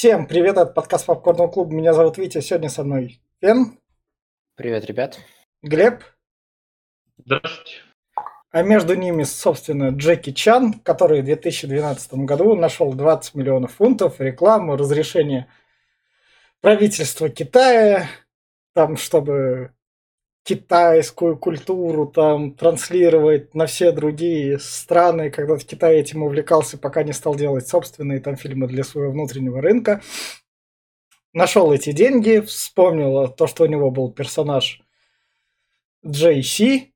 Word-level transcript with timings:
Всем 0.00 0.26
привет, 0.26 0.56
это 0.56 0.64
подкаст 0.64 1.04
Попкорного 1.04 1.48
клуба. 1.48 1.74
Меня 1.74 1.92
зовут 1.92 2.16
Витя, 2.16 2.40
сегодня 2.40 2.70
со 2.70 2.84
мной 2.84 3.20
Фен. 3.42 3.78
Привет, 4.54 4.86
ребят. 4.86 5.18
Глеб. 5.60 6.02
Здравствуйте. 7.18 7.72
А 8.50 8.62
между 8.62 8.94
ними, 8.94 9.24
собственно, 9.24 9.90
Джеки 9.90 10.32
Чан, 10.32 10.72
который 10.72 11.20
в 11.20 11.26
2012 11.26 12.14
году 12.14 12.56
нашел 12.56 12.94
20 12.94 13.34
миллионов 13.34 13.74
фунтов, 13.74 14.22
рекламу, 14.22 14.78
разрешение 14.78 15.48
правительства 16.62 17.28
Китая, 17.28 18.08
там, 18.72 18.96
чтобы 18.96 19.74
китайскую 20.44 21.36
культуру 21.36 22.06
там 22.06 22.54
транслировать 22.54 23.54
на 23.54 23.66
все 23.66 23.92
другие 23.92 24.58
страны, 24.58 25.30
когда 25.30 25.56
в 25.56 25.64
Китае 25.64 26.00
этим 26.00 26.22
увлекался, 26.22 26.78
пока 26.78 27.02
не 27.02 27.12
стал 27.12 27.34
делать 27.34 27.68
собственные 27.68 28.20
там 28.20 28.36
фильмы 28.36 28.66
для 28.66 28.84
своего 28.84 29.12
внутреннего 29.12 29.60
рынка. 29.60 30.02
Нашел 31.32 31.72
эти 31.72 31.92
деньги, 31.92 32.40
вспомнил 32.40 33.28
то, 33.28 33.46
что 33.46 33.64
у 33.64 33.66
него 33.66 33.90
был 33.90 34.10
персонаж 34.10 34.82
Джей 36.04 36.42
Си, 36.42 36.92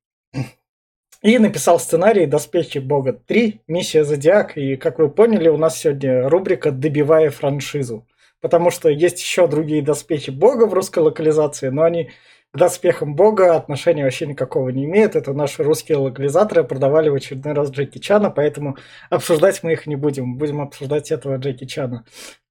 и 1.25 1.39
написал 1.39 1.81
сценарий 1.81 2.27
«Доспехи 2.27 2.79
Бога 2.79 3.15
3. 3.15 3.63
Миссия 3.67 4.05
Зодиак». 4.05 4.59
И, 4.59 4.77
как 4.77 4.99
вы 4.99 5.09
поняли, 5.09 5.49
у 5.49 5.57
нас 5.57 5.79
сегодня 5.79 6.29
рубрика 6.29 6.71
«Добивая 6.71 7.31
франшизу». 7.31 8.07
Потому 8.43 8.71
что 8.71 8.91
есть 8.91 9.21
еще 9.21 9.47
другие 9.47 9.81
«Доспехи 9.81 10.31
Бога» 10.31 10.67
в 10.67 10.75
русской 10.75 10.99
локализации, 10.99 11.69
но 11.69 11.83
они 11.85 12.11
к 12.55 12.57
доспехам 12.57 13.17
бога 13.17 13.57
отношения 13.57 14.05
вообще 14.05 14.29
никакого 14.29 14.69
не 14.69 14.85
имеют. 14.85 15.17
Это 15.17 15.33
наши 15.33 15.65
русские 15.65 15.99
локализаторы 15.99 16.63
продавали 16.63 17.09
в 17.09 17.15
очередной 17.15 17.53
раз 17.53 17.71
Джеки 17.71 17.99
Чана, 17.99 18.31
поэтому 18.31 18.77
обсуждать 19.11 19.65
мы 19.65 19.73
их 19.73 19.89
не 19.89 19.97
будем. 19.97 20.37
Будем 20.37 20.61
обсуждать 20.61 21.11
этого 21.11 21.37
Джеки 21.37 21.65
Чана. 21.67 22.07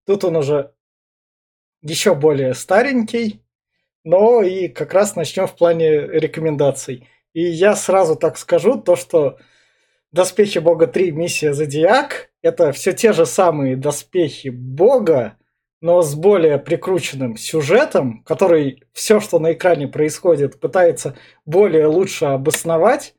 Тут 0.05 0.25
он 0.25 0.35
уже 0.35 0.73
еще 1.81 2.15
более 2.15 2.53
старенький, 2.53 3.41
но 4.03 4.41
и 4.43 4.67
как 4.67 4.93
раз 4.93 5.15
начнем 5.15 5.47
в 5.47 5.55
плане 5.55 6.01
рекомендаций. 6.01 7.07
И 7.31 7.41
я 7.41 7.73
сразу 7.73 8.17
так 8.17 8.37
скажу, 8.37 8.81
то 8.81 8.97
что 8.97 9.37
Доспехи 10.11 10.59
Бога 10.59 10.87
3, 10.87 11.11
миссия 11.13 11.53
Зодиак, 11.53 12.29
это 12.41 12.73
все 12.73 12.91
те 12.91 13.13
же 13.13 13.25
самые 13.25 13.77
доспехи 13.77 14.49
Бога, 14.49 15.37
но 15.83 16.01
с 16.01 16.15
более 16.15 16.59
прикрученным 16.59 17.35
сюжетом, 17.35 18.23
который 18.23 18.83
все, 18.93 19.19
что 19.19 19.37
на 19.37 19.51
экране 19.51 19.85
происходит, 19.89 20.61
пытается 20.61 21.17
более 21.45 21.87
лучше 21.87 22.23
обосновать, 22.23 23.15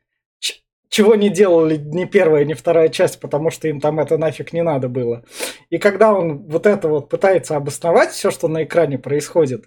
чего 0.88 1.14
не 1.14 1.28
делали 1.28 1.76
ни 1.76 2.06
первая, 2.06 2.46
ни 2.46 2.54
вторая 2.54 2.88
часть, 2.88 3.20
потому 3.20 3.50
что 3.50 3.68
им 3.68 3.80
там 3.80 4.00
это 4.00 4.16
нафиг 4.16 4.54
не 4.54 4.62
надо 4.62 4.88
было. 4.88 5.26
И 5.68 5.76
когда 5.76 6.14
он 6.14 6.46
вот 6.46 6.64
это 6.64 6.88
вот 6.88 7.10
пытается 7.10 7.54
обосновать 7.54 8.12
все, 8.12 8.30
что 8.30 8.48
на 8.48 8.64
экране 8.64 8.98
происходит, 8.98 9.66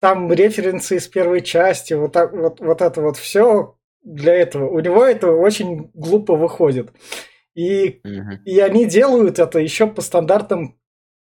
там 0.00 0.32
референсы 0.32 0.96
из 0.96 1.06
первой 1.06 1.40
части, 1.40 1.94
вот, 1.94 2.12
так, 2.12 2.32
вот, 2.32 2.58
вот 2.58 2.82
это 2.82 3.00
вот 3.00 3.16
все 3.16 3.76
для 4.02 4.34
этого. 4.34 4.68
У 4.68 4.80
него 4.80 5.04
это 5.04 5.30
очень 5.30 5.92
глупо 5.94 6.34
выходит. 6.34 6.90
И, 7.54 8.00
угу. 8.02 8.40
и 8.44 8.58
они 8.58 8.86
делают 8.86 9.38
это 9.38 9.60
еще 9.60 9.86
по 9.86 10.02
стандартам 10.02 10.76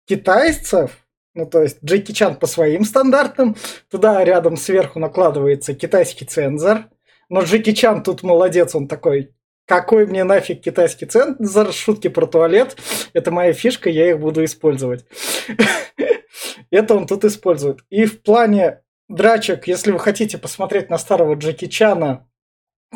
китайцев, 0.06 0.90
ну, 1.34 1.46
то 1.46 1.62
есть 1.62 1.78
Джеки 1.84 2.12
Чан 2.12 2.36
по 2.36 2.46
своим 2.46 2.84
стандартам, 2.84 3.56
туда 3.90 4.24
рядом 4.24 4.56
сверху 4.56 4.98
накладывается 4.98 5.74
китайский 5.74 6.24
цензор, 6.24 6.86
но 7.28 7.42
Джеки 7.42 7.72
Чан 7.72 8.02
тут 8.02 8.22
молодец, 8.22 8.74
он 8.74 8.86
такой, 8.86 9.34
какой 9.66 10.06
мне 10.06 10.24
нафиг 10.24 10.62
китайский 10.62 11.06
цензор, 11.06 11.72
шутки 11.72 12.08
про 12.08 12.26
туалет, 12.26 12.76
это 13.12 13.30
моя 13.30 13.52
фишка, 13.52 13.90
я 13.90 14.10
их 14.10 14.20
буду 14.20 14.44
использовать. 14.44 15.04
Это 16.70 16.94
он 16.94 17.06
тут 17.06 17.24
использует. 17.24 17.84
И 17.88 18.04
в 18.04 18.22
плане 18.22 18.80
драчек, 19.08 19.68
если 19.68 19.92
вы 19.92 19.98
хотите 20.00 20.38
посмотреть 20.38 20.90
на 20.90 20.98
старого 20.98 21.34
Джеки 21.34 21.66
Чана, 21.66 22.28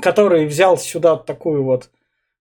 который 0.00 0.46
взял 0.46 0.76
сюда 0.78 1.16
такую 1.16 1.62
вот 1.62 1.90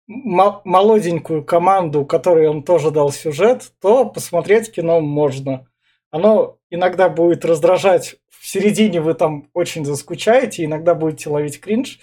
молоденькую 0.08 1.44
команду, 1.44 2.06
которой 2.06 2.48
он 2.48 2.64
тоже 2.64 2.92
дал 2.92 3.12
сюжет, 3.12 3.72
то 3.82 4.06
посмотреть 4.06 4.72
кино 4.72 5.02
можно. 5.02 5.68
Оно 6.12 6.58
иногда 6.70 7.10
будет 7.10 7.44
раздражать, 7.44 8.16
в 8.30 8.48
середине 8.48 9.02
вы 9.02 9.14
там 9.14 9.50
очень 9.54 9.84
заскучаете, 9.84 10.64
иногда 10.64 10.96
будете 10.96 11.30
ловить 11.30 11.60
кринж, 11.60 12.00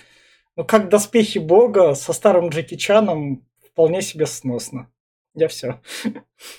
но 0.56 0.64
как 0.64 0.88
«Доспехи 0.88 1.38
Бога» 1.38 1.94
со 1.94 2.12
старым 2.12 2.50
Джеки 2.50 2.76
Чаном 2.76 3.47
вполне 3.66 4.03
себе 4.03 4.26
сносно. 4.26 4.91
Я 5.34 5.48
все. 5.48 5.81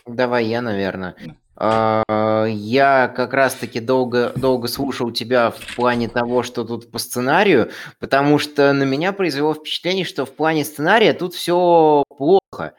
Давай 0.06 0.46
я, 0.46 0.62
наверное. 0.62 1.16
А, 1.58 2.46
я 2.48 3.08
как 3.08 3.34
раз-таки 3.34 3.80
долго, 3.80 4.34
долго 4.36 4.68
слушал 4.68 5.12
тебя 5.12 5.52
в 5.52 5.76
плане 5.76 6.10
того, 6.10 6.44
что 6.44 6.64
тут 6.64 6.92
по 6.92 7.00
сценарию, 7.00 7.72
потому 8.00 8.40
что 8.40 8.74
на 8.74 8.84
меня 8.84 9.14
произвело 9.14 9.54
впечатление, 9.54 10.06
что 10.06 10.26
в 10.26 10.36
плане 10.36 10.66
сценария 10.66 11.14
тут 11.14 11.34
все 11.34 12.04
плохо. 12.18 12.74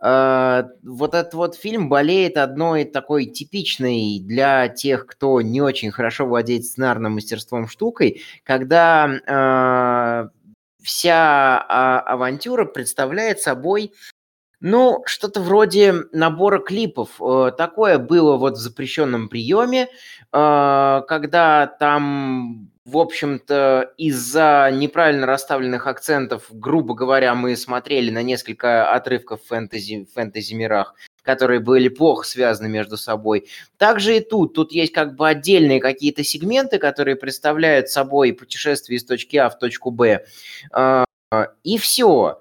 А, 0.00 0.68
вот 0.82 1.14
этот 1.14 1.34
вот 1.34 1.56
фильм 1.56 1.88
болеет 1.88 2.36
одной 2.38 2.84
такой 2.84 3.26
типичной 3.26 4.20
для 4.20 4.68
тех, 4.68 5.06
кто 5.06 5.40
не 5.42 5.60
очень 5.60 5.90
хорошо 5.90 6.26
владеет 6.26 6.64
сценарным 6.64 7.12
мастерством 7.14 7.68
штукой, 7.68 8.22
когда 8.44 9.10
а, 9.28 10.28
вся 10.82 11.58
авантюра 11.58 12.64
представляет 12.64 13.40
собой 13.40 13.92
ну, 14.62 15.02
что-то 15.06 15.40
вроде 15.40 15.92
набора 16.12 16.60
клипов. 16.60 17.20
Э, 17.20 17.50
такое 17.56 17.98
было 17.98 18.36
вот 18.36 18.54
в 18.54 18.60
запрещенном 18.60 19.28
приеме, 19.28 19.88
э, 20.32 21.02
когда 21.08 21.66
там, 21.66 22.70
в 22.84 22.96
общем-то, 22.96 23.92
из-за 23.98 24.70
неправильно 24.72 25.26
расставленных 25.26 25.88
акцентов, 25.88 26.46
грубо 26.52 26.94
говоря, 26.94 27.34
мы 27.34 27.56
смотрели 27.56 28.10
на 28.10 28.22
несколько 28.22 28.92
отрывков 28.92 29.40
фэнтези, 29.48 30.06
фэнтези-мирах, 30.14 30.94
которые 31.22 31.58
были 31.58 31.88
плохо 31.88 32.24
связаны 32.24 32.68
между 32.68 32.96
собой. 32.96 33.48
Также 33.78 34.18
и 34.18 34.20
тут. 34.20 34.54
Тут 34.54 34.70
есть 34.70 34.92
как 34.92 35.16
бы 35.16 35.28
отдельные 35.28 35.80
какие-то 35.80 36.22
сегменты, 36.22 36.78
которые 36.78 37.16
представляют 37.16 37.88
собой 37.88 38.32
путешествие 38.32 38.98
из 38.98 39.04
точки 39.04 39.36
А 39.38 39.50
в 39.50 39.58
точку 39.58 39.90
Б. 39.90 40.24
Э, 40.72 41.04
и 41.64 41.78
все. 41.78 42.38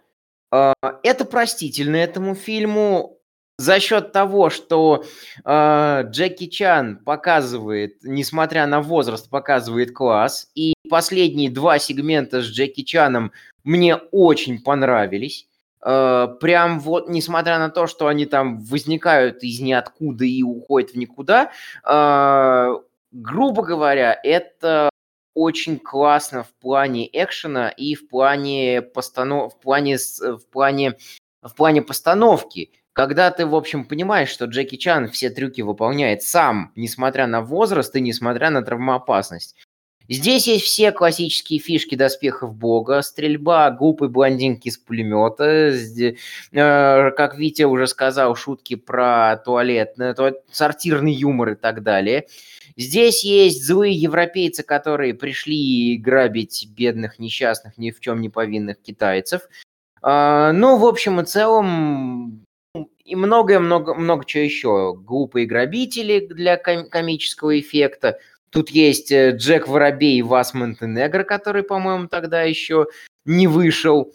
А, 0.51 0.73
это 1.03 1.25
простительно 1.25 1.95
этому 1.95 2.35
фильму 2.35 3.17
за 3.57 3.79
счет 3.79 4.11
того, 4.11 4.49
что 4.49 5.05
э, 5.45 6.03
Джеки 6.09 6.47
Чан 6.47 6.97
показывает, 6.97 7.97
несмотря 8.01 8.65
на 8.65 8.81
возраст, 8.81 9.29
показывает 9.29 9.93
класс. 9.93 10.49
И 10.55 10.73
последние 10.89 11.51
два 11.51 11.77
сегмента 11.77 12.41
с 12.41 12.45
Джеки 12.45 12.81
Чаном 12.81 13.31
мне 13.63 13.95
очень 13.95 14.63
понравились. 14.63 15.47
Э, 15.85 16.27
прям 16.39 16.79
вот, 16.79 17.07
несмотря 17.07 17.59
на 17.59 17.69
то, 17.69 17.85
что 17.85 18.07
они 18.07 18.25
там 18.25 18.59
возникают 18.61 19.43
из 19.43 19.59
ниоткуда 19.59 20.25
и 20.25 20.41
уходят 20.41 20.91
в 20.91 20.95
никуда, 20.95 21.51
э, 21.87 22.75
грубо 23.11 23.63
говоря, 23.63 24.19
это 24.23 24.89
очень 25.33 25.79
классно 25.79 26.43
в 26.43 26.53
плане 26.53 27.09
экшена 27.11 27.69
и 27.69 27.95
в 27.95 28.07
плане 28.07 28.81
постанов... 28.81 29.53
в 29.55 29.59
плане 29.59 29.97
в 29.97 30.49
плане 30.51 30.97
в 31.41 31.55
плане 31.55 31.81
постановки. 31.81 32.71
Когда 32.93 33.31
ты, 33.31 33.45
в 33.45 33.55
общем, 33.55 33.85
понимаешь, 33.85 34.29
что 34.29 34.45
Джеки 34.45 34.75
Чан 34.75 35.09
все 35.09 35.29
трюки 35.29 35.61
выполняет 35.61 36.23
сам, 36.23 36.71
несмотря 36.75 37.25
на 37.25 37.41
возраст 37.41 37.95
и 37.95 38.01
несмотря 38.01 38.49
на 38.49 38.61
травмоопасность. 38.61 39.55
Здесь 40.09 40.45
есть 40.45 40.65
все 40.65 40.91
классические 40.91 41.59
фишки 41.59 41.95
доспехов 41.95 42.53
бога, 42.53 43.01
стрельба 43.01 43.71
глупой 43.71 44.09
блондинки 44.09 44.67
с 44.67 44.77
пулемета, 44.77 45.71
э, 45.71 47.11
как 47.11 47.37
Витя 47.37 47.63
уже 47.63 47.87
сказал, 47.87 48.35
шутки 48.35 48.75
про 48.75 49.37
туалет, 49.37 49.93
э, 49.97 50.13
сортирный 50.51 51.13
юмор 51.13 51.51
и 51.51 51.55
так 51.55 51.81
далее. 51.81 52.27
Здесь 52.77 53.23
есть 53.23 53.65
злые 53.65 53.93
европейцы, 53.93 54.63
которые 54.63 55.13
пришли 55.13 55.97
грабить 55.97 56.67
бедных, 56.69 57.19
несчастных, 57.19 57.77
ни 57.77 57.91
в 57.91 57.99
чем 57.99 58.21
не 58.21 58.29
повинных 58.29 58.81
китайцев. 58.81 59.41
А, 60.01 60.51
ну, 60.51 60.77
в 60.77 60.85
общем 60.85 61.19
и 61.19 61.25
целом, 61.25 62.45
и 63.03 63.15
многое-много 63.15 63.93
много 63.93 64.25
чего 64.25 64.43
еще. 64.43 64.93
Глупые 64.95 65.45
грабители 65.45 66.25
для 66.27 66.57
комического 66.57 67.59
эффекта. 67.59 68.19
Тут 68.49 68.69
есть 68.69 69.11
э, 69.11 69.31
Джек 69.35 69.67
Воробей 69.67 70.19
и 70.19 70.21
Вас 70.21 70.53
Монтенегро, 70.53 71.23
который, 71.23 71.63
по-моему, 71.63 72.07
тогда 72.07 72.41
еще 72.41 72.87
не 73.25 73.47
вышел 73.47 74.13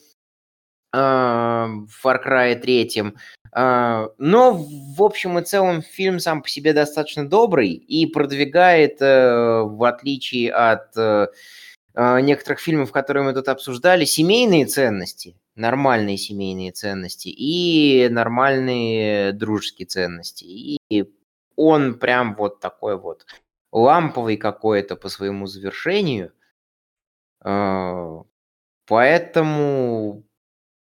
в 0.96 1.88
Far 2.04 2.19
Cry 2.25 2.54
3. 2.56 3.12
А, 3.58 4.10
но, 4.19 4.52
в 4.52 5.02
общем 5.02 5.38
и 5.38 5.43
целом, 5.43 5.81
фильм 5.81 6.20
сам 6.20 6.43
по 6.43 6.48
себе 6.48 6.75
достаточно 6.75 7.26
добрый 7.26 7.70
и 7.70 8.04
продвигает, 8.04 9.00
э, 9.00 9.62
в 9.62 9.82
отличие 9.84 10.52
от 10.52 10.94
э, 10.98 11.28
а, 11.94 12.20
некоторых 12.20 12.60
фильмов, 12.60 12.93
которые 12.93 13.25
мы 13.25 13.32
тут 13.32 13.48
обсуждали, 13.48 14.04
семейные 14.04 14.66
ценности, 14.66 15.40
нормальные 15.54 16.19
семейные 16.19 16.72
ценности 16.72 17.28
и 17.28 18.08
нормальные 18.10 19.32
дружеские 19.32 19.87
ценности. 19.87 20.44
И 20.44 21.10
он 21.56 21.98
прям 21.98 22.34
вот 22.34 22.60
такой 22.60 22.98
вот 22.98 23.25
ламповый 23.72 24.37
какой-то 24.37 24.96
по 24.96 25.08
своему 25.08 25.46
завершению. 25.46 26.32
А, 27.40 28.22
поэтому, 28.87 30.25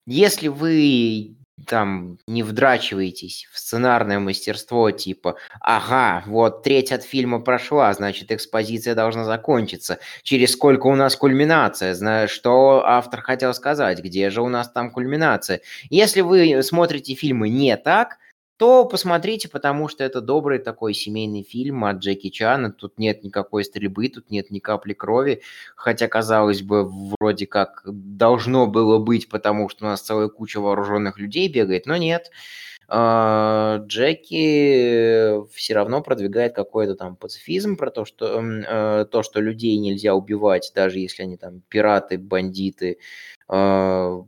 если 0.06 0.48
вы 0.48 1.36
там 1.68 2.20
не 2.28 2.44
вдрачиваетесь 2.44 3.48
в 3.52 3.58
сценарное 3.58 4.20
мастерство 4.20 4.92
типа 4.92 5.38
«Ага, 5.62 6.24
вот 6.28 6.64
треть 6.64 6.92
от 6.92 7.04
фильма 7.04 7.40
прошла, 7.40 7.94
значит, 7.94 8.32
экспозиция 8.32 8.94
должна 8.94 9.24
закончиться. 9.24 10.00
Через 10.24 10.52
сколько 10.52 10.88
у 10.88 10.96
нас 10.96 11.16
кульминация? 11.16 11.94
Знаешь, 11.94 12.30
что 12.32 12.84
автор 12.86 13.22
хотел 13.22 13.54
сказать? 13.54 14.00
Где 14.00 14.30
же 14.30 14.42
у 14.42 14.50
нас 14.50 14.70
там 14.72 14.92
кульминация?» 14.92 15.62
Если 15.90 16.22
вы 16.22 16.62
смотрите 16.62 17.16
фильмы 17.16 17.50
не 17.50 17.76
так, 17.78 18.18
то 18.58 18.86
посмотрите, 18.86 19.50
потому 19.50 19.88
что 19.88 20.04
это 20.04 20.22
добрый 20.22 20.60
такой 20.60 20.94
семейный 20.94 21.44
фильм 21.44 21.84
от 21.86 21.98
Джеки 21.98 22.30
Чана. 22.30 22.72
Тут 22.72 22.98
нет 22.98 23.24
никакой 23.24 23.66
стрельбы, 23.66 24.08
тут 24.10 24.32
нет 24.32 24.52
ни 24.52 24.60
капли 24.60 24.94
крови. 24.94 25.42
Хотя, 25.76 26.08
казалось 26.08 26.62
бы, 26.62 26.90
вроде 27.20 27.48
как 27.48 27.84
должно 27.86 28.68
было 28.68 29.00
быть, 29.00 29.30
потому 29.30 29.70
что 29.70 29.86
у 29.86 29.90
нас 29.90 30.02
целая 30.02 30.30
куча 30.30 30.62
вооруженных 30.62 31.20
людей 31.20 31.48
бегает, 31.50 31.86
но 31.86 31.98
нет. 31.98 32.32
А, 32.88 33.80
Джеки 33.88 35.46
все 35.54 35.74
равно 35.74 36.02
продвигает 36.02 36.54
какой-то 36.54 36.96
там 36.96 37.16
пацифизм 37.16 37.78
про 37.78 37.90
то, 37.90 38.06
что 38.06 38.42
э, 38.42 39.06
то, 39.06 39.24
что 39.24 39.42
людей 39.42 39.78
нельзя 39.78 40.14
убивать, 40.14 40.72
даже 40.76 41.00
если 41.00 41.24
они 41.24 41.36
там 41.38 41.62
пираты, 41.68 42.18
бандиты, 42.20 43.00
а, 43.48 44.24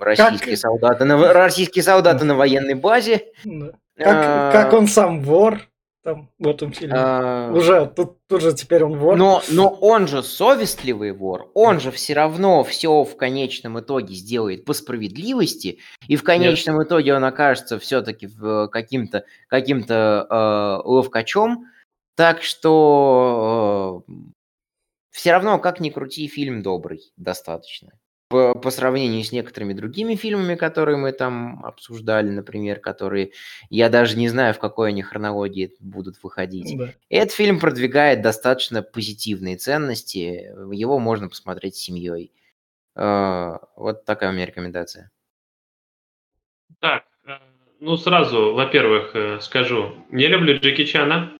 российские 0.00 0.56
как... 0.56 0.58
солдаты, 0.58 1.04
на, 1.04 1.32
российские 1.32 1.82
солдаты 1.82 2.24
на 2.24 2.34
военной 2.34 2.74
базе. 2.74 3.26
Как, 3.96 4.06
а... 4.06 4.52
как 4.52 4.72
он 4.72 4.86
сам 4.86 5.22
вор 5.22 5.60
там 6.06 6.30
в 6.38 6.46
этом 6.46 6.72
фильме. 6.72 6.94
А... 6.96 7.50
Уже 7.52 7.86
тут, 7.86 8.18
тут 8.28 8.40
же 8.40 8.54
теперь 8.54 8.84
он 8.84 8.96
вор. 8.96 9.16
Но, 9.16 9.42
но 9.50 9.68
он 9.68 10.06
же 10.06 10.22
совестливый 10.22 11.10
вор, 11.10 11.50
он 11.54 11.80
же 11.80 11.90
все 11.90 12.14
равно 12.14 12.62
все 12.62 13.02
в 13.02 13.16
конечном 13.16 13.80
итоге 13.80 14.14
сделает 14.14 14.64
по 14.64 14.72
справедливости, 14.72 15.80
и 16.06 16.14
в 16.14 16.22
конечном 16.22 16.78
Нет. 16.78 16.86
итоге 16.86 17.14
он 17.14 17.24
окажется 17.24 17.80
все-таки 17.80 18.28
каким-то 18.70 19.24
каким-то 19.48 20.26
э, 20.30 20.88
ловкачом. 20.88 21.66
Так 22.14 22.42
что 22.42 24.04
э, 24.08 24.12
все 25.10 25.32
равно, 25.32 25.58
как 25.58 25.80
ни 25.80 25.90
крути, 25.90 26.28
фильм 26.28 26.62
добрый 26.62 27.12
достаточно 27.16 27.90
по, 28.28 28.54
по 28.54 28.70
сравнению 28.70 29.22
с 29.22 29.32
некоторыми 29.32 29.72
другими 29.72 30.16
фильмами, 30.16 30.56
которые 30.56 30.96
мы 30.96 31.12
там 31.12 31.64
обсуждали, 31.64 32.30
например, 32.30 32.80
которые 32.80 33.32
я 33.70 33.88
даже 33.88 34.16
не 34.16 34.28
знаю, 34.28 34.54
в 34.54 34.58
какой 34.58 34.88
они 34.88 35.02
хронологии 35.02 35.72
будут 35.80 36.22
выходить. 36.22 36.76
Да. 36.76 36.92
Этот 37.08 37.32
фильм 37.32 37.60
продвигает 37.60 38.22
достаточно 38.22 38.82
позитивные 38.82 39.56
ценности, 39.56 40.50
его 40.72 40.98
можно 40.98 41.28
посмотреть 41.28 41.76
с 41.76 41.80
семьей. 41.80 42.32
А, 42.96 43.60
вот 43.76 44.04
такая 44.04 44.30
у 44.30 44.32
меня 44.32 44.46
рекомендация. 44.46 45.10
Так, 46.80 47.04
э, 47.26 47.36
ну 47.80 47.96
сразу, 47.96 48.54
во-первых, 48.54 49.14
э, 49.14 49.40
скажу, 49.40 49.94
не 50.10 50.26
люблю 50.26 50.58
Джеки 50.58 50.84
Чана, 50.84 51.36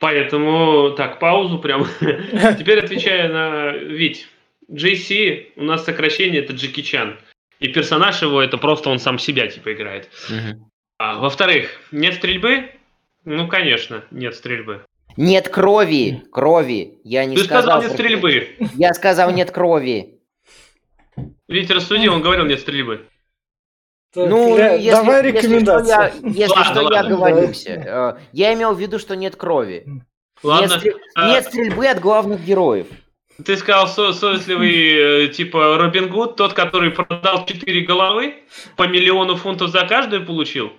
поэтому 0.00 0.90
так, 0.96 1.18
паузу 1.18 1.58
прям. 1.58 1.86
Теперь 2.58 2.78
отвечая 2.84 3.32
на 3.32 3.72
Вить. 3.72 4.28
JC 4.70 5.52
у 5.56 5.64
нас 5.64 5.84
сокращение 5.84 6.42
это 6.42 6.52
Джеки 6.52 6.82
Чан. 6.82 7.18
И 7.58 7.68
персонаж 7.68 8.22
его 8.22 8.40
это 8.40 8.56
просто 8.56 8.88
он 8.90 8.98
сам 8.98 9.18
себя 9.18 9.46
типа 9.46 9.72
играет. 9.72 10.08
Угу. 10.28 10.70
А, 10.98 11.18
во-вторых, 11.18 11.70
нет 11.92 12.14
стрельбы? 12.14 12.70
Ну, 13.24 13.48
конечно, 13.48 14.04
нет 14.10 14.34
стрельбы. 14.34 14.84
Нет 15.16 15.48
крови, 15.48 16.22
крови. 16.32 16.98
Я 17.04 17.24
не 17.24 17.36
Ты 17.36 17.44
сказал, 17.44 17.62
сказал 17.62 17.82
нет 17.82 17.92
стрельбы. 17.92 18.48
Я 18.74 18.94
сказал 18.94 19.30
нет 19.32 19.50
крови. 19.50 20.20
Видите, 21.48 21.74
рассуди, 21.74 22.08
он 22.08 22.22
говорил 22.22 22.46
нет 22.46 22.60
стрельбы. 22.60 23.06
Так, 24.12 24.28
ну, 24.28 24.56
я, 24.56 24.74
если, 24.74 24.90
давай 24.90 25.22
рекомендации. 25.22 25.92
Если 25.92 26.18
что, 26.18 26.26
я, 26.26 26.32
если 26.32 26.54
ладно, 26.54 26.64
что, 26.64 26.80
ладно. 26.82 26.94
я 26.94 27.00
оговорился. 27.00 27.70
Э, 27.70 28.20
я 28.32 28.54
имел 28.54 28.74
в 28.74 28.80
виду, 28.80 28.98
что 28.98 29.14
нет 29.14 29.36
крови. 29.36 29.86
Ладно. 30.42 30.80
Нет, 30.82 30.96
а... 31.14 31.28
нет 31.28 31.44
стрельбы 31.44 31.86
от 31.86 32.00
главных 32.00 32.44
героев. 32.44 32.88
Ты 33.44 33.56
сказал 33.56 33.88
со 33.88 34.12
совестливый, 34.12 35.24
э, 35.24 35.28
типа, 35.28 35.78
Робин 35.78 36.08
Гуд, 36.08 36.36
тот, 36.36 36.52
который 36.52 36.90
продал 36.90 37.46
4 37.46 37.80
головы, 37.82 38.42
по 38.76 38.86
миллиону 38.86 39.36
фунтов 39.36 39.70
за 39.70 39.86
каждую 39.86 40.26
получил? 40.26 40.72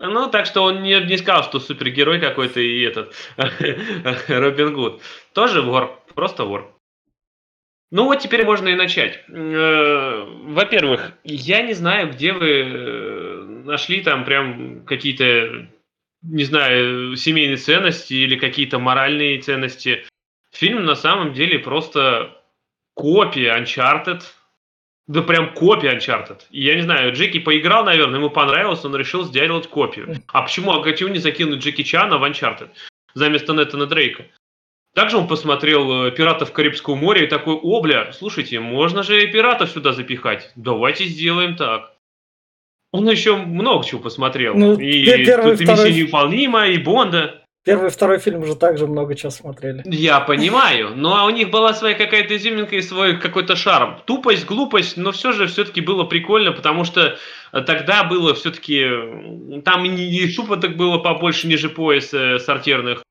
Ну, 0.00 0.28
так 0.28 0.46
что 0.46 0.64
он 0.64 0.82
не, 0.82 1.00
не 1.00 1.16
сказал, 1.16 1.44
что 1.44 1.60
супергерой 1.60 2.20
какой-то 2.20 2.60
и 2.60 2.82
этот 2.82 3.14
Робин 4.28 4.74
Гуд. 4.74 5.02
Тоже 5.32 5.62
вор, 5.62 6.02
просто 6.14 6.44
вор. 6.44 6.74
Ну 7.94 8.06
вот 8.06 8.18
теперь 8.18 8.44
можно 8.44 8.68
и 8.68 8.74
начать. 8.74 9.22
Э, 9.28 10.24
во-первых, 10.26 11.12
я 11.22 11.62
не 11.62 11.74
знаю, 11.74 12.10
где 12.10 12.32
вы 12.32 12.50
э, 12.50 13.44
нашли 13.64 14.00
там 14.02 14.24
прям 14.24 14.84
какие-то, 14.84 15.68
не 16.22 16.42
знаю, 16.42 17.14
семейные 17.14 17.56
ценности 17.56 18.14
или 18.14 18.36
какие-то 18.36 18.80
моральные 18.80 19.40
ценности. 19.42 20.04
Фильм 20.54 20.84
на 20.84 20.94
самом 20.94 21.32
деле 21.32 21.58
просто 21.58 22.40
копия 22.94 23.58
Uncharted. 23.58 24.22
Да 25.06 25.20
прям 25.20 25.52
копия 25.52 25.96
Uncharted. 25.96 26.42
И 26.50 26.64
я 26.64 26.76
не 26.76 26.82
знаю, 26.82 27.12
Джеки 27.12 27.40
поиграл, 27.40 27.84
наверное, 27.84 28.20
ему 28.20 28.30
понравилось, 28.30 28.84
он 28.84 28.96
решил 28.96 29.24
сделать 29.24 29.68
копию. 29.68 30.16
А 30.28 30.42
почему, 30.42 30.72
а 30.72 30.82
почему 30.82 31.10
не 31.10 31.18
закинуть 31.18 31.60
Джеки 31.62 31.82
Чана 31.82 32.18
в 32.18 32.24
Uncharted 32.24 32.70
вместо 33.14 33.52
Нетана 33.52 33.86
Дрейка? 33.86 34.26
Также 34.94 35.16
он 35.16 35.26
посмотрел 35.26 36.06
э, 36.06 36.10
«Пиратов 36.12 36.52
Карибского 36.52 36.94
моря» 36.94 37.24
и 37.24 37.26
такой, 37.26 37.54
о, 37.54 37.80
бля, 37.82 38.12
слушайте, 38.12 38.60
можно 38.60 39.02
же 39.02 39.24
и 39.24 39.26
пиратов 39.26 39.70
сюда 39.70 39.92
запихать. 39.92 40.52
Давайте 40.54 41.04
сделаем 41.06 41.56
так. 41.56 41.96
Он 42.92 43.10
еще 43.10 43.36
много 43.36 43.84
чего 43.84 44.00
посмотрел. 44.00 44.54
Ну, 44.54 44.78
и 44.78 45.04
первый, 45.04 45.56
тут 45.56 45.66
второй... 45.66 45.88
и 45.88 45.88
«Миссия 45.88 46.00
невыполнима», 46.02 46.68
и 46.68 46.78
«Бонда». 46.78 47.43
Первый 47.64 47.88
и 47.88 47.90
второй 47.90 48.18
фильм 48.18 48.42
уже 48.42 48.56
также 48.56 48.86
много 48.86 49.14
чего 49.14 49.30
смотрели. 49.30 49.82
Я 49.86 50.20
понимаю, 50.20 50.94
но 50.94 51.24
у 51.24 51.30
них 51.30 51.50
была 51.50 51.72
своя 51.72 51.94
какая-то 51.94 52.36
изюминка 52.36 52.76
и 52.76 52.82
свой 52.82 53.18
какой-то 53.18 53.56
шарм. 53.56 54.02
Тупость, 54.04 54.44
глупость, 54.44 54.98
но 54.98 55.12
все 55.12 55.32
же 55.32 55.46
все-таки 55.46 55.80
было 55.80 56.04
прикольно, 56.04 56.52
потому 56.52 56.84
что 56.84 57.16
тогда 57.52 58.04
было 58.04 58.34
все-таки... 58.34 59.62
Там 59.64 59.84
и 59.86 60.30
шупоток 60.30 60.76
было 60.76 60.98
побольше 60.98 61.46
ниже 61.46 61.70
пояса 61.70 62.38
сортирных. 62.38 63.02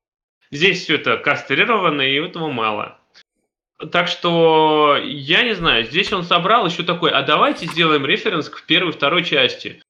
Здесь 0.52 0.84
все 0.84 0.94
это 0.94 1.16
кастрировано, 1.16 2.02
и 2.02 2.20
этого 2.20 2.48
мало. 2.48 2.98
Так 3.90 4.06
что, 4.06 4.96
я 5.02 5.42
не 5.42 5.54
знаю, 5.54 5.84
здесь 5.84 6.12
он 6.12 6.22
собрал 6.22 6.66
еще 6.66 6.84
такой, 6.84 7.10
а 7.10 7.22
давайте 7.22 7.66
сделаем 7.66 8.06
референс 8.06 8.48
к 8.48 8.64
первой 8.66 8.92
второй 8.92 9.24
части 9.24 9.82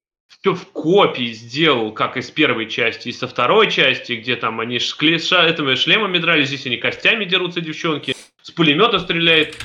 в 0.52 0.66
копии 0.72 1.32
сделал, 1.32 1.92
как 1.92 2.18
из 2.18 2.30
первой 2.30 2.68
части, 2.68 3.08
и 3.08 3.12
со 3.12 3.26
второй 3.26 3.70
части, 3.70 4.12
где 4.12 4.36
там 4.36 4.60
они 4.60 4.78
шкле, 4.78 5.18
ша, 5.18 5.46
этими 5.46 5.74
шлемами 5.74 6.18
дрались, 6.18 6.48
здесь 6.48 6.66
они 6.66 6.76
костями 6.76 7.24
дерутся, 7.24 7.62
девчонки, 7.62 8.14
с 8.42 8.50
пулемета 8.50 8.98
стреляет. 8.98 9.56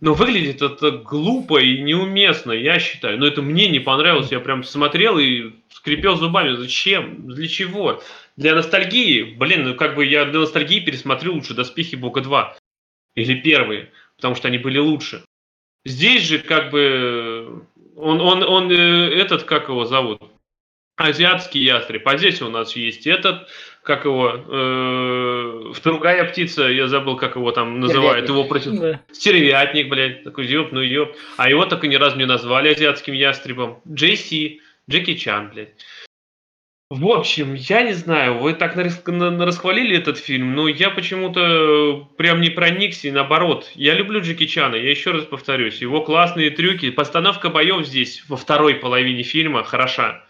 Но 0.00 0.14
выглядит 0.14 0.62
это 0.62 0.92
глупо 0.92 1.60
и 1.60 1.80
неуместно, 1.80 2.52
я 2.52 2.78
считаю. 2.78 3.18
Но 3.18 3.26
это 3.26 3.42
мне 3.42 3.68
не 3.68 3.80
понравилось. 3.80 4.30
Я 4.30 4.38
прям 4.38 4.62
смотрел 4.62 5.18
и 5.18 5.50
скрипел 5.70 6.14
зубами. 6.14 6.54
Зачем? 6.54 7.26
Для 7.26 7.48
чего? 7.48 8.00
Для 8.36 8.54
ностальгии? 8.54 9.22
Блин, 9.22 9.64
ну 9.64 9.74
как 9.74 9.96
бы 9.96 10.06
я 10.06 10.24
для 10.24 10.38
ностальгии 10.38 10.78
пересмотрю 10.78 11.34
лучше 11.34 11.54
«Доспехи 11.54 11.96
Бога 11.96 12.20
2». 12.20 12.52
Или 13.16 13.40
первые, 13.40 13.90
потому 14.16 14.36
что 14.36 14.46
они 14.46 14.58
были 14.58 14.78
лучше. 14.78 15.24
Здесь 15.84 16.22
же 16.22 16.38
как 16.38 16.70
бы 16.70 17.64
он, 17.98 18.20
он, 18.20 18.42
он 18.42 18.70
э, 18.70 19.10
этот, 19.14 19.42
как 19.42 19.68
его 19.68 19.84
зовут? 19.84 20.22
Азиатский 20.96 21.62
ястреб. 21.62 22.06
А 22.06 22.16
здесь 22.16 22.42
у 22.42 22.48
нас 22.48 22.74
есть 22.74 23.06
этот, 23.06 23.48
как 23.82 24.04
его, 24.04 24.32
э, 24.34 25.72
другая 25.84 26.24
птица, 26.24 26.64
я 26.68 26.88
забыл, 26.88 27.16
как 27.16 27.36
его 27.36 27.52
там 27.52 27.80
называют, 27.80 28.28
его 28.28 28.44
против... 28.44 28.78
Да. 28.78 29.00
Стервятник, 29.12 29.88
блядь, 29.88 30.24
такой 30.24 30.46
ёб, 30.46 30.72
ну 30.72 30.80
ёб. 30.80 31.16
А 31.36 31.48
его 31.48 31.64
так 31.66 31.84
и 31.84 31.88
ни 31.88 31.94
разу 31.94 32.16
не 32.16 32.26
назвали 32.26 32.72
азиатским 32.72 33.14
ястребом. 33.14 33.80
Джейси, 33.88 34.60
Джеки 34.90 35.14
Чан, 35.14 35.50
блядь. 35.50 35.74
В 36.90 37.06
общем, 37.08 37.52
я 37.52 37.82
не 37.82 37.92
знаю, 37.92 38.38
вы 38.38 38.54
так 38.54 38.74
расхвалили 38.74 39.98
этот 39.98 40.16
фильм, 40.16 40.54
но 40.54 40.68
я 40.68 40.88
почему-то 40.88 42.08
прям 42.16 42.40
не 42.40 42.48
проникся, 42.48 43.08
и 43.08 43.10
наоборот. 43.10 43.70
Я 43.74 43.92
люблю 43.92 44.22
Джеки 44.22 44.46
Чана, 44.46 44.74
я 44.74 44.88
еще 44.88 45.10
раз 45.10 45.24
повторюсь, 45.24 45.82
его 45.82 46.00
классные 46.00 46.48
трюки, 46.48 46.90
постановка 46.90 47.50
боев 47.50 47.86
здесь 47.86 48.24
во 48.26 48.38
второй 48.38 48.74
половине 48.76 49.22
фильма 49.22 49.64
хороша. 49.64 50.24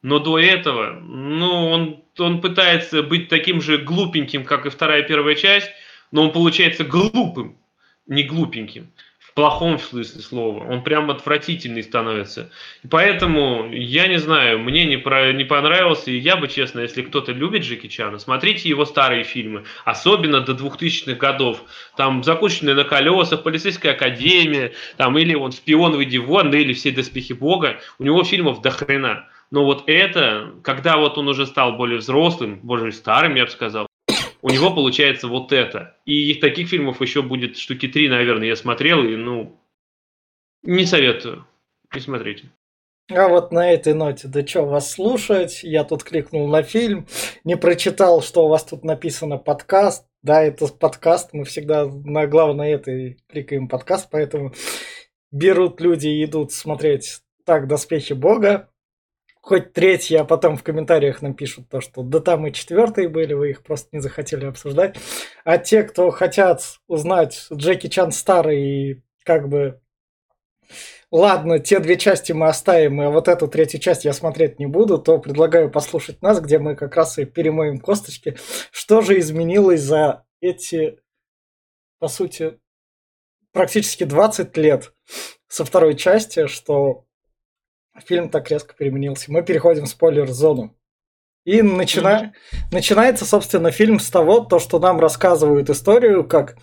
Но 0.00 0.18
до 0.20 0.38
этого, 0.38 0.98
ну, 1.00 1.68
он, 1.68 2.02
он 2.18 2.40
пытается 2.40 3.02
быть 3.02 3.28
таким 3.28 3.60
же 3.60 3.76
глупеньким, 3.76 4.46
как 4.46 4.64
и 4.64 4.70
вторая 4.70 5.02
первая 5.02 5.34
часть, 5.34 5.70
но 6.12 6.22
он 6.22 6.32
получается 6.32 6.82
глупым, 6.82 7.58
не 8.06 8.22
глупеньким. 8.22 8.90
В 9.30 9.34
плохом 9.34 9.78
смысле 9.78 10.22
слова. 10.22 10.64
Он 10.64 10.82
прям 10.82 11.08
отвратительный 11.08 11.84
становится. 11.84 12.50
И 12.82 12.88
поэтому, 12.88 13.70
я 13.72 14.08
не 14.08 14.18
знаю, 14.18 14.58
мне 14.58 14.84
не, 14.86 14.96
про, 14.96 15.32
не 15.32 15.44
понравился. 15.44 16.10
И 16.10 16.18
я 16.18 16.36
бы, 16.36 16.48
честно, 16.48 16.80
если 16.80 17.02
кто-то 17.02 17.30
любит 17.30 17.62
Джеки 17.62 17.86
Чана, 17.86 18.18
смотрите 18.18 18.68
его 18.68 18.84
старые 18.84 19.22
фильмы. 19.22 19.64
Особенно 19.84 20.40
до 20.40 20.52
2000-х 20.52 21.14
годов. 21.14 21.62
Там 21.96 22.24
«Закученные 22.24 22.74
на 22.74 22.82
колесах», 22.82 23.44
«Полицейская 23.44 23.92
академия», 23.92 24.72
там 24.96 25.16
или 25.16 25.36
он 25.36 25.52
«Шпион, 25.52 25.92
выйди 25.92 26.18
вон», 26.18 26.52
или 26.52 26.72
«Все 26.72 26.90
доспехи 26.90 27.32
Бога». 27.32 27.78
У 28.00 28.04
него 28.04 28.24
фильмов 28.24 28.62
до 28.62 28.70
хрена. 28.70 29.28
Но 29.52 29.64
вот 29.64 29.84
это, 29.86 30.52
когда 30.62 30.96
вот 30.96 31.18
он 31.18 31.28
уже 31.28 31.46
стал 31.46 31.72
более 31.72 31.98
взрослым, 31.98 32.60
более 32.62 32.92
старым, 32.92 33.34
я 33.36 33.44
бы 33.44 33.50
сказал, 33.50 33.89
у 34.42 34.50
него 34.50 34.74
получается 34.74 35.28
вот 35.28 35.52
это. 35.52 35.96
И 36.04 36.34
таких 36.34 36.68
фильмов 36.68 37.00
еще 37.00 37.22
будет 37.22 37.56
штуки 37.56 37.88
три, 37.88 38.08
наверное, 38.08 38.48
я 38.48 38.56
смотрел, 38.56 39.04
и, 39.04 39.16
ну, 39.16 39.60
не 40.62 40.86
советую. 40.86 41.46
Не 41.94 42.00
смотрите. 42.00 42.50
А 43.12 43.28
вот 43.28 43.50
на 43.50 43.72
этой 43.72 43.92
ноте, 43.92 44.28
да 44.28 44.46
что 44.46 44.62
вас 44.62 44.92
слушать? 44.92 45.64
Я 45.64 45.82
тут 45.82 46.04
кликнул 46.04 46.46
на 46.48 46.62
фильм, 46.62 47.08
не 47.42 47.56
прочитал, 47.56 48.22
что 48.22 48.46
у 48.46 48.48
вас 48.48 48.64
тут 48.64 48.84
написано 48.84 49.36
подкаст. 49.36 50.06
Да, 50.22 50.42
это 50.42 50.68
подкаст, 50.68 51.30
мы 51.32 51.44
всегда 51.44 51.86
на 51.86 52.26
главной 52.26 52.70
этой 52.72 53.18
кликаем 53.28 53.68
подкаст, 53.68 54.08
поэтому 54.10 54.52
берут 55.32 55.80
люди 55.80 56.08
и 56.08 56.24
идут 56.24 56.52
смотреть 56.52 57.22
так 57.44 57.66
«Доспехи 57.66 58.12
Бога», 58.12 58.69
хоть 59.40 59.72
третий, 59.72 60.16
а 60.16 60.24
потом 60.24 60.56
в 60.56 60.62
комментариях 60.62 61.22
напишут 61.22 61.68
то, 61.68 61.80
что 61.80 62.02
да 62.02 62.20
там 62.20 62.46
и 62.46 62.52
четвертые 62.52 63.08
были, 63.08 63.32
вы 63.32 63.50
их 63.50 63.62
просто 63.62 63.88
не 63.92 64.00
захотели 64.00 64.44
обсуждать. 64.44 64.96
А 65.44 65.58
те, 65.58 65.82
кто 65.82 66.10
хотят 66.10 66.62
узнать 66.86 67.46
Джеки 67.52 67.88
Чан 67.88 68.12
старый 68.12 68.60
и 68.60 69.02
как 69.24 69.48
бы 69.48 69.80
ладно, 71.10 71.58
те 71.58 71.80
две 71.80 71.96
части 71.96 72.32
мы 72.32 72.48
оставим, 72.48 73.00
а 73.00 73.10
вот 73.10 73.28
эту 73.28 73.48
третью 73.48 73.80
часть 73.80 74.04
я 74.04 74.12
смотреть 74.12 74.58
не 74.58 74.66
буду, 74.66 74.98
то 74.98 75.18
предлагаю 75.18 75.70
послушать 75.70 76.22
нас, 76.22 76.40
где 76.40 76.58
мы 76.58 76.76
как 76.76 76.96
раз 76.96 77.18
и 77.18 77.24
перемоем 77.24 77.80
косточки. 77.80 78.36
Что 78.70 79.00
же 79.00 79.18
изменилось 79.18 79.80
за 79.80 80.24
эти, 80.40 81.00
по 81.98 82.08
сути, 82.08 82.58
практически 83.52 84.04
20 84.04 84.56
лет 84.56 84.92
со 85.48 85.64
второй 85.64 85.96
части, 85.96 86.46
что 86.46 87.04
фильм 88.02 88.28
так 88.28 88.50
резко 88.50 88.74
переменился. 88.74 89.32
Мы 89.32 89.42
переходим 89.42 89.84
в 89.84 89.88
спойлер-зону. 89.88 90.76
И 91.44 91.62
начина... 91.62 92.32
mm-hmm. 92.32 92.56
начинается, 92.72 93.24
собственно, 93.24 93.70
фильм 93.70 93.98
с 93.98 94.10
того, 94.10 94.40
то, 94.40 94.58
что 94.58 94.78
нам 94.78 95.00
рассказывают 95.00 95.70
историю, 95.70 96.26
как 96.26 96.56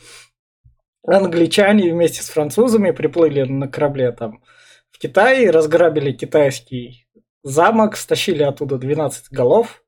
англичане 1.06 1.92
вместе 1.92 2.22
с 2.22 2.30
французами 2.30 2.92
приплыли 2.92 3.44
на 3.44 3.68
корабле 3.68 4.12
там 4.12 4.44
в 4.92 5.00
Китай, 5.00 5.50
разграбили 5.50 6.12
китайский 6.12 7.08
замок, 7.44 7.96
стащили 7.98 8.44
оттуда 8.44 8.78
12 8.78 9.32
голов, 9.32 9.84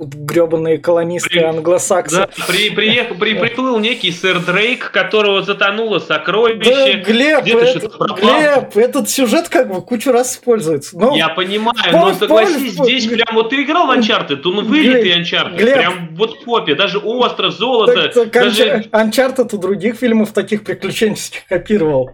гребаные 0.00 0.78
колонисты 0.78 1.28
при, 1.28 1.38
англосаксы. 1.40 2.16
Да, 2.16 2.28
при, 2.48 2.70
приехал, 2.70 3.14
при, 3.16 3.34
приплыл 3.34 3.78
некий 3.78 4.10
сэр 4.10 4.40
Дрейк, 4.40 4.90
которого 4.90 5.42
затонуло 5.42 5.98
сокровище. 5.98 6.70
Да, 6.70 6.92
Глеб, 7.00 7.46
это, 7.46 7.88
Глеб, 8.20 8.76
этот 8.76 9.10
сюжет 9.10 9.48
как 9.48 9.68
бы 9.68 9.82
кучу 9.82 10.10
раз 10.10 10.32
используется. 10.32 10.98
Но... 10.98 11.14
Я 11.14 11.28
понимаю, 11.28 11.92
но 11.92 12.14
согласись, 12.14 12.72
здесь 12.72 13.06
прям 13.06 13.34
вот 13.34 13.50
ты 13.50 13.62
играл 13.62 13.86
в 13.86 13.90
Uncharted, 13.90 14.36
то 14.36 14.50
ну 14.50 14.62
вылитый 14.62 15.20
Uncharted, 15.20 15.56
Глеб, 15.56 15.74
прям 15.74 16.14
вот 16.14 16.42
копия, 16.44 16.74
даже 16.74 16.98
остров, 16.98 17.52
золото. 17.52 18.08
Так, 18.08 18.14
так 18.14 18.32
даже... 18.32 18.84
Uncharted 18.92 19.54
у 19.54 19.58
других 19.58 19.96
фильмов 19.96 20.32
таких 20.32 20.64
приключенческих 20.64 21.46
копировал. 21.46 22.12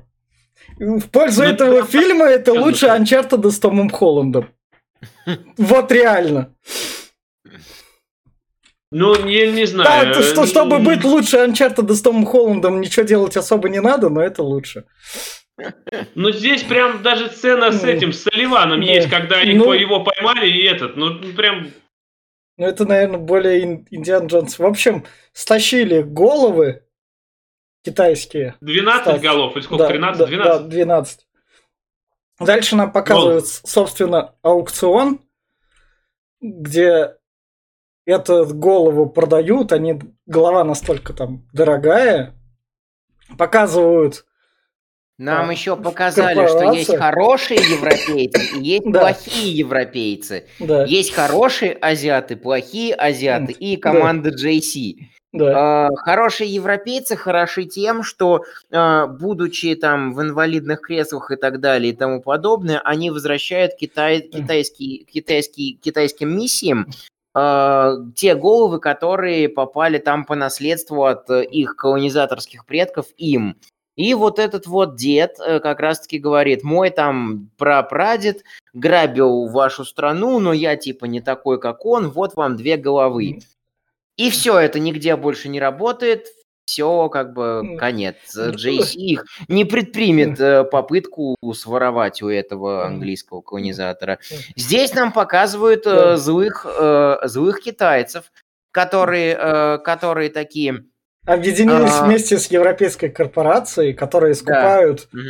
В 0.79 1.09
пользу 1.09 1.43
ну, 1.43 1.49
этого 1.49 1.83
фильма 1.85 2.27
это 2.27 2.53
лучше 2.53 2.87
Uncharted 2.87 3.51
с 3.51 3.59
Томом 3.59 3.91
Холландом. 3.91 4.49
Вот 5.57 5.93
реально. 5.93 6.53
Ну, 8.99 9.15
я 9.27 9.53
не 9.53 9.67
знаю. 9.67 10.15
Да, 10.15 10.23
что, 10.23 10.47
чтобы 10.47 10.79
быть 10.79 11.05
лучше 11.05 11.37
Uncharted 11.37 11.93
с 11.93 12.01
Томом 12.01 12.25
Холландом, 12.25 12.81
ничего 12.81 13.05
делать 13.05 13.37
особо 13.37 13.69
не 13.69 13.83
надо, 13.83 14.09
но 14.09 14.23
это 14.23 14.43
лучше. 14.43 14.87
Ну, 16.15 16.31
здесь 16.31 16.63
прям 16.63 17.03
даже 17.03 17.29
сцена 17.29 17.73
с 17.73 17.85
этим, 17.85 18.15
с 18.15 18.23
Соливаном 18.23 18.81
ну, 18.81 18.87
есть, 18.87 19.11
когда 19.11 19.37
они 19.37 19.53
ну, 19.53 19.75
его 19.75 20.03
поймали, 20.03 20.49
и 20.49 20.65
этот, 20.65 20.97
ну, 20.97 21.19
прям... 21.35 21.73
Ну, 22.57 22.67
это, 22.67 22.87
наверное, 22.87 23.19
более 23.19 23.85
Индиан 23.91 24.29
Джонс. 24.29 24.59
В 24.59 24.65
общем, 24.65 25.05
стащили 25.35 26.01
головы 26.01 26.83
китайские. 27.85 28.55
12 28.63 29.03
стать. 29.03 29.21
голов, 29.21 29.57
или 29.57 29.63
сколько, 29.63 29.85
да, 29.85 29.89
13? 29.91 30.27
12? 30.27 30.53
Да, 30.53 30.59
12. 30.69 31.27
Дальше 32.41 32.77
нам 32.77 32.93
показывают, 32.93 33.47
собственно, 33.47 34.35
аукцион, 34.41 35.21
где 36.41 37.16
эту 38.07 38.47
голову 38.47 39.07
продают, 39.09 39.73
они 39.73 40.01
голова 40.27 40.65
настолько 40.65 41.13
там 41.13 41.47
дорогая, 41.53 42.35
показывают. 43.37 44.25
Нам 45.19 45.49
а, 45.49 45.53
еще 45.53 45.77
показали, 45.77 46.47
что 46.47 46.73
есть 46.73 46.95
хорошие 46.95 47.59
европейцы 47.59 48.59
и 48.59 48.63
есть 48.63 48.85
да. 48.87 49.01
плохие 49.01 49.57
европейцы. 49.57 50.47
Да. 50.61 50.85
Есть 50.85 51.15
хорошие 51.15 51.73
азиаты, 51.73 52.37
плохие 52.37 52.95
азиаты 52.95 53.53
и 53.53 53.77
команда 53.77 54.31
да. 54.31 54.37
JC. 54.37 55.09
Да. 55.33 55.89
Хорошие 55.97 56.53
европейцы 56.53 57.17
хороши 57.17 57.65
тем, 57.65 58.03
что, 58.03 58.43
а, 58.71 59.07
будучи 59.07 59.75
там 59.75 60.13
в 60.13 60.21
инвалидных 60.21 60.83
креслах 60.83 61.31
и 61.31 61.37
так 61.37 61.61
далее 61.61 61.93
и 61.93 61.97
тому 61.97 62.21
подобное, 62.21 62.81
они 62.81 63.11
возвращают 63.11 63.75
Китай, 63.75 64.21
китайский, 64.21 65.07
китайский, 65.11 65.79
китайским 65.83 66.37
миссиям 66.37 66.89
э, 67.37 67.97
те 68.15 68.35
головы, 68.35 68.81
которые 68.81 69.49
попали 69.49 69.99
там 69.99 70.25
по 70.25 70.35
наследству 70.35 71.05
от 71.05 71.29
э, 71.31 71.45
их 71.45 71.77
колонизаторских 71.77 72.65
предков 72.65 73.07
им. 73.19 73.57
И 73.97 74.13
вот 74.15 74.39
этот 74.39 74.67
вот 74.67 74.97
дед 74.97 75.37
э, 75.39 75.61
как 75.61 75.81
раз-таки 75.81 76.19
говорит, 76.19 76.63
мой 76.63 76.91
там 76.91 77.51
прапрадед 77.59 78.43
грабил 78.73 79.49
вашу 79.49 79.85
страну, 79.85 80.39
но 80.39 80.53
я 80.53 80.77
типа 80.77 81.07
не 81.07 81.21
такой, 81.21 81.61
как 81.61 81.85
он, 81.85 82.11
вот 82.11 82.35
вам 82.37 82.57
две 82.57 82.77
головы. 82.77 83.41
И 84.17 84.31
все, 84.31 84.59
это 84.59 84.81
нигде 84.81 85.17
больше 85.17 85.49
не 85.49 85.61
работает, 85.61 86.27
все 86.67 87.09
как 87.09 87.33
бы 87.33 87.77
конец. 87.79 88.17
JC 88.37 88.95
их 88.97 89.25
не 89.49 89.65
предпримет 89.65 90.39
э, 90.41 90.65
попытку 90.65 91.37
своровать 91.55 92.21
у 92.23 92.29
этого 92.29 92.85
английского 92.87 93.41
колонизатора. 93.41 94.19
Здесь 94.57 94.93
нам 94.93 95.13
показывают 95.13 95.87
э, 95.87 96.17
злых, 96.17 96.67
э, 96.69 97.19
злых 97.25 97.61
китайцев, 97.61 98.33
которые, 98.73 99.79
которые 99.79 100.29
такие... 100.29 100.85
Объединились 101.25 101.93
а... 101.93 102.05
вместе 102.05 102.39
с 102.39 102.51
европейской 102.51 103.09
корпорацией, 103.09 103.95
которые 103.95 104.35
скупают 104.35 105.09
да. 105.13 105.21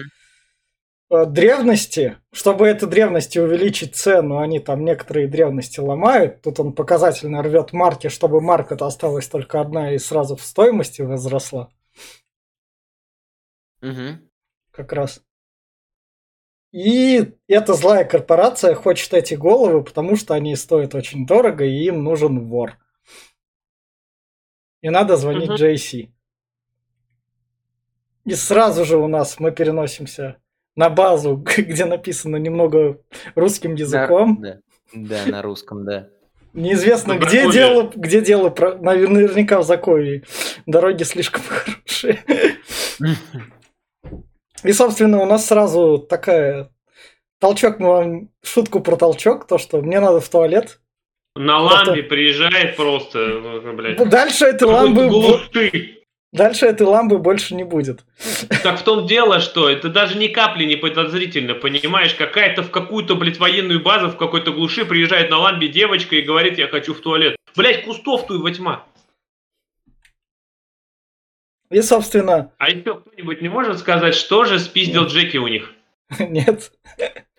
Э, 1.08 1.24
древности, 1.24 2.18
чтобы 2.32 2.66
этой 2.66 2.88
древности 2.88 3.38
увеличить 3.38 3.94
цену, 3.94 4.38
они 4.38 4.58
там 4.58 4.84
некоторые 4.84 5.28
древности 5.28 5.78
ломают. 5.78 6.42
Тут 6.42 6.58
он 6.58 6.72
показательно 6.72 7.42
рвет 7.42 7.72
марки, 7.72 8.08
чтобы 8.08 8.40
марка-то 8.40 8.86
осталась 8.86 9.28
только 9.28 9.60
одна 9.60 9.94
и 9.94 9.98
сразу 9.98 10.34
в 10.34 10.42
стоимости 10.42 11.02
возросла. 11.02 11.70
Угу. 13.82 14.18
Как 14.72 14.92
раз. 14.92 15.22
И 16.72 17.34
эта 17.46 17.74
злая 17.74 18.04
корпорация 18.04 18.74
хочет 18.74 19.14
эти 19.14 19.34
головы, 19.34 19.84
потому 19.84 20.16
что 20.16 20.34
они 20.34 20.56
стоят 20.56 20.96
очень 20.96 21.24
дорого, 21.24 21.64
и 21.64 21.84
им 21.84 22.02
нужен 22.02 22.48
вор. 22.48 22.78
И 24.80 24.90
надо 24.90 25.16
звонить 25.16 25.50
угу. 25.50 25.58
JC. 25.58 26.10
И 28.24 28.34
сразу 28.34 28.84
же 28.84 28.96
у 28.96 29.06
нас 29.06 29.38
мы 29.38 29.52
переносимся 29.52 30.42
на 30.76 30.90
базу, 30.90 31.36
где 31.56 31.84
написано 31.84 32.36
немного 32.36 33.00
русским 33.34 33.74
языком. 33.74 34.38
Да, 34.40 34.58
да, 34.92 35.24
да 35.24 35.32
на 35.32 35.42
русском, 35.42 35.84
да. 35.84 36.08
Неизвестно, 36.52 37.14
ну, 37.14 37.20
где 37.20 37.50
дело, 37.50 37.92
где 37.94 38.22
дело, 38.22 38.48
наверняка 38.80 39.60
в 39.60 39.64
Закове. 39.64 40.22
Дороги 40.64 41.02
слишком 41.02 41.42
хорошие. 41.48 42.20
И, 44.64 44.72
собственно, 44.72 45.20
у 45.20 45.26
нас 45.26 45.46
сразу 45.46 45.98
такая 45.98 46.70
толчок, 47.40 47.78
мы 47.78 47.88
вам 47.88 48.30
шутку 48.42 48.80
про 48.80 48.96
толчок, 48.96 49.46
то, 49.46 49.58
что 49.58 49.82
мне 49.82 50.00
надо 50.00 50.20
в 50.20 50.28
туалет. 50.30 50.80
На 51.34 51.58
ламбе 51.58 52.02
приезжает 52.02 52.76
просто, 52.76 53.18
ну, 53.18 53.72
блядь. 53.74 54.08
Дальше 54.08 54.46
этой 54.46 54.66
ламбы... 54.66 55.10
Дальше 56.36 56.66
этой 56.66 56.86
ламбы 56.86 57.18
больше 57.18 57.54
не 57.54 57.64
будет. 57.64 58.04
Так 58.62 58.78
в 58.78 58.82
том 58.82 59.06
дело, 59.06 59.40
что 59.40 59.70
это 59.70 59.88
даже 59.88 60.18
ни 60.18 60.26
капли 60.26 60.64
не 60.64 60.76
подозрительно, 60.76 61.54
понимаешь? 61.54 62.14
Какая-то 62.14 62.62
в 62.62 62.70
какую-то, 62.70 63.14
блядь, 63.14 63.38
военную 63.38 63.82
базу 63.82 64.08
в 64.08 64.16
какой-то 64.16 64.52
глуши 64.52 64.84
приезжает 64.84 65.30
на 65.30 65.38
ламбе 65.38 65.68
девочка 65.68 66.16
и 66.16 66.22
говорит, 66.22 66.58
я 66.58 66.68
хочу 66.68 66.92
в 66.92 67.00
туалет. 67.00 67.36
Блядь, 67.56 67.84
кустов 67.84 68.26
тут 68.26 68.42
во 68.42 68.50
тьма. 68.50 68.84
И, 71.70 71.80
собственно, 71.80 72.52
А 72.58 72.68
еще 72.68 73.00
кто-нибудь 73.00 73.40
не 73.40 73.48
может 73.48 73.78
сказать, 73.78 74.14
что 74.14 74.44
же 74.44 74.58
спиздил 74.58 75.06
Джеки 75.06 75.38
у 75.38 75.48
них? 75.48 75.72
нет. 76.20 76.72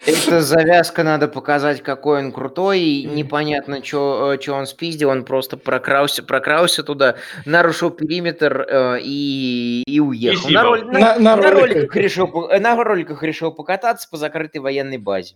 Это 0.05 0.41
завязка, 0.41 1.03
надо 1.03 1.27
показать, 1.27 1.81
какой 1.81 2.19
он 2.19 2.31
крутой, 2.31 2.79
и 2.81 3.03
непонятно, 3.05 3.83
что 3.83 4.37
он 4.51 4.67
спиздил, 4.67 5.09
он 5.09 5.25
просто 5.25 5.57
прокрался, 5.57 6.21
прокрался 6.23 6.83
туда, 6.83 7.15
нарушил 7.45 7.89
периметр 7.89 8.61
э, 8.69 8.99
и, 9.01 9.83
и 9.87 9.99
уехал. 9.99 10.37
На, 10.41 10.47
съебал. 10.47 10.63
роль- 10.65 10.85
на- 10.85 10.99
На- 10.99 11.19
на 11.19 11.35
на 11.35 11.51
роликах. 11.51 11.73
роликах 11.75 11.95
решил, 11.95 12.47
э, 12.49 12.59
на 12.59 12.83
роликах 12.83 13.23
решил 13.23 13.51
покататься 13.51 14.07
по 14.09 14.17
закрытой 14.17 14.57
военной 14.59 14.97
базе. 14.97 15.35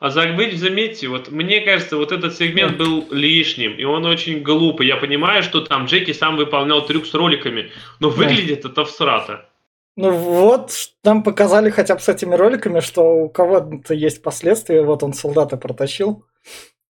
А 0.00 0.10
за- 0.10 0.32
вы 0.32 0.50
заметьте, 0.56 1.08
вот 1.08 1.30
мне 1.30 1.60
кажется, 1.60 1.96
вот 1.96 2.12
этот 2.12 2.36
сегмент 2.36 2.76
был 2.76 3.06
лишним, 3.10 3.76
и 3.76 3.84
он 3.84 4.04
очень 4.04 4.42
глупый. 4.42 4.86
Я 4.86 4.96
понимаю, 4.96 5.42
что 5.42 5.60
там 5.62 5.86
Джеки 5.86 6.12
сам 6.12 6.36
выполнял 6.36 6.84
трюк 6.84 7.06
с 7.06 7.14
роликами, 7.14 7.70
но 8.00 8.10
выглядит 8.10 8.64
это 8.64 8.84
всрато. 8.84 9.48
Ну 9.96 10.10
вот, 10.10 10.72
нам 11.04 11.22
показали 11.22 11.70
хотя 11.70 11.94
бы 11.94 12.00
с 12.00 12.08
этими 12.08 12.34
роликами, 12.34 12.80
что 12.80 13.24
у 13.24 13.28
кого-то 13.30 13.94
есть 13.94 14.22
последствия. 14.22 14.82
Вот 14.82 15.02
он 15.02 15.14
солдата 15.14 15.56
протащил. 15.56 16.24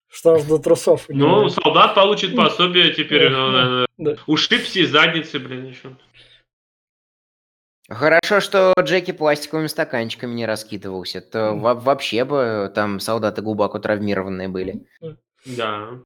Что 0.08 0.34
аж 0.34 0.42
до 0.44 0.58
трусов. 0.58 1.04
Ну, 1.08 1.48
солдат 1.48 1.94
получит 1.94 2.34
пособие 2.34 2.92
теперь. 2.94 3.30
Да, 3.30 3.36
ну, 3.38 3.82
э, 3.82 3.86
да. 3.98 4.16
Ушибся 4.26 4.80
из 4.80 4.90
задницы, 4.90 5.38
блин, 5.38 5.66
еще. 5.66 5.94
Хорошо, 7.88 8.40
что 8.40 8.72
Джеки 8.80 9.12
пластиковыми 9.12 9.68
стаканчиками 9.68 10.34
не 10.34 10.46
раскидывался. 10.46 11.20
То 11.20 11.52
во- 11.54 11.75
вообще 11.75 12.25
бы 12.25 12.72
там 12.75 12.98
солдаты 12.98 13.42
глубоко 13.42 13.78
травмированные 13.78 14.48
были. 14.48 14.86
Да. 15.44 16.00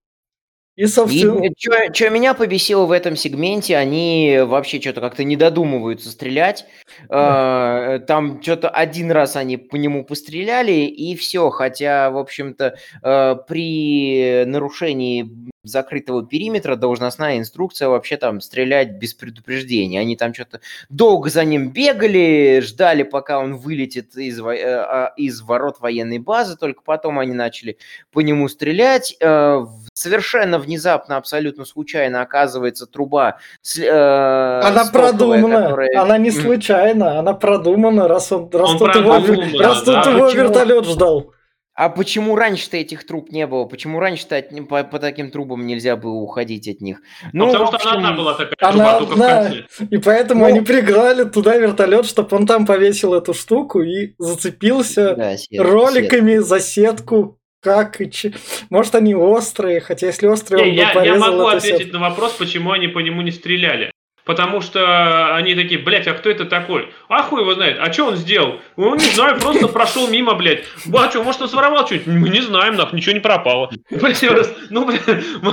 И, 0.80 0.86
собственно, 0.86 1.44
И 1.44 1.52
что 1.92 2.08
меня 2.10 2.32
побесило 2.32 2.86
в 2.86 2.92
этом 2.92 3.14
сегменте, 3.14 3.76
они 3.76 4.40
вообще 4.42 4.80
что-то 4.80 5.02
как-то 5.02 5.24
не 5.24 5.36
додумываются 5.36 6.10
стрелять. 6.10 6.64
Э, 7.10 8.00
Там 8.06 8.40
что-то 8.42 8.70
один 8.70 9.10
раз 9.10 9.36
они 9.36 9.58
по 9.58 9.76
нему 9.76 10.04
постреляли, 10.04 10.72
и 10.72 11.14
все. 11.16 11.50
Хотя, 11.50 12.10
в 12.10 12.16
общем-то, 12.16 12.76
э, 13.02 13.36
при 13.46 14.44
нарушении 14.46 15.30
закрытого 15.70 16.26
периметра 16.26 16.76
должностная 16.76 17.38
инструкция 17.38 17.88
вообще 17.88 18.16
там 18.16 18.40
стрелять 18.40 18.92
без 18.92 19.14
предупреждения. 19.14 20.00
Они 20.00 20.16
там 20.16 20.34
что-то 20.34 20.60
долго 20.88 21.30
за 21.30 21.44
ним 21.44 21.70
бегали, 21.70 22.60
ждали, 22.62 23.02
пока 23.02 23.38
он 23.38 23.56
вылетит 23.56 24.16
из, 24.16 24.40
во- 24.40 24.54
э, 24.54 24.64
а, 24.64 25.12
из 25.16 25.40
ворот 25.40 25.80
военной 25.80 26.18
базы, 26.18 26.56
только 26.56 26.82
потом 26.82 27.18
они 27.18 27.32
начали 27.34 27.76
по 28.12 28.20
нему 28.20 28.48
стрелять. 28.48 29.16
Э, 29.20 29.64
Совершенно 29.92 30.58
внезапно, 30.58 31.16
абсолютно 31.18 31.64
случайно 31.66 32.22
оказывается 32.22 32.86
труба 32.86 33.36
с- 33.60 33.78
э, 33.78 33.88
она 33.90 34.84
стоковая, 34.84 35.10
продумана. 35.10 35.62
которая- 35.62 36.00
Она 36.00 36.16
не 36.16 36.30
Мгм. 36.30 36.40
случайна. 36.40 37.18
Она 37.18 37.34
продумана, 37.34 38.08
раз, 38.08 38.32
он, 38.32 38.48
раз 38.50 38.70
Он 38.70 38.78
тут 38.78 38.94
его, 38.94 39.10
продуман, 39.20 39.60
раз 39.60 39.82
тут 39.82 39.94
да. 40.04 40.10
его 40.10 40.26
Почему? 40.26 40.42
вертолет 40.44 40.84
ждал. 40.86 41.32
А 41.80 41.88
почему 41.88 42.36
раньше-то 42.36 42.76
этих 42.76 43.06
труб 43.06 43.32
не 43.32 43.46
было? 43.46 43.64
Почему 43.64 44.00
раньше-то 44.00 44.36
от 44.36 44.68
по, 44.68 44.84
по 44.84 44.98
таким 44.98 45.30
трубам 45.30 45.66
нельзя 45.66 45.96
было 45.96 46.12
уходить 46.12 46.68
от 46.68 46.82
них? 46.82 46.98
Ну, 47.32 47.46
потому 47.46 47.64
в 47.64 47.68
что 47.68 47.76
она 47.78 47.90
общем, 47.92 47.96
одна 47.96 48.12
была 48.12 48.34
такая 48.34 48.54
она 48.60 48.72
труба, 48.72 48.98
только 48.98 49.08
в 49.08 49.12
одна. 49.14 49.44
конце. 49.44 49.64
И 49.90 49.96
поэтому 49.96 50.40
Ну. 50.42 50.46
они 50.46 50.60
пригнали 50.60 51.24
туда 51.24 51.56
вертолет, 51.56 52.04
чтобы 52.04 52.36
он 52.36 52.46
там 52.46 52.66
повесил 52.66 53.14
эту 53.14 53.32
штуку 53.32 53.80
и 53.80 54.12
зацепился 54.18 55.14
да, 55.14 55.38
Свет, 55.38 55.58
роликами 55.58 56.36
за 56.36 56.60
сетку. 56.60 57.38
Как 57.62 58.00
и 58.02 58.10
че. 58.10 58.32
Может, 58.68 58.94
они 58.94 59.14
острые, 59.14 59.80
хотя 59.80 60.06
если 60.08 60.26
острые, 60.26 60.64
Не, 60.64 60.70
он 60.72 60.76
я, 60.76 60.82
бы 60.84 60.88
я 60.88 60.94
порезал 60.94 61.18
могу 61.30 61.48
эту 61.48 61.56
ответить 61.56 61.78
сетку. 61.78 61.94
на 61.94 62.00
вопрос, 62.10 62.32
почему 62.32 62.72
они 62.72 62.88
по 62.88 62.98
нему 62.98 63.22
не 63.22 63.30
стреляли. 63.30 63.90
Потому 64.30 64.60
что 64.60 65.34
они 65.34 65.56
такие, 65.56 65.80
блядь, 65.80 66.06
а 66.06 66.12
кто 66.14 66.30
это 66.30 66.44
такой? 66.44 66.92
А 67.08 67.24
хуй 67.24 67.40
его 67.40 67.54
знает, 67.54 67.78
а 67.80 67.92
что 67.92 68.06
он 68.06 68.14
сделал? 68.16 68.60
Ну, 68.76 68.94
не 68.94 69.00
знаю, 69.00 69.40
просто 69.40 69.66
прошел 69.66 70.06
мимо, 70.06 70.34
блядь. 70.34 70.62
А 70.94 71.10
что, 71.10 71.24
может, 71.24 71.42
он 71.42 71.48
своровал 71.48 71.84
что-нибудь? 71.84 72.06
Мы 72.06 72.28
не 72.28 72.40
знаем, 72.40 72.76
нах, 72.76 72.92
ничего 72.92 73.12
не 73.14 73.18
пропало. 73.18 73.72
Блядь, 73.90 74.22
Ну, 74.70 74.86
блядь, 74.86 75.02
мы 75.42 75.52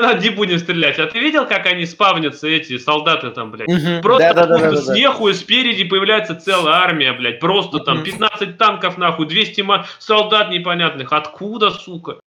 на 0.00 0.12
не 0.18 0.28
будем 0.28 0.58
стрелять. 0.58 0.98
А 0.98 1.06
ты 1.06 1.18
видел, 1.18 1.46
как 1.46 1.64
они 1.64 1.86
спавнятся, 1.86 2.46
эти 2.46 2.76
солдаты 2.76 3.30
там, 3.30 3.52
блядь? 3.52 4.02
Просто 4.02 4.34
Да-да-да-да-да. 4.34 4.76
сверху 4.82 5.28
и 5.28 5.32
спереди 5.32 5.84
появляется 5.84 6.34
целая 6.34 6.74
армия, 6.74 7.14
блядь. 7.14 7.40
Просто 7.40 7.78
там 7.78 7.96
Мгм. 8.00 8.04
15 8.04 8.58
танков, 8.58 8.98
нахуй, 8.98 9.26
200 9.28 9.62
ма- 9.62 9.86
солдат 9.98 10.50
непонятных. 10.50 11.10
Откуда, 11.14 11.70
сука? 11.70 12.20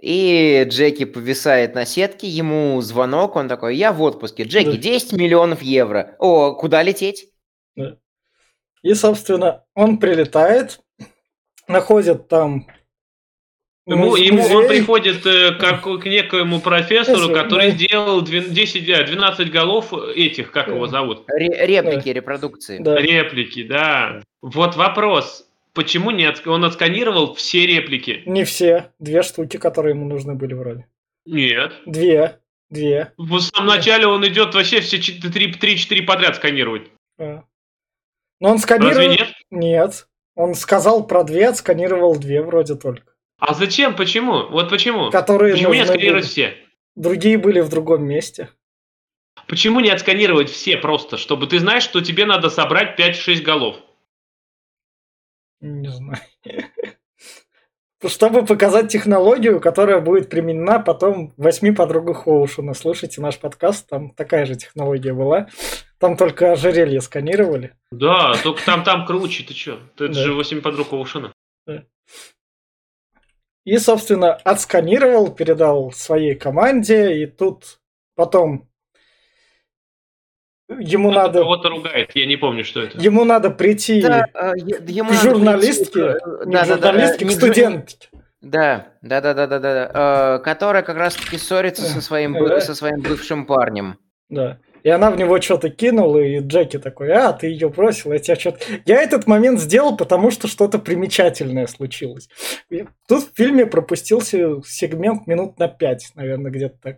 И 0.00 0.64
Джеки 0.68 1.04
повисает 1.04 1.74
на 1.74 1.84
сетке, 1.84 2.28
ему 2.28 2.80
звонок, 2.80 3.34
он 3.36 3.48
такой, 3.48 3.76
я 3.76 3.92
в 3.92 4.00
отпуске. 4.02 4.44
Джеки, 4.44 4.72
Да. 4.72 4.76
10 4.76 5.12
миллионов 5.14 5.60
евро. 5.62 6.14
О, 6.18 6.54
куда 6.54 6.82
лететь? 6.82 7.30
И, 8.82 8.94
собственно, 8.94 9.64
он 9.74 9.98
прилетает, 9.98 10.78
находит 11.66 12.28
там 12.28 12.66
Ему, 13.86 14.16
ему 14.16 14.42
он 14.54 14.68
приходит 14.68 15.24
э, 15.24 15.52
как 15.58 15.82
к 15.82 16.04
некоему 16.04 16.60
профессору, 16.60 17.20
Профессор, 17.28 17.42
который 17.42 17.70
да. 17.70 17.76
сделал 17.78 18.20
двен- 18.22 18.50
10, 18.50 18.86
э, 18.86 19.04
12 19.06 19.50
голов 19.50 19.94
этих, 20.14 20.52
как 20.52 20.68
его 20.68 20.84
Да. 20.84 20.92
зовут? 20.92 21.24
Ре- 21.26 21.66
реплики, 21.66 22.10
репродукции. 22.10 22.78
Да. 22.80 22.96
Реплики, 23.00 23.62
да. 23.62 24.22
Вот 24.42 24.76
вопрос. 24.76 25.47
Почему 25.74 26.10
не 26.10 26.24
отск- 26.24 26.46
он 26.46 26.64
отсканировал 26.64 27.34
все 27.34 27.66
реплики? 27.66 28.22
Не 28.26 28.44
все. 28.44 28.92
Две 28.98 29.22
штуки, 29.22 29.56
которые 29.58 29.94
ему 29.94 30.06
нужны 30.06 30.34
были 30.34 30.54
вроде. 30.54 30.86
Нет. 31.26 31.72
Две. 31.86 32.40
Две. 32.70 33.12
В 33.16 33.38
самом 33.40 33.68
начале 33.68 34.06
он 34.06 34.26
идет 34.26 34.54
вообще 34.54 34.80
все 34.80 34.98
3-4 34.98 36.02
подряд 36.02 36.36
сканировать. 36.36 36.90
Да. 37.16 37.44
Но 38.40 38.50
он 38.50 38.54
Разве 38.56 38.62
сканировал... 38.62 39.10
нет? 39.10 39.28
Нет. 39.50 40.08
Он 40.34 40.54
сказал 40.54 41.06
про 41.06 41.24
две, 41.24 41.48
отсканировал 41.48 42.16
две 42.16 42.42
вроде 42.42 42.74
только. 42.76 43.12
А 43.40 43.54
зачем? 43.54 43.96
Почему? 43.96 44.48
Вот 44.48 44.68
почему? 44.70 45.10
Которые 45.10 45.54
Почему 45.54 45.74
не 45.74 45.80
отсканировать 45.80 46.24
были. 46.24 46.30
все? 46.30 46.54
Другие 46.96 47.38
были 47.38 47.60
в 47.60 47.68
другом 47.68 48.04
месте. 48.04 48.48
Почему 49.46 49.80
не 49.80 49.88
отсканировать 49.90 50.50
все 50.50 50.76
просто, 50.76 51.16
чтобы 51.16 51.46
ты 51.46 51.58
знаешь, 51.58 51.82
что 51.84 52.00
тебе 52.00 52.26
надо 52.26 52.50
собрать 52.50 52.98
5-6 52.98 53.40
голов? 53.42 53.76
Не 55.60 55.88
знаю. 55.90 56.20
Чтобы 58.06 58.44
показать 58.46 58.92
технологию, 58.92 59.60
которая 59.60 60.00
будет 60.00 60.30
применена 60.30 60.78
потом 60.78 61.32
восьми 61.36 61.72
подругах 61.72 62.28
Оушена. 62.28 62.72
Слушайте 62.74 63.20
наш 63.20 63.38
подкаст, 63.40 63.88
там 63.88 64.10
такая 64.10 64.46
же 64.46 64.54
технология 64.54 65.12
была. 65.12 65.48
Там 65.98 66.16
только 66.16 66.52
ожерелье 66.52 67.00
сканировали. 67.00 67.74
Да, 67.90 68.34
только 68.40 68.64
там, 68.64 68.84
там 68.84 69.04
круче, 69.04 69.42
ты 69.42 69.52
чё? 69.52 69.80
Это 69.96 70.08
Да. 70.08 70.12
же 70.14 70.32
8 70.32 70.60
подруг 70.62 70.92
Оушена. 70.92 71.32
И, 73.64 73.76
собственно, 73.78 74.32
отсканировал, 74.32 75.32
передал 75.34 75.90
своей 75.90 76.36
команде, 76.36 77.20
и 77.22 77.26
тут 77.26 77.80
потом 78.14 78.67
ему 80.68 81.10
Кто-то 81.10 81.26
надо, 81.26 81.38
Кого-то 81.40 81.68
ругает, 81.70 82.10
я 82.14 82.26
не 82.26 82.36
помню, 82.36 82.64
что 82.64 82.80
это. 82.82 82.98
ему 82.98 83.24
надо 83.24 83.50
прийти 83.50 84.02
Да, 84.02 84.26
э, 84.34 84.52
ему 84.86 85.10
к 85.10 85.12
надо 85.12 85.28
журналистке, 85.30 85.92
прийти, 85.92 86.18
э, 86.26 86.44
да, 86.46 86.64
к 86.64 86.68
да, 86.68 86.76
да, 86.76 86.88
журналистке, 86.88 87.24
э, 87.24 87.28
к 87.28 87.30
студентке. 87.32 88.08
Да, 88.40 88.86
да, 89.02 89.20
да, 89.20 89.34
да, 89.34 89.46
да, 89.46 89.58
да, 89.58 90.36
э, 90.36 90.44
которая 90.44 90.82
как 90.82 90.96
раз-таки 90.96 91.38
ссорится 91.38 91.82
со 91.82 92.00
своим, 92.00 92.34
Да. 92.34 92.60
со 92.60 92.74
своим 92.74 93.00
бывшим 93.00 93.46
парнем. 93.46 93.98
Да. 94.28 94.58
И 94.84 94.90
она 94.90 95.10
в 95.10 95.16
него 95.16 95.40
что-то 95.40 95.70
кинула, 95.70 96.18
и 96.20 96.38
Джеки 96.38 96.78
такой, 96.78 97.10
а, 97.10 97.32
ты 97.32 97.48
ее 97.48 97.68
бросил, 97.68 98.12
я 98.12 98.20
тебя 98.20 98.36
что-то... 98.36 98.58
Я 98.84 99.02
этот 99.02 99.26
момент 99.26 99.60
сделал, 99.60 99.96
потому 99.96 100.30
что 100.30 100.46
что-то 100.46 100.78
примечательное 100.78 101.66
случилось. 101.66 102.28
И 102.70 102.84
тут 103.08 103.24
в 103.24 103.36
фильме 103.36 103.66
пропустился 103.66 104.62
сегмент 104.64 105.26
минут 105.26 105.58
на 105.58 105.66
пять, 105.66 106.10
наверное, 106.14 106.52
где-то 106.52 106.76
так. 106.80 106.96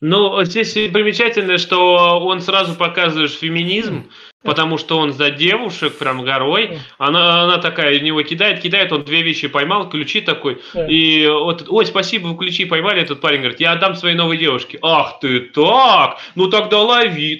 Ну, 0.00 0.42
здесь 0.44 0.72
примечательно, 0.72 1.58
что 1.58 2.20
он 2.20 2.40
сразу 2.40 2.74
показываешь 2.74 3.36
феминизм, 3.36 4.10
потому 4.42 4.78
что 4.78 4.98
он 4.98 5.12
за 5.12 5.30
девушек 5.30 5.98
прям 5.98 6.22
горой. 6.22 6.78
Она, 6.96 7.44
она 7.44 7.58
такая, 7.58 7.98
в 7.98 8.02
него 8.02 8.22
кидает, 8.22 8.60
кидает, 8.60 8.92
он 8.92 9.04
две 9.04 9.22
вещи 9.22 9.46
поймал, 9.48 9.90
ключи 9.90 10.22
такой. 10.22 10.62
И 10.88 11.26
вот, 11.26 11.66
ой, 11.68 11.84
спасибо, 11.84 12.28
вы 12.28 12.38
ключи 12.38 12.64
поймали. 12.64 13.02
Этот 13.02 13.20
парень 13.20 13.40
говорит, 13.40 13.60
я 13.60 13.72
отдам 13.72 13.94
своей 13.94 14.14
новой 14.16 14.38
девушке. 14.38 14.78
Ах 14.80 15.20
ты 15.20 15.40
так, 15.40 16.18
ну 16.34 16.48
тогда 16.48 16.80
лови. 16.80 17.38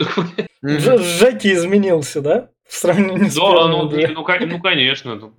Джеки 0.62 1.54
изменился, 1.54 2.20
да? 2.20 2.50
В 2.68 2.74
сравнении 2.74 3.28
с 3.28 3.34
Да, 3.34 3.68
ну, 3.68 3.90
ну, 3.90 4.06
ну, 4.14 4.60
конечно. 4.60 5.14
ну. 5.16 5.34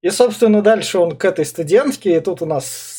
И, 0.00 0.10
собственно, 0.10 0.62
дальше 0.62 0.98
он 0.98 1.16
к 1.16 1.24
этой 1.24 1.44
студентке, 1.44 2.16
и 2.16 2.20
тут 2.20 2.42
у 2.42 2.46
нас 2.46 2.93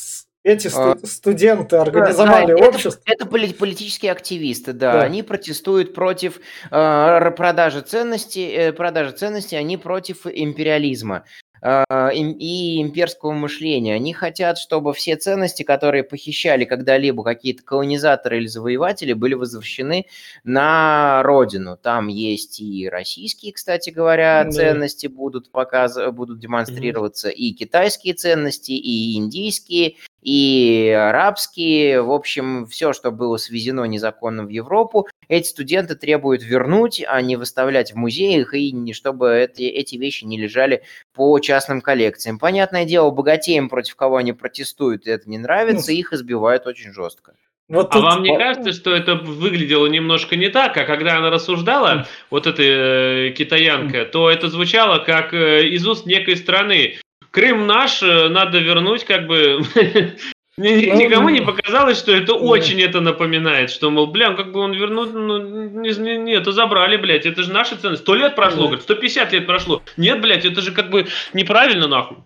эти 0.46 0.68
сту- 0.68 0.98
студенты 1.04 1.76
организовали 1.76 2.46
Да, 2.46 2.52
это- 2.52 2.68
общество. 2.68 3.02
Это 3.04 3.26
поли- 3.26 3.52
политические 3.52 4.12
активисты, 4.12 4.72
да. 4.72 4.92
Да. 4.92 5.02
Они 5.02 5.22
протестуют 5.22 5.92
против 5.92 6.38
э, 6.70 6.76
р- 6.76 7.34
продажи 7.34 7.80
ценностей, 7.80 8.46
э, 8.52 8.72
продажи 8.72 9.10
ценностей, 9.10 9.56
они 9.56 9.76
против 9.76 10.26
империализма. 10.26 11.24
а, 11.62 12.10
и 12.12 12.80
имперского 12.82 13.32
мышления. 13.32 13.94
Они 13.94 14.12
хотят, 14.12 14.58
чтобы 14.58 14.92
все 14.92 15.16
ценности, 15.16 15.62
которые 15.62 16.04
похищали 16.04 16.64
когда-либо 16.64 17.24
какие-то 17.24 17.62
колонизаторы 17.64 18.36
или 18.36 18.46
завоеватели, 18.46 19.14
были 19.14 19.34
возвращены 19.34 20.06
на 20.44 21.22
родину. 21.24 21.76
Там 21.76 22.08
есть 22.08 22.60
и 22.60 22.88
российские, 22.88 23.52
кстати 23.52 23.90
говоря, 23.90 24.44
да. 24.44 24.50
ценности 24.50 25.06
будут 25.06 25.50
показ... 25.50 25.98
будут 26.12 26.38
демонстрироваться, 26.38 27.30
mm-hmm. 27.30 27.34
и 27.34 27.52
китайские 27.52 28.14
ценности, 28.14 28.72
и 28.72 29.16
индийские, 29.16 29.96
и 30.22 30.88
арабские, 30.90 32.02
в 32.02 32.10
общем, 32.10 32.66
все, 32.66 32.92
что 32.92 33.10
было 33.10 33.36
свезено 33.36 33.84
незаконно 33.84 34.44
в 34.44 34.48
Европу, 34.48 35.06
эти 35.28 35.46
студенты 35.46 35.94
требуют 35.94 36.42
вернуть, 36.42 37.04
а 37.06 37.20
не 37.22 37.36
выставлять 37.36 37.92
в 37.92 37.96
музеях, 37.96 38.54
и 38.54 38.72
не 38.72 38.92
чтобы 38.92 39.36
эти, 39.36 39.62
эти 39.62 39.96
вещи 39.96 40.24
не 40.24 40.38
лежали 40.38 40.82
по 41.14 41.38
частным 41.38 41.80
коллекциям. 41.80 42.38
Понятное 42.38 42.84
дело, 42.84 43.10
богатеям, 43.10 43.68
против 43.68 43.96
кого 43.96 44.16
они 44.16 44.32
протестуют, 44.32 45.06
это 45.06 45.28
не 45.28 45.38
нравится, 45.38 45.92
ну, 45.92 45.96
их 45.98 46.12
избивают 46.12 46.66
очень 46.66 46.92
жестко. 46.92 47.34
Вот 47.68 47.88
а 47.96 47.98
вам 47.98 48.22
не 48.22 48.36
кажется, 48.36 48.72
что 48.72 48.94
это 48.94 49.16
выглядело 49.16 49.86
немножко 49.86 50.36
не 50.36 50.48
так, 50.50 50.76
а 50.76 50.84
когда 50.84 51.16
она 51.16 51.30
рассуждала, 51.30 52.06
вот 52.30 52.46
эта 52.46 52.62
э, 52.62 53.30
китаянка, 53.36 54.04
то 54.04 54.30
это 54.30 54.48
звучало 54.48 55.00
как 55.00 55.34
э, 55.34 55.66
из 55.66 55.84
уст 55.86 56.06
некой 56.06 56.36
страны. 56.36 56.98
Крым 57.36 57.66
наш, 57.66 58.02
э, 58.02 58.30
надо 58.30 58.60
вернуть, 58.60 59.04
как 59.04 59.26
бы 59.26 59.60
ну, 60.56 60.64
Никому 60.64 61.28
не 61.28 61.42
показалось, 61.42 61.98
что 61.98 62.10
это 62.16 62.32
очень 62.32 62.80
это 62.80 63.02
напоминает, 63.02 63.68
что, 63.68 63.90
мол, 63.90 64.06
бля, 64.06 64.32
как 64.32 64.52
бы 64.52 64.60
он 64.60 64.72
вернул, 64.72 65.04
ну, 65.04 65.38
не, 65.82 65.90
не, 65.90 66.16
не, 66.16 66.32
это 66.32 66.52
забрали, 66.52 66.96
блядь, 66.96 67.26
это 67.26 67.42
же 67.42 67.52
наша 67.52 67.76
ценность. 67.76 68.04
Сто 68.04 68.14
лет 68.14 68.36
прошло, 68.36 68.68
говорит, 68.68 68.84
150 68.84 69.32
лет 69.34 69.46
прошло. 69.46 69.82
Нет, 69.98 70.22
блядь, 70.22 70.46
это 70.46 70.62
же 70.62 70.72
как 70.72 70.88
бы 70.88 71.08
неправильно, 71.34 71.86
нахуй. 71.88 72.16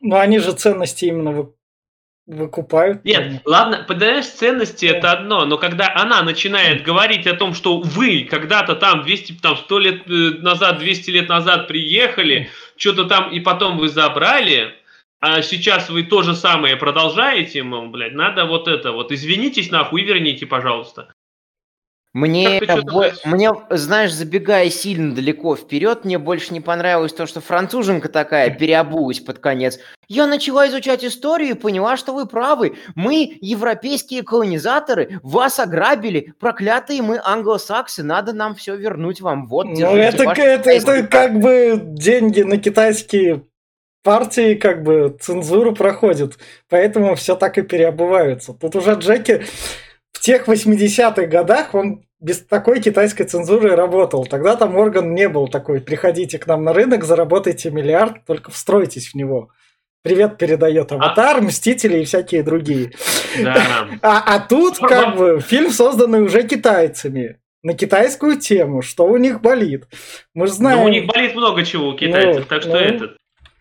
Ну, 0.00 0.14
они 0.14 0.38
же 0.38 0.52
ценности 0.52 1.06
именно 1.06 1.48
выкупают. 2.28 3.04
Нет, 3.04 3.42
ладно, 3.44 3.84
подаешь 3.88 4.26
ценности 4.26 4.88
да. 4.88 4.98
это 4.98 5.10
одно, 5.10 5.46
но 5.46 5.58
когда 5.58 5.92
она 5.96 6.22
начинает 6.22 6.84
говорить 6.84 7.26
о 7.26 7.34
том, 7.34 7.54
что 7.54 7.80
вы 7.80 8.24
когда-то 8.30 8.76
там 8.76 9.02
200, 9.02 9.32
там 9.42 9.56
100 9.56 9.78
лет 9.80 10.02
э, 10.08 10.12
назад, 10.42 10.78
200 10.78 11.10
лет 11.10 11.28
назад 11.28 11.66
приехали, 11.66 12.50
что-то 12.76 13.04
там 13.04 13.30
и 13.30 13.40
потом 13.40 13.78
вы 13.78 13.88
забрали, 13.88 14.74
а 15.20 15.42
сейчас 15.42 15.88
вы 15.88 16.02
то 16.04 16.22
же 16.22 16.34
самое 16.34 16.76
продолжаете, 16.76 17.62
мол, 17.62 17.88
блядь, 17.88 18.12
надо 18.12 18.44
вот 18.44 18.68
это 18.68 18.92
вот, 18.92 19.12
извинитесь 19.12 19.70
нахуй 19.70 20.02
верните, 20.02 20.46
пожалуйста. 20.46 21.14
Мне, 22.16 22.62
бо... 22.90 23.12
мне, 23.26 23.50
знаешь, 23.68 24.14
забегая 24.14 24.70
сильно 24.70 25.14
далеко 25.14 25.54
вперед, 25.54 26.06
мне 26.06 26.16
больше 26.16 26.54
не 26.54 26.62
понравилось 26.62 27.12
то, 27.12 27.26
что 27.26 27.42
француженка 27.42 28.08
такая 28.08 28.48
переобулась 28.48 29.20
под 29.20 29.38
конец. 29.38 29.78
Я 30.08 30.26
начала 30.26 30.66
изучать 30.66 31.04
историю 31.04 31.50
и 31.50 31.58
поняла, 31.58 31.98
что 31.98 32.14
вы 32.14 32.24
правы. 32.24 32.78
Мы, 32.94 33.36
европейские 33.42 34.22
колонизаторы, 34.22 35.20
вас 35.22 35.60
ограбили. 35.60 36.32
Проклятые 36.40 37.02
мы 37.02 37.20
англосаксы, 37.22 38.02
надо 38.02 38.32
нам 38.32 38.54
все 38.54 38.76
вернуть 38.76 39.20
вам. 39.20 39.46
Вот, 39.46 39.66
Ну, 39.66 39.94
это, 39.94 40.24
это, 40.24 40.70
это 40.70 41.02
как 41.02 41.38
бы 41.38 41.78
деньги 41.82 42.40
на 42.40 42.56
китайские 42.56 43.42
партии 44.02 44.54
как 44.54 44.84
бы 44.84 45.14
цензуру 45.20 45.74
проходит, 45.74 46.38
поэтому 46.70 47.14
все 47.14 47.36
так 47.36 47.58
и 47.58 47.62
переобуваются. 47.62 48.54
Тут 48.54 48.74
уже 48.74 48.94
Джеки 48.94 49.44
в 50.12 50.20
тех 50.20 50.48
80-х 50.48 51.26
годах 51.26 51.74
он 51.74 52.05
без 52.20 52.40
такой 52.40 52.80
китайской 52.80 53.24
цензуры 53.24 53.76
работал. 53.76 54.26
Тогда 54.26 54.56
там 54.56 54.76
орган 54.76 55.14
не 55.14 55.28
был 55.28 55.48
такой. 55.48 55.80
Приходите 55.80 56.38
к 56.38 56.46
нам 56.46 56.64
на 56.64 56.72
рынок, 56.72 57.04
заработайте 57.04 57.70
миллиард, 57.70 58.24
только 58.24 58.50
встройтесь 58.50 59.08
в 59.08 59.14
него. 59.14 59.50
Привет 60.02 60.38
передает 60.38 60.92
Аватар, 60.92 61.38
а... 61.38 61.40
Мстители 61.40 62.00
и 62.00 62.04
всякие 62.04 62.42
другие. 62.42 62.92
Да. 63.42 63.88
А, 64.02 64.36
а 64.36 64.40
тут 64.40 64.78
как 64.78 65.16
бы 65.16 65.40
фильм, 65.40 65.70
созданный 65.70 66.22
уже 66.22 66.46
китайцами 66.46 67.40
на 67.62 67.74
китайскую 67.74 68.38
тему, 68.38 68.82
что 68.82 69.04
у 69.06 69.16
них 69.16 69.40
болит. 69.40 69.86
Мы 70.32 70.46
же 70.46 70.52
знаем... 70.52 70.78
Но 70.78 70.84
у 70.84 70.88
них 70.88 71.06
болит 71.06 71.34
много 71.34 71.64
чего 71.64 71.88
у 71.88 71.96
китайцев, 71.96 72.42
ну, 72.42 72.48
так 72.48 72.62
что 72.62 72.70
ну, 72.70 72.76
этот... 72.76 73.16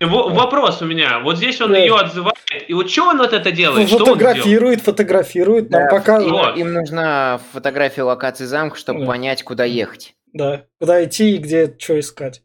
Вопрос 0.07 0.81
у 0.81 0.85
меня. 0.85 1.19
Вот 1.19 1.37
здесь 1.37 1.59
он 1.61 1.71
да. 1.71 1.77
ее 1.77 1.95
отзывает. 1.95 2.35
И 2.67 2.73
вот 2.73 2.89
что 2.89 3.09
он 3.09 3.17
вот 3.17 3.33
это 3.33 3.51
делает? 3.51 3.91
Ну, 3.91 3.97
фотографирует, 3.97 4.81
фотографирует, 4.81 5.69
нам 5.69 5.83
да, 5.83 5.89
показывает. 5.89 6.57
Им, 6.57 6.67
им 6.67 6.73
нужна 6.73 7.39
фотография 7.51 8.03
локации 8.03 8.45
замка, 8.45 8.77
чтобы 8.77 9.01
да. 9.01 9.05
понять, 9.05 9.43
куда 9.43 9.65
ехать. 9.65 10.15
Да, 10.33 10.65
куда 10.79 11.03
идти 11.03 11.35
и 11.35 11.37
где 11.37 11.73
что 11.77 11.99
искать. 11.99 12.41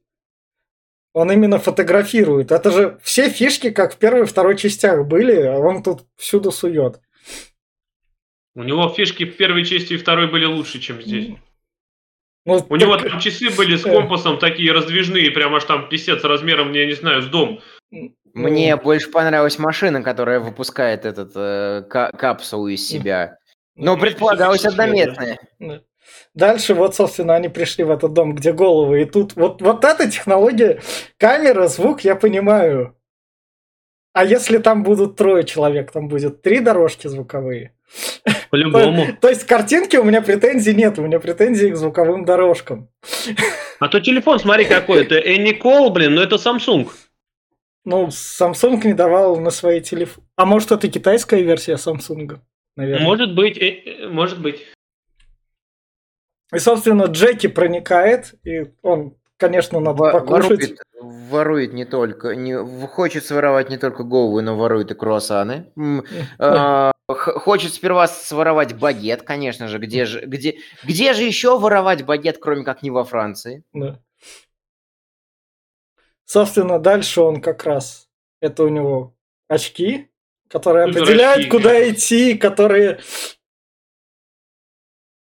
Он 1.13 1.31
именно 1.33 1.59
фотографирует. 1.59 2.53
Это 2.53 2.71
же 2.71 2.99
все 3.03 3.29
фишки, 3.29 3.71
как 3.71 3.95
в 3.95 3.97
первой 3.97 4.23
и 4.23 4.27
второй 4.27 4.57
частях 4.57 5.07
были, 5.07 5.43
а 5.43 5.59
он 5.59 5.83
тут 5.83 6.03
всюду 6.17 6.53
сует. 6.53 7.01
У 8.55 8.63
него 8.63 8.89
фишки 8.89 9.25
в 9.25 9.37
первой 9.37 9.65
части 9.65 9.95
и 9.95 9.97
второй 9.97 10.31
были 10.31 10.45
лучше, 10.45 10.79
чем 10.79 11.03
здесь. 11.03 11.35
Ну, 12.47 12.55
У 12.55 12.59
так... 12.61 12.81
него 12.81 12.97
там 12.97 13.21
часы 13.21 13.51
были 13.51 13.77
с 13.77 13.83
компасом 13.83 14.39
такие 14.39 14.73
раздвижные, 14.73 15.31
прям 15.31 15.55
аж 15.55 15.65
там 15.65 15.89
писец 15.89 16.25
размером, 16.25 16.73
я 16.73 16.87
не 16.87 16.95
знаю, 16.95 17.23
с 17.23 17.27
дом. 17.27 17.61
Мне 18.33 18.77
ну... 18.77 18.83
больше 18.83 19.11
понравилась 19.11 19.59
машина, 19.59 20.03
которая 20.03 20.41
выпускает 20.41 21.05
этот 21.05 21.33
э, 21.35 21.83
капсулу 21.89 22.69
из 22.69 22.87
себя. 22.87 23.39
Но 23.77 23.95
ну, 23.95 24.01
предполагалось 24.01 24.65
однометная. 24.65 25.39
Дальше 26.35 26.75
вот, 26.75 26.95
собственно, 26.95 27.35
они 27.35 27.49
пришли 27.49 27.85
в 27.85 27.91
этот 27.91 28.13
дом, 28.13 28.35
где 28.35 28.53
головы, 28.53 29.03
и 29.03 29.05
тут 29.05 29.37
вот, 29.37 29.63
вот 29.63 29.85
эта 29.85 30.11
технология, 30.11 30.81
камера, 31.19 31.67
звук, 31.67 32.03
я 32.03 32.17
понимаю. 32.17 32.97
А 34.13 34.25
если 34.25 34.59
там 34.59 34.83
будут 34.83 35.17
трое 35.17 35.45
человек, 35.45 35.93
там 35.93 36.09
будет 36.09 36.43
три 36.43 36.61
дорожки 36.61 37.07
звуковые. 37.07 37.75
По-любому. 38.51 39.07
То, 39.07 39.13
то 39.23 39.29
есть 39.29 39.47
картинки 39.47 39.97
у 39.97 40.05
меня 40.05 40.23
претензий 40.23 40.75
нет, 40.75 40.99
у 40.99 41.03
меня 41.03 41.21
претензии 41.21 41.69
к 41.69 41.77
звуковым 41.77 42.25
дорожкам. 42.25 42.89
А 43.79 43.89
то 43.89 44.01
телефон, 44.01 44.39
смотри 44.39 44.65
какой, 44.65 45.03
это 45.03 45.19
Anycall, 45.19 45.91
блин, 45.91 46.15
но 46.15 46.23
это 46.23 46.37
Samsung. 46.37 46.89
Ну, 47.85 48.09
Samsung 48.09 48.87
не 48.87 48.95
давал 48.95 49.41
на 49.41 49.51
свои 49.51 49.81
телефоны. 49.81 50.27
А 50.37 50.45
может, 50.45 50.73
это 50.73 50.89
китайская 50.89 51.43
версия 51.43 51.75
Samsung? 51.75 52.39
Наверное. 52.77 53.05
Может 53.05 53.35
быть, 53.35 53.59
э, 53.59 53.69
э, 53.69 54.09
может 54.09 54.41
быть. 54.41 54.67
И, 56.53 56.59
собственно, 56.59 57.05
Джеки 57.05 57.47
проникает, 57.47 58.35
и 58.45 58.73
он, 58.83 59.17
конечно, 59.41 59.81
надо 59.81 59.99
Во- 59.99 60.13
покушать. 60.13 60.51
Ворует, 60.51 60.81
ворует 61.01 61.73
не 61.73 61.85
только, 61.85 62.37
не, 62.37 62.57
хочет 62.87 63.25
своровать 63.25 63.71
не 63.71 63.79
только 63.79 64.05
голову, 64.05 64.41
но 64.41 64.57
ворует 64.57 64.91
и 64.91 64.95
круассаны. 64.95 65.73
А, 66.39 66.93
хочет 67.09 67.75
сперва 67.75 68.07
своровать 68.07 68.79
багет, 68.79 69.23
конечно 69.23 69.67
же. 69.67 69.79
Где 69.79 70.05
же, 70.05 70.21
где, 70.27 70.59
где 70.85 71.13
же 71.13 71.25
еще 71.25 71.59
воровать 71.59 72.05
багет, 72.05 72.39
кроме 72.39 72.63
как 72.65 72.83
не 72.83 72.91
во 72.91 73.05
Франции? 73.05 73.65
Да. 73.73 73.99
Собственно, 76.25 76.79
дальше 76.79 77.21
он 77.23 77.41
как 77.41 77.65
раз... 77.65 78.09
Это 78.41 78.63
у 78.63 78.69
него 78.69 79.15
очки, 79.49 80.09
которые 80.49 80.85
определяют, 80.85 81.51
куда 81.51 81.71
да. 81.71 81.91
идти, 81.91 82.35
которые 82.35 83.01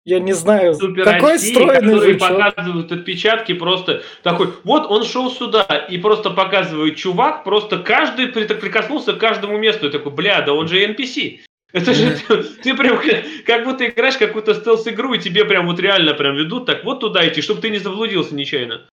я 0.04 0.20
не 0.20 0.34
знаю, 0.34 0.74
Супер 0.74 1.04
какой 1.06 1.36
очки, 1.36 1.52
стройный 1.52 1.94
которые 1.94 2.14
жучок. 2.14 2.28
показывают 2.28 2.92
отпечатки 2.92 3.54
просто 3.54 4.02
такой, 4.24 4.54
вот 4.64 4.90
он 4.90 5.06
шел 5.06 5.30
сюда 5.30 5.64
и 5.90 5.98
просто 5.98 6.32
показывает 6.32 6.96
чувак, 6.96 7.44
просто 7.44 7.78
каждый 7.78 8.28
прикоснулся 8.28 9.14
к 9.14 9.20
каждому 9.20 9.58
месту 9.58 9.88
и 9.88 9.92
такой, 9.92 10.12
бля, 10.12 10.42
да 10.42 10.54
он 10.54 10.68
же 10.68 10.84
NPC. 10.84 11.42
Это 11.72 11.94
же 11.94 12.18
ты, 12.28 12.44
ты 12.64 12.74
прям 12.76 13.00
как 13.46 13.64
будто 13.64 13.88
играешь 13.88 14.18
какую-то 14.18 14.54
стелс-игру, 14.56 15.14
и 15.14 15.20
тебе 15.20 15.46
прям 15.46 15.68
вот 15.68 15.80
реально 15.80 16.14
прям 16.14 16.36
ведут, 16.36 16.66
так 16.66 16.84
вот 16.84 17.00
туда 17.00 17.28
идти, 17.28 17.42
чтобы 17.42 17.62
ты 17.62 17.70
не 17.70 17.80
заблудился 17.80 18.36
нечаянно. 18.36 18.88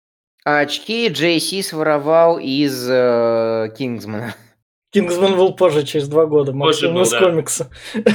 А 0.44 0.60
очки 0.60 1.08
JC 1.08 1.62
своровал 1.62 2.38
из 2.38 2.88
э, 2.88 3.68
Кингсмана. 3.76 4.34
Кингсман 5.00 5.36
был 5.36 5.54
позже, 5.54 5.84
через 5.84 6.08
два 6.08 6.26
года, 6.26 6.52
Максим 6.52 7.00
из 7.00 7.10
да. 7.10 7.20
комикса. 7.20 7.70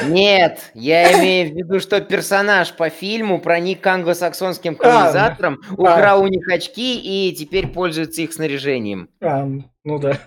Нет, 0.08 0.72
я 0.74 1.20
имею 1.20 1.52
в 1.52 1.56
виду, 1.56 1.80
что 1.80 2.02
персонаж 2.02 2.74
по 2.74 2.90
фильму 2.90 3.40
проник 3.40 3.82
к 3.82 3.88
англосаксонским 3.88 4.76
колонизаторам, 4.76 5.60
а, 5.70 5.74
украл 5.74 6.22
а. 6.22 6.24
у 6.24 6.28
них 6.28 6.48
очки 6.50 7.00
и 7.00 7.36
теперь 7.36 7.68
пользуется 7.68 8.22
их 8.22 8.34
снаряжением. 8.34 9.10
А, 9.22 9.48
ну 9.84 10.00
да. 10.00 10.20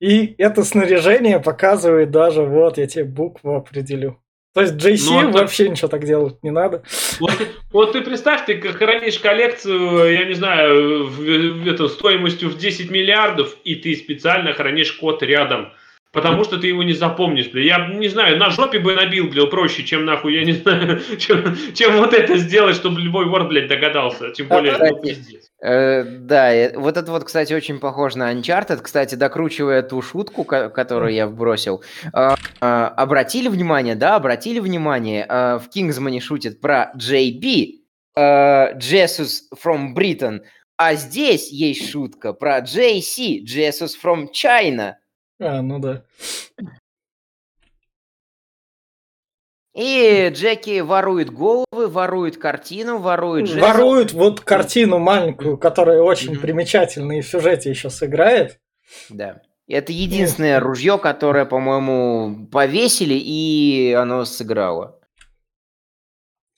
И 0.00 0.34
это 0.36 0.64
снаряжение 0.64 1.40
показывает 1.40 2.10
даже, 2.10 2.42
вот, 2.42 2.76
я 2.76 2.86
тебе 2.86 3.04
букву 3.04 3.54
определю. 3.54 4.20
То 4.54 4.60
есть 4.60 4.74
JC 4.74 5.22
ну, 5.22 5.32
вообще 5.32 5.68
ничего 5.68 5.88
так 5.88 6.04
делать 6.04 6.36
не 6.44 6.52
надо. 6.52 6.84
Вот, 7.18 7.32
вот 7.72 7.92
ты 7.92 8.02
представь, 8.02 8.46
ты 8.46 8.60
хранишь 8.60 9.18
коллекцию, 9.18 10.12
я 10.12 10.24
не 10.26 10.34
знаю, 10.34 11.08
в, 11.08 11.16
в, 11.16 11.68
это, 11.68 11.88
стоимостью 11.88 12.50
в 12.50 12.56
10 12.56 12.88
миллиардов, 12.88 13.56
и 13.64 13.74
ты 13.74 13.96
специально 13.96 14.52
хранишь 14.52 14.92
код 14.92 15.24
рядом. 15.24 15.72
Потому 16.14 16.44
что 16.44 16.58
ты 16.58 16.68
его 16.68 16.82
не 16.82 16.92
запомнишь, 16.92 17.50
бля. 17.50 17.62
Я 17.62 17.88
не 17.88 18.08
знаю, 18.08 18.38
на 18.38 18.50
жопе 18.50 18.78
бы 18.78 18.94
набил, 18.94 19.28
бля, 19.28 19.46
проще, 19.46 19.82
чем 19.82 20.04
нахуй, 20.04 20.34
я 20.34 20.44
не 20.44 20.52
знаю, 20.62 21.00
чем, 21.18 21.56
чем 21.74 21.96
вот 21.98 22.14
это 22.14 22.36
сделать, 22.38 22.76
чтобы 22.76 23.00
любой 23.00 23.26
вор, 23.26 23.48
блядь, 23.48 23.68
догадался. 23.68 24.30
Тем 24.30 24.46
более, 24.46 24.76
ну, 24.78 25.00
пиздец. 25.00 25.50
Э, 25.60 26.04
да, 26.04 26.70
вот 26.76 26.96
это 26.96 27.10
вот, 27.10 27.24
кстати, 27.24 27.52
очень 27.52 27.80
похоже 27.80 28.18
на 28.18 28.32
Uncharted. 28.32 28.80
Кстати, 28.82 29.16
докручивая 29.16 29.82
ту 29.82 30.00
шутку, 30.02 30.44
ко- 30.44 30.70
которую 30.70 31.12
я 31.12 31.26
вбросил, 31.26 31.82
э, 32.12 32.34
э, 32.60 32.64
обратили 32.64 33.48
внимание, 33.48 33.94
да, 33.94 34.14
обратили 34.16 34.60
внимание, 34.60 35.26
в 35.26 35.64
Kingsman 35.74 36.20
шутит 36.20 36.60
про 36.60 36.92
JB, 36.96 37.80
Jesus 38.16 39.40
from 39.60 39.94
Britain, 39.94 40.40
а 40.76 40.94
здесь 40.94 41.50
есть 41.50 41.90
шутка 41.90 42.32
про 42.32 42.60
JC, 42.60 43.42
Jesus 43.44 43.90
from 44.00 44.26
China. 44.32 44.94
А, 45.40 45.62
ну 45.62 45.78
да. 45.78 46.04
И 49.74 50.30
Джеки 50.32 50.80
ворует 50.80 51.30
головы, 51.30 51.88
ворует 51.88 52.36
картину, 52.36 52.98
ворует 52.98 53.48
жезл. 53.48 53.60
Воруют 53.60 54.12
вот 54.12 54.40
картину 54.40 55.00
маленькую, 55.00 55.58
которая 55.58 56.00
очень 56.00 56.32
Мгм. 56.34 56.40
примечательна 56.42 57.18
и 57.18 57.22
в 57.22 57.26
сюжете 57.28 57.70
еще 57.70 57.90
сыграет. 57.90 58.60
Да. 59.08 59.42
Это 59.66 59.92
единственное 59.92 60.60
ружье, 60.60 60.98
которое, 60.98 61.44
по-моему, 61.44 62.46
повесили, 62.52 63.14
и 63.14 63.92
оно 63.98 64.24
сыграло. 64.24 65.00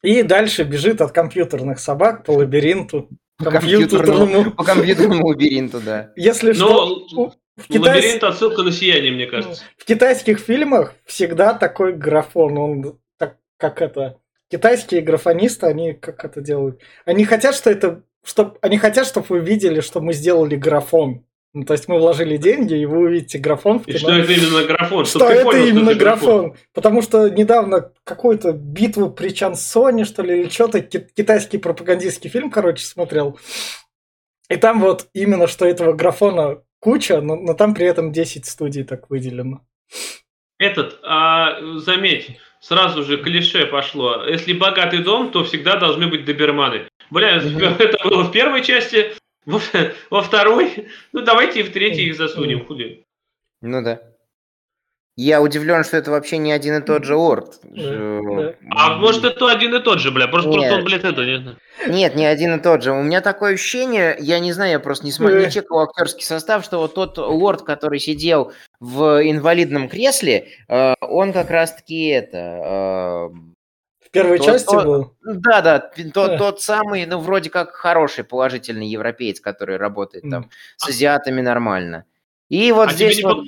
И 0.03 0.23
дальше 0.23 0.65
бежит 0.65 1.01
от 1.01 1.13
компьютерных 1.13 1.79
собак 1.79 2.25
по 2.25 2.33
лабиринту. 2.33 3.09
По 3.39 3.51
компьютерному, 3.51 4.17
Компьютерному. 4.19 4.57
по 4.57 4.65
компьютерному 4.65 5.27
лабиринту, 5.29 5.81
да. 5.81 6.13
Если 6.17 6.53
Но 6.53 7.05
что, 7.07 7.35
в, 7.57 7.69
китайс- 7.69 7.97
лабиринт 8.05 8.25
отсылка 8.25 8.63
на 8.63 8.73
сияние, 8.73 9.13
мне 9.13 9.27
кажется. 9.27 9.63
в 9.77 9.85
китайских 9.85 10.39
фильмах 10.41 10.95
всегда 11.05 11.55
такой 11.55 11.93
графон. 11.95 12.59
Он 12.59 12.99
так, 13.19 13.37
как 13.57 13.81
это... 13.83 14.19
Китайские 14.49 15.01
графонисты, 15.01 15.67
они 15.67 15.93
как 15.95 16.25
это 16.25 16.41
делают? 16.41 16.81
Они 17.05 17.25
хотят, 17.25 17.55
что 17.55 17.71
это... 17.71 18.03
Чтоб, 18.25 18.59
они 18.61 18.79
хотят, 18.79 19.07
чтобы 19.07 19.27
вы 19.29 19.39
видели, 19.41 19.81
что 19.81 20.01
мы 20.01 20.13
сделали 20.13 20.57
графон. 20.57 21.25
Ну, 21.55 21.65
то 21.65 21.73
есть 21.73 21.89
мы 21.89 21.99
вложили 21.99 22.37
деньги, 22.37 22.75
и 22.75 22.85
вы 22.85 22.99
увидите 22.99 23.39
графон 23.39 23.79
в 23.81 23.89
И 23.89 23.93
кино. 23.95 23.99
что 23.99 24.13
это 24.13 24.33
именно 24.33 24.65
графон? 24.65 25.07
Что 25.07 25.19
Чтоб 25.21 25.29
ты 25.29 25.35
это 25.37 25.45
понял, 25.45 25.59
что 25.63 25.69
именно 25.71 25.91
это 25.91 25.99
графон. 25.99 26.57
Потому 26.75 27.01
что 27.03 27.29
недавно 27.31 27.93
какую-то 28.05 28.53
битву 28.53 29.11
при 29.11 29.31
Чансоне, 29.31 30.05
что 30.05 30.23
ли, 30.23 30.43
или 30.43 30.49
что-то, 30.51 30.83
ки- 30.83 31.09
китайский 31.17 31.57
пропагандистский 31.59 32.29
фильм, 32.29 32.51
короче, 32.51 32.85
смотрел. 32.85 33.39
И 34.51 34.57
там 34.57 34.81
вот 34.81 35.07
именно, 35.15 35.47
что 35.47 35.65
этого 35.67 35.95
графона 35.95 36.61
куча, 36.87 37.21
но, 37.21 37.35
но 37.35 37.53
там 37.55 37.75
при 37.75 37.85
этом 37.85 38.13
10 38.13 38.47
студий 38.47 38.85
так 38.85 39.11
выделено. 39.11 39.67
Этот, 40.57 41.01
а, 41.03 41.61
заметь, 41.79 42.39
сразу 42.61 43.03
же 43.03 43.19
клише 43.19 43.67
пошло. 43.67 44.25
Если 44.25 44.53
богатый 44.53 45.03
дом, 45.03 45.33
то 45.33 45.43
всегда 45.43 45.81
должны 45.81 46.07
быть 46.07 46.25
доберманы. 46.25 46.89
Бля, 47.11 47.39
это 47.81 48.09
было 48.09 48.23
в 48.23 48.31
первой 48.31 48.63
части, 48.63 49.15
во, 49.47 49.61
во 50.11 50.23
второй. 50.23 50.87
Ну, 51.13 51.23
давайте 51.23 51.61
и 51.61 51.63
в 51.65 51.73
третьей 51.73 52.07
их 52.07 52.17
засунем, 52.17 52.65
хули. 52.65 53.03
Ну 53.63 53.83
да. 53.83 54.01
Я 55.19 55.41
удивлен, 55.41 55.83
что 55.83 55.97
это 55.97 56.11
вообще 56.11 56.37
не 56.37 56.53
один 56.53 56.77
и 56.77 56.83
тот 56.85 57.05
же 57.05 57.17
орд. 57.17 57.59
да. 57.63 58.55
А 58.71 58.97
может 58.99 59.25
это 59.25 59.51
один 59.51 59.75
и 59.75 59.81
тот 59.81 59.99
же, 59.99 60.11
бля, 60.11 60.29
просто, 60.29 60.51
Нет. 60.51 60.59
просто 60.59 60.75
он, 60.79 60.85
блядь, 60.85 61.05
это, 61.05 61.25
не 61.25 61.39
знаю. 61.41 61.57
Нет, 61.89 62.15
не 62.17 62.27
один 62.27 62.55
и 62.57 62.63
тот 62.63 62.83
же. 62.83 62.93
У 62.93 63.03
меня 63.03 63.23
такое 63.23 63.55
ощущение, 63.55 64.17
я 64.21 64.39
не 64.41 64.53
знаю, 64.53 64.73
я 64.73 64.79
просто 64.79 65.07
не, 65.07 65.13
смотрю, 65.13 65.39
не 65.41 65.47
Э. 65.47 65.51
чекал 65.51 65.81
актерский 65.81 66.23
состав, 66.25 66.65
что 66.65 66.79
вот 66.79 66.95
тот 66.95 67.17
лорд, 67.17 67.63
который 67.63 67.99
сидел 67.99 68.53
в 68.79 69.23
инвалидном 69.31 69.89
кресле, 69.89 70.49
э, 70.69 70.95
он 71.01 71.33
как 71.33 71.51
раз-таки 71.51 72.09
это... 72.09 73.31
В 74.05 74.11
первой 74.11 74.39
То- 74.39 74.45
части 74.45 74.67
то- 74.67 74.83
был. 74.85 75.03
э, 75.27 75.35
да, 75.37 75.61
да, 75.63 75.79
тот, 76.15 76.31
Э. 76.33 76.39
тот 76.39 76.61
самый, 76.61 77.07
ну, 77.07 77.19
вроде 77.19 77.49
как 77.51 77.73
хороший, 77.73 78.23
положительный 78.25 78.87
европеец, 78.87 79.41
который 79.41 79.79
работает 79.79 80.25
там 80.31 80.51
с 80.77 80.89
азиатами 80.89 81.41
нормально. 81.41 82.05
И 82.51 82.71
вот 82.73 82.91
А 82.91 82.93
здесь 82.93 83.17
не 83.19 83.23
вот... 83.25 83.39
А, 83.39 83.43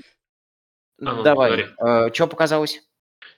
ну, 0.99 1.23
Давай, 1.23 1.69
говори. 1.79 2.15
что 2.15 2.27
показалось? 2.27 2.81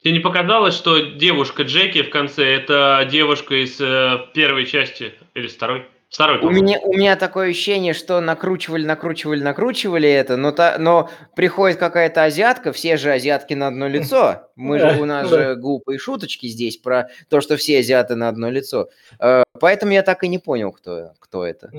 Тебе 0.03 0.14
не 0.14 0.20
показалось, 0.20 0.75
что 0.75 0.99
девушка 0.99 1.64
Джеки 1.64 2.03
в 2.03 2.11
конце 2.11 2.44
это 2.44 3.07
девушка 3.11 3.62
из 3.62 3.79
э, 3.81 4.18
первой 4.33 4.64
части 4.64 5.14
или 5.35 5.46
второй? 5.46 5.87
Второй, 6.09 6.40
У 6.40 6.51
меня, 6.51 6.81
у 6.81 6.92
меня 6.92 7.14
такое 7.14 7.51
ощущение, 7.51 7.94
что 7.94 8.20
накручивали, 8.20 8.85
накручивали, 8.85 9.44
накручивали 9.44 10.09
это, 10.09 10.37
но, 10.37 10.51
та, 10.51 10.77
но 10.77 11.09
приходит 11.37 11.79
какая-то 11.79 12.25
азиатка, 12.25 12.73
все 12.73 12.96
же 12.96 13.12
азиатки 13.12 13.55
на 13.55 13.68
одно 13.68 13.87
лицо. 13.87 14.49
Мы 14.57 14.81
же, 14.81 15.01
у 15.01 15.05
нас 15.05 15.29
же 15.29 15.55
глупые 15.55 16.01
шуточки 16.01 16.46
здесь 16.46 16.79
про 16.79 17.11
то, 17.29 17.40
что 17.40 17.57
все 17.57 17.79
азиаты 17.79 18.16
на 18.16 18.29
одно 18.29 18.51
лицо. 18.51 18.88
Э, 19.20 19.44
Поэтому 19.61 19.92
я 19.92 20.03
так 20.03 20.25
и 20.25 20.29
не 20.29 20.38
понял, 20.38 20.73
кто, 20.73 21.12
кто 21.20 21.46
это. 21.46 21.70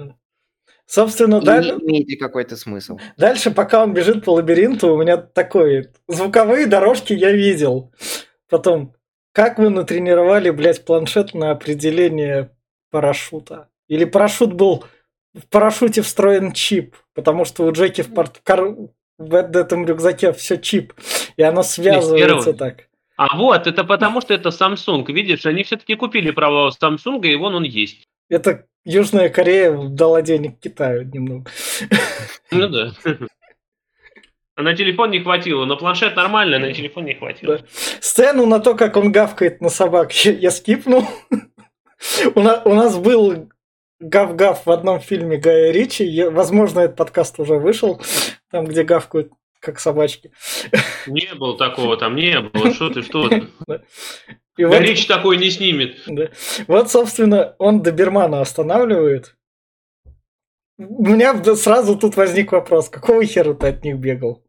Собственно, 0.92 1.38
И 1.38 1.46
да- 1.46 1.62
имеет 1.62 2.10
ли 2.10 2.18
какой-то 2.18 2.58
смысл. 2.58 3.00
дальше, 3.16 3.50
пока 3.52 3.82
он 3.82 3.94
бежит 3.94 4.26
по 4.26 4.32
лабиринту, 4.34 4.94
у 4.94 5.02
меня 5.02 5.16
такой... 5.16 5.88
Звуковые 6.10 6.66
дорожки 6.68 7.14
я 7.14 7.32
видел. 7.32 7.94
Потом, 8.50 8.94
как 9.32 9.58
вы 9.58 9.70
натренировали, 9.70 10.50
блядь, 10.50 10.84
планшет 10.84 11.34
на 11.34 11.52
определение 11.52 12.52
парашюта? 12.90 13.70
Или 13.88 14.04
парашют 14.04 14.52
был... 14.52 14.84
В 15.34 15.48
парашюте 15.48 16.02
встроен 16.02 16.52
чип, 16.52 16.98
потому 17.14 17.46
что 17.46 17.64
у 17.66 17.72
Джеки 17.72 18.02
в, 18.02 18.14
порт- 18.14 18.42
кар- 18.44 18.76
в 19.18 19.34
этом 19.34 19.86
рюкзаке 19.86 20.34
все 20.34 20.58
чип, 20.58 20.92
и 21.38 21.42
оно 21.42 21.64
связывается 21.64 22.52
так. 22.54 22.90
А 23.16 23.38
вот, 23.38 23.66
это 23.66 23.86
потому 23.86 24.20
что 24.20 24.34
это 24.34 24.50
Samsung. 24.50 25.10
Видишь, 25.10 25.46
они 25.46 25.64
все-таки 25.64 25.96
купили 25.96 26.32
право 26.32 26.68
у 26.68 26.70
Samsung, 26.72 27.26
и 27.26 27.36
вон 27.38 27.56
он 27.56 27.64
есть. 27.64 28.10
Это 28.28 28.66
Южная 28.84 29.30
Корея 29.30 29.78
дала 29.90 30.22
денег 30.22 30.60
Китаю 30.60 31.04
немного. 31.04 31.50
Ну 32.52 32.68
да. 32.68 32.94
А 34.56 34.64
на 34.64 34.76
телефон 34.76 35.12
не 35.12 35.22
хватило. 35.22 35.66
На 35.66 35.76
планшет 35.76 36.16
нормально, 36.16 36.58
а 36.58 36.60
на 36.60 36.74
телефон 36.74 37.06
не 37.06 37.16
хватило. 37.16 37.58
Да. 37.58 37.66
Сцену 38.00 38.46
на 38.46 38.60
то, 38.60 38.76
как 38.76 38.98
он 38.98 39.12
гавкает 39.12 39.62
на 39.62 39.70
собак, 39.70 40.12
я, 40.26 40.32
я 40.40 40.52
скипнул. 40.52 41.06
У 42.36 42.42
нас, 42.42 42.62
у 42.66 42.74
нас 42.74 42.98
был 42.98 43.50
гав-гав 44.00 44.66
в 44.66 44.72
одном 44.72 45.00
фильме 45.00 45.38
Гая 45.38 45.72
Ричи. 45.72 46.04
Я- 46.04 46.32
возможно, 46.32 46.82
этот 46.82 46.98
подкаст 46.98 47.40
уже 47.40 47.56
вышел, 47.56 48.02
там, 48.50 48.66
где 48.66 48.84
гавкают 48.84 49.32
как 49.60 49.80
собачки. 49.80 50.32
Не 51.06 51.34
было 51.36 51.58
такого 51.58 51.96
там, 51.98 52.16
не 52.16 52.40
было. 52.42 52.74
Что 52.74 52.90
ты, 52.90 53.04
что 53.04 53.30
ты? 53.30 53.48
И 54.62 54.66
вот, 54.66 54.74
Да 54.74 54.80
Рич 54.80 55.08
такой 55.08 55.38
не 55.38 55.50
снимет. 55.50 55.98
да. 56.06 56.30
вот, 56.68 56.92
собственно, 56.92 57.56
он 57.58 57.82
добермана 57.82 58.42
останавливает. 58.42 59.36
У 60.78 61.04
меня 61.04 61.34
сразу 61.56 61.98
тут 61.98 62.16
возник 62.16 62.52
вопрос, 62.52 62.90
какого 62.90 63.26
хера 63.26 63.56
ты 63.56 63.68
от 63.68 63.84
них 63.84 63.98
бегал? 63.98 64.44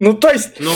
Ну, 0.00 0.14
то 0.14 0.30
есть, 0.30 0.58
Ну, 0.58 0.72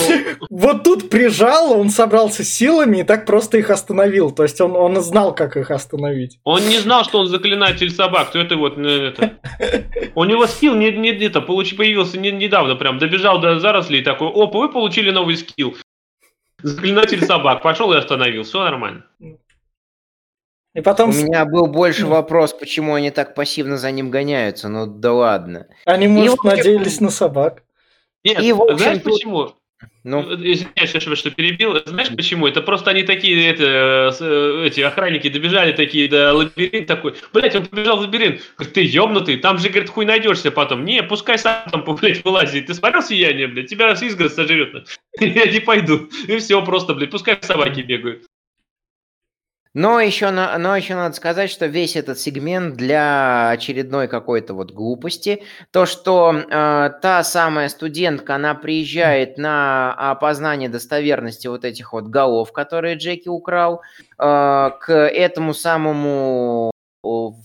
Вот 0.51 0.85
тут 0.85 1.11
прижал, 1.11 1.73
он 1.73 1.91
собрался 1.91 2.45
силами 2.45 2.99
и 2.99 3.03
так 3.03 3.27
просто 3.27 3.59
их 3.59 3.71
остановил. 3.71 4.31
То 4.31 4.45
есть 4.45 4.61
он, 4.61 4.77
он 4.77 5.01
знал, 5.03 5.35
как 5.35 5.57
их 5.57 5.73
остановить. 5.73 6.39
он 6.45 6.63
не 6.69 6.79
знал, 6.79 7.03
что 7.03 7.19
он 7.19 7.27
заклинатель 7.27 7.91
собак. 7.91 8.31
То 8.31 8.39
это 8.39 8.57
вот, 8.57 8.77
ну, 8.77 8.89
это. 8.89 9.39
У 10.15 10.23
него 10.25 10.47
скилл 10.47 10.77
не, 10.77 10.93
не, 10.93 11.11
это, 11.11 11.41
появился 11.41 12.19
не- 12.19 12.31
недавно 12.31 12.77
прям. 12.77 12.99
Добежал 12.99 13.41
до 13.41 13.59
зарослей 13.59 14.01
и 14.01 14.05
такой, 14.05 14.29
опа, 14.29 14.61
вы 14.61 14.69
получили 14.71 15.11
новый 15.11 15.37
скилл. 15.37 15.77
Заклинатель 16.63 17.25
собак. 17.25 17.63
Пошел 17.63 17.93
и 17.93 17.97
остановил. 17.97 18.43
Все 18.45 18.63
нормально. 18.65 19.05
И 20.75 20.81
потом 20.83 21.11
У 21.11 21.13
меня 21.15 21.47
был 21.47 21.69
больше 21.69 22.07
вопрос, 22.07 22.53
почему 22.53 22.95
они 22.95 23.11
так 23.11 23.35
пассивно 23.35 23.79
за 23.79 23.91
ним 23.91 24.11
гоняются. 24.11 24.69
Ну 24.69 24.87
да 24.87 25.13
ладно. 25.13 25.69
они, 25.87 26.07
может, 26.07 26.39
вообще- 26.43 26.57
надеялись 26.59 27.01
на 27.01 27.11
собак. 27.11 27.63
Нет, 28.25 28.43
И, 28.43 28.53
в 28.53 28.61
общем, 28.63 28.79
знаешь 28.79 29.03
тут- 29.03 29.13
почему? 29.15 29.55
Ну, 30.05 30.23
Извиняюсь, 30.35 31.19
что 31.19 31.31
перебил. 31.31 31.77
Знаешь 31.85 32.09
почему? 32.17 32.47
Это 32.47 32.63
просто 32.63 32.91
они 32.93 33.03
такие, 33.03 33.49
это, 33.51 34.11
с- 34.13 34.21
э, 34.21 34.67
эти 34.67 34.81
охранники 34.81 35.29
добежали 35.29 35.73
такие 35.73 36.09
до 36.09 36.33
лабиринт 36.33 36.87
такой. 36.87 37.15
Блять, 37.33 37.57
он 37.57 37.67
побежал 37.67 37.99
в 37.99 38.01
лабиринт. 38.03 38.41
Говорит, 38.57 38.75
ты 38.75 38.85
ёбнутый, 38.85 39.37
там 39.39 39.59
же, 39.59 39.69
говорит, 39.69 39.91
хуй 39.91 40.07
найдешься 40.07 40.51
потом. 40.51 40.85
Не, 40.85 41.03
пускай 41.03 41.39
сам 41.39 41.69
там, 41.71 41.85
блядь, 42.01 42.25
вылазит. 42.25 42.67
Ты 42.67 42.75
смотрел 42.75 43.03
сияние, 43.03 43.49
блядь, 43.49 43.69
тебя 43.69 43.87
раз 43.87 44.03
изгород 44.03 44.33
сожрет. 44.33 44.89
Я 45.21 45.47
не 45.47 45.61
пойду. 45.61 46.09
И 46.29 46.37
все, 46.39 46.65
просто, 46.65 46.95
блядь, 46.95 47.11
пускай 47.11 47.37
собаки 47.43 47.81
бегают. 47.81 48.25
Но 49.79 50.01
еще, 50.01 50.31
но 50.31 50.75
еще 50.75 50.95
надо 50.95 51.15
сказать, 51.15 51.51
что 51.51 51.67
весь 51.67 51.97
этот 51.97 52.19
сегмент 52.19 52.77
для 52.77 53.51
очередной 53.51 54.09
какой-то 54.09 54.55
вот 54.55 54.73
глупости. 54.73 55.43
То, 55.71 55.85
что 55.85 56.33
э, 56.35 56.91
та 57.03 57.23
самая 57.23 57.69
студентка, 57.69 58.37
она 58.37 58.55
приезжает 58.55 59.37
на 59.37 59.93
опознание 59.93 60.71
достоверности 60.71 61.47
вот 61.49 61.67
этих 61.67 61.93
вот 61.93 62.05
голов, 62.05 62.53
которые 62.53 62.97
Джеки 62.97 63.29
украл, 63.29 63.83
э, 64.19 64.71
к 64.81 64.91
этому 64.91 65.53
самому 65.53 66.71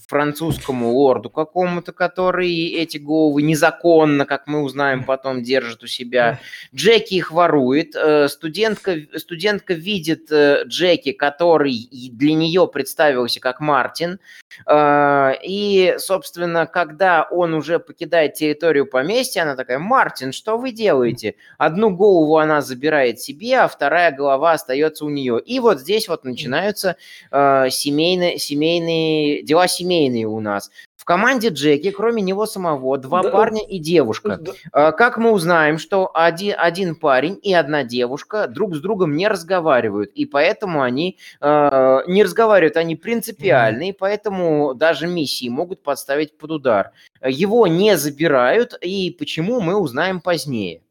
французскому 0.08 0.92
лорду 0.92 1.30
какому-то, 1.30 1.92
который 1.92 2.70
эти 2.70 2.98
головы 2.98 3.42
незаконно, 3.42 4.26
как 4.26 4.48
мы 4.48 4.62
узнаем 4.62 5.04
потом, 5.04 5.44
держит 5.44 5.84
у 5.84 5.88
себя. 5.88 6.40
Джеки 6.76 7.16
их 7.16 7.32
ворует. 7.32 7.96
Э, 7.96 8.28
студентка, 8.28 8.98
студентка 9.16 9.74
видит 9.74 10.32
э, 10.32 10.64
Джеки, 10.66 11.12
который 11.12 11.88
для 12.12 12.34
нее 12.34 12.68
представился 12.68 13.40
как 13.40 13.60
Мартин. 13.60 14.20
Э, 14.68 15.34
и, 15.44 15.96
собственно, 15.98 16.66
когда 16.66 17.24
он 17.24 17.54
уже 17.54 17.80
покидает 17.80 18.34
территорию 18.36 18.86
поместья, 18.86 19.44
она 19.44 19.56
такая, 19.56 19.80
Мартин, 19.80 20.32
что 20.34 20.58
вы 20.58 20.72
делаете? 20.72 21.36
Одну 21.58 21.90
голову 21.90 22.38
она 22.38 22.62
забирает 22.62 23.20
себе, 23.20 23.60
а 23.60 23.68
вторая 23.68 24.12
голова 24.12 24.54
остается 24.54 25.06
у 25.06 25.10
нее. 25.10 25.40
И 25.40 25.60
вот 25.60 25.80
здесь 25.80 26.08
вот 26.08 26.24
начинаются 26.24 26.96
семейные, 27.32 28.38
семейные 28.38 29.44
дела 29.52 29.68
семейные 29.68 30.28
у 30.28 30.40
нас. 30.40 30.72
В 30.96 31.04
команде 31.04 31.50
Джеки, 31.50 31.92
кроме 31.92 32.22
него 32.22 32.46
самого, 32.46 32.98
два 32.98 33.22
да, 33.22 33.32
парня 33.32 33.62
и 33.68 33.80
девушка. 33.80 34.40
Да. 34.72 34.92
Как 34.94 35.18
мы 35.18 35.32
узнаем, 35.32 35.78
что 35.78 36.10
один, 36.14 36.56
один 36.58 36.96
парень 36.96 37.38
и 37.42 37.54
одна 37.54 37.84
девушка 37.84 38.48
друг 38.48 38.76
с 38.76 38.80
другом 38.80 39.18
не 39.18 39.28
разговаривают, 39.28 40.12
и 40.12 40.26
поэтому 40.26 40.84
они 40.84 41.18
э, 41.42 42.00
не 42.08 42.24
разговаривают, 42.24 42.78
они 42.78 42.96
принципиальны, 42.96 43.90
и 43.90 43.94
поэтому 43.94 44.74
даже 44.74 45.08
миссии 45.08 45.50
могут 45.50 45.84
подставить 45.84 46.38
под 46.38 46.52
удар. 46.52 46.92
Его 47.26 47.68
не 47.68 47.98
забирают, 47.98 48.78
и 48.80 49.14
почему 49.18 49.60
мы 49.60 49.76
узнаем 49.76 50.22
позднее. 50.22 50.82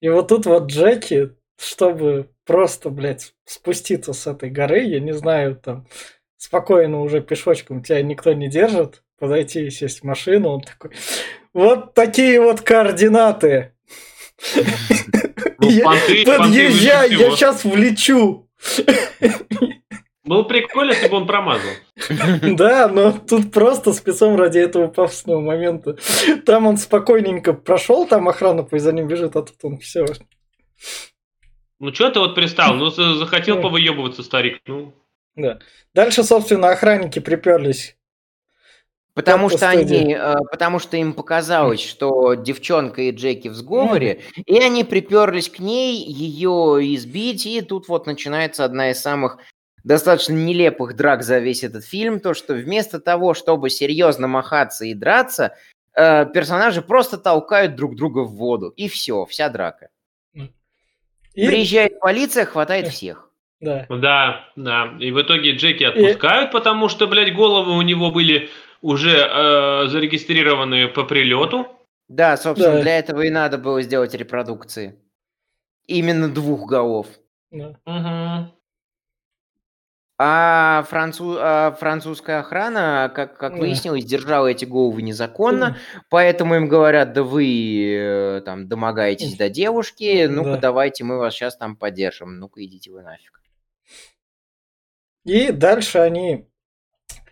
И 0.00 0.08
вот 0.08 0.28
тут 0.28 0.46
вот 0.46 0.66
Джеки, 0.66 1.34
чтобы 1.58 2.28
просто, 2.44 2.90
блядь, 2.90 3.32
спуститься 3.46 4.12
с 4.12 4.26
этой 4.26 4.50
горы, 4.50 4.82
я 4.82 5.00
не 5.00 5.14
знаю, 5.14 5.56
там, 5.56 5.86
спокойно 6.36 7.00
уже 7.02 7.20
пешочком 7.20 7.82
тебя 7.82 8.02
никто 8.02 8.32
не 8.32 8.48
держит, 8.48 9.02
подойти 9.18 9.66
и 9.66 9.70
сесть 9.70 10.00
в 10.00 10.04
машину, 10.04 10.50
он 10.50 10.60
такой, 10.60 10.90
вот 11.52 11.94
такие 11.94 12.40
вот 12.40 12.60
координаты. 12.60 13.72
Ну, 15.58 15.68
подъезжай, 16.24 17.14
я 17.14 17.30
сейчас 17.30 17.64
влечу. 17.64 18.48
Было 20.24 20.42
прикольно, 20.42 20.90
если 20.90 21.08
бы 21.08 21.18
он 21.18 21.26
промазал. 21.26 21.70
Да, 22.42 22.88
но 22.88 23.12
тут 23.12 23.52
просто 23.52 23.92
спецом 23.92 24.36
ради 24.36 24.58
этого 24.58 24.88
пафосного 24.88 25.40
момента. 25.40 25.96
Там 26.44 26.66
он 26.66 26.76
спокойненько 26.78 27.52
прошел, 27.52 28.06
там 28.06 28.28
охрана 28.28 28.66
за 28.70 28.92
ним 28.92 29.06
бежит, 29.06 29.36
а 29.36 29.42
тут 29.42 29.56
он 29.62 29.78
все. 29.78 30.04
Ну 31.78 31.94
что 31.94 32.10
ты 32.10 32.18
вот 32.18 32.34
пристал? 32.34 32.74
Ну 32.74 32.90
захотел 32.90 33.60
повыебываться, 33.60 34.22
старик. 34.22 34.58
Ну. 34.66 34.94
Да. 35.36 35.58
Дальше, 35.94 36.24
собственно, 36.24 36.70
охранники 36.70 37.18
приперлись. 37.18 37.96
Потому 39.16 39.48
что 39.48 39.70
они, 39.70 40.14
э, 40.14 40.34
потому 40.50 40.78
что 40.78 40.98
им 40.98 41.14
показалось, 41.14 41.80
что 41.80 42.34
девчонка 42.34 43.00
и 43.00 43.12
Джеки 43.12 43.48
в 43.48 43.54
сговоре, 43.54 44.20
и 44.44 44.58
они 44.58 44.84
приперлись 44.84 45.48
к 45.48 45.58
ней, 45.58 46.04
ее 46.04 46.80
избить, 46.94 47.46
и 47.46 47.62
тут 47.62 47.88
вот 47.88 48.06
начинается 48.06 48.62
одна 48.62 48.90
из 48.90 49.00
самых 49.00 49.38
достаточно 49.84 50.34
нелепых 50.34 50.96
драк 50.96 51.22
за 51.22 51.38
весь 51.38 51.64
этот 51.64 51.84
фильм, 51.86 52.20
то 52.20 52.34
что 52.34 52.52
вместо 52.52 53.00
того, 53.00 53.32
чтобы 53.32 53.70
серьезно 53.70 54.26
махаться 54.26 54.84
и 54.84 54.92
драться, 54.92 55.56
э, 55.94 56.26
персонажи 56.26 56.82
просто 56.82 57.16
толкают 57.16 57.74
друг 57.74 57.96
друга 57.96 58.20
в 58.20 58.34
воду, 58.34 58.68
и 58.68 58.86
все, 58.86 59.24
вся 59.24 59.48
драка. 59.48 59.88
И... 61.36 61.46
Приезжает 61.46 62.00
полиция, 62.00 62.44
хватает 62.44 62.88
всех. 62.88 63.25
Да. 63.60 63.86
Да, 63.88 64.44
да. 64.56 64.94
И 65.00 65.10
в 65.10 65.20
итоге 65.20 65.52
Джеки 65.56 65.84
отпускают, 65.84 66.50
и... 66.50 66.52
потому 66.52 66.88
что, 66.88 67.06
блядь, 67.06 67.34
головы 67.34 67.76
у 67.76 67.82
него 67.82 68.10
были 68.10 68.50
уже 68.82 69.16
э, 69.16 69.86
зарегистрированы 69.88 70.88
по 70.88 71.04
прилету. 71.04 71.66
Да, 72.08 72.36
собственно, 72.36 72.76
да. 72.76 72.82
для 72.82 72.98
этого 72.98 73.22
и 73.22 73.30
надо 73.30 73.58
было 73.58 73.82
сделать 73.82 74.14
репродукции. 74.14 75.00
Именно 75.86 76.28
двух 76.28 76.68
голов. 76.68 77.06
Да. 77.50 77.78
Угу. 77.86 78.52
А, 80.18 80.84
француз, 80.88 81.36
а 81.38 81.72
французская 81.72 82.40
охрана, 82.40 83.12
как, 83.14 83.36
как 83.36 83.58
выяснилось, 83.58 84.04
держала 84.04 84.46
эти 84.46 84.64
головы 84.64 85.02
незаконно, 85.02 85.76
поэтому 86.08 86.54
им 86.54 86.68
говорят, 86.68 87.12
да 87.12 87.22
вы 87.22 87.84
э, 87.86 88.40
там 88.42 88.66
домогаетесь 88.66 89.36
до 89.36 89.50
девушки, 89.50 90.26
ну-ка 90.26 90.52
да. 90.52 90.58
давайте 90.58 91.04
мы 91.04 91.18
вас 91.18 91.34
сейчас 91.34 91.58
там 91.58 91.76
поддержим, 91.76 92.38
ну-ка 92.38 92.64
идите 92.64 92.90
вы 92.92 93.02
нафиг. 93.02 93.42
И 95.26 95.50
дальше 95.50 95.98
они 95.98 96.46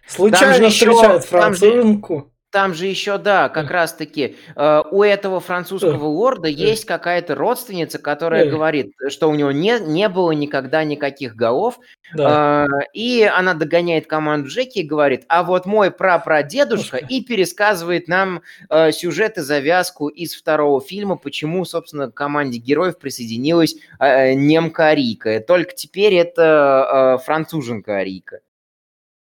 случайно 0.08 0.68
встречают 0.68 1.24
француженку. 1.24 2.33
Там 2.54 2.72
же 2.72 2.86
еще, 2.86 3.18
да, 3.18 3.48
как 3.48 3.68
раз-таки 3.68 4.36
э, 4.54 4.82
у 4.92 5.02
этого 5.02 5.40
французского 5.40 6.06
лорда 6.06 6.46
есть 6.46 6.84
какая-то 6.84 7.34
родственница, 7.34 7.98
которая 7.98 8.48
говорит, 8.48 8.92
что 9.08 9.28
у 9.28 9.34
него 9.34 9.50
не, 9.50 9.80
не 9.80 10.08
было 10.08 10.30
никогда 10.30 10.84
никаких 10.84 11.34
голов. 11.34 11.80
Да. 12.14 12.64
Э, 12.64 12.84
и 12.92 13.24
она 13.24 13.54
догоняет 13.54 14.06
команду 14.06 14.50
Джеки 14.50 14.78
и 14.78 14.86
говорит, 14.86 15.24
а 15.26 15.42
вот 15.42 15.66
мой 15.66 15.90
прапрадедушка, 15.90 16.98
и 16.98 17.24
пересказывает 17.24 18.06
нам 18.06 18.42
э, 18.70 18.92
сюжет 18.92 19.36
и 19.36 19.40
завязку 19.40 20.06
из 20.06 20.36
второго 20.36 20.80
фильма, 20.80 21.16
почему, 21.16 21.64
собственно, 21.64 22.08
к 22.08 22.14
команде 22.14 22.58
героев 22.58 22.98
присоединилась 22.98 23.74
э, 23.98 24.34
немка 24.34 24.90
Арика. 24.90 25.40
Только 25.40 25.74
теперь 25.74 26.14
это 26.14 27.18
э, 27.18 27.24
француженка 27.24 27.96
Арика. 27.96 28.42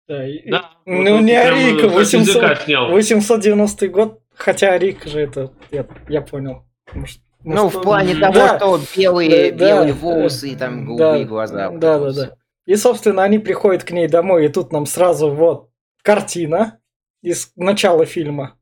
Да, 0.07 0.23
да 0.45 0.71
ну 0.85 1.17
вот 1.17 1.21
не 1.21 1.35
Арика, 1.35 1.89
800, 1.89 2.67
890 2.91 3.87
год, 3.89 4.21
хотя 4.33 4.73
Арика 4.73 5.09
же 5.09 5.19
это, 5.19 5.51
я, 5.71 5.85
я 6.07 6.21
понял. 6.21 6.63
Может, 6.93 7.19
ну, 7.43 7.63
может, 7.63 7.79
в 7.79 7.81
плане 7.81 8.15
того, 8.15 8.33
да, 8.33 8.57
что 8.57 8.79
белые, 8.95 9.51
да, 9.51 9.69
белые 9.69 9.93
да, 9.93 9.99
волосы 9.99 10.49
и 10.49 10.55
там 10.55 10.85
голубые 10.85 11.23
да, 11.23 11.29
глаза. 11.29 11.69
Да, 11.71 11.99
да, 11.99 12.11
да. 12.13 12.37
И, 12.65 12.75
собственно, 12.75 13.23
они 13.23 13.39
приходят 13.39 13.83
к 13.83 13.91
ней 13.91 14.07
домой, 14.07 14.45
и 14.45 14.49
тут 14.49 14.71
нам 14.71 14.85
сразу 14.85 15.29
вот 15.29 15.71
картина 16.03 16.79
из 17.21 17.51
начала 17.55 18.05
фильма. 18.05 18.57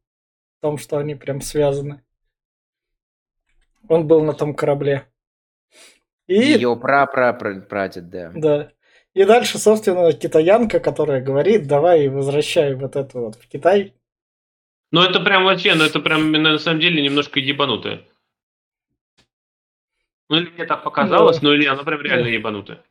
В 0.58 0.62
том, 0.62 0.78
что 0.78 0.98
они 0.98 1.16
прям 1.16 1.42
связаны. 1.42 2.02
Он 3.88 4.08
был 4.08 4.24
на 4.24 4.34
том 4.34 4.56
корабле. 4.56 5.08
И... 6.28 6.36
Ее 6.36 6.76
пра-пра-прадед, 6.76 8.10
да. 8.10 8.32
Да. 8.36 8.72
И 9.16 9.24
дальше, 9.24 9.58
собственно, 9.58 10.12
китаянка, 10.12 10.82
которая 10.82 11.22
говорит, 11.22 11.68
давай 11.68 12.10
возвращай 12.10 12.76
вот 12.76 12.98
это 12.98 13.18
вот 13.18 13.36
в 13.36 13.48
Китай. 13.48 13.94
Ну 14.92 15.02
это 15.02 15.22
прям 15.22 15.46
вообще, 15.46 15.74
ну 15.74 15.86
это 15.86 16.02
прям 16.02 16.32
на 16.34 16.60
самом 16.60 16.82
деле 16.82 17.02
немножко 17.02 17.40
ебанутая. 17.40 18.02
Ну 20.30 20.38
или 20.38 20.50
мне 20.50 20.66
так 20.66 20.84
показалось, 20.84 21.42
ну, 21.42 21.50
ну 21.50 21.56
или 21.56 21.66
она 21.66 21.84
прям 21.84 22.02
реально 22.02 22.28
ебанутая. 22.28 22.84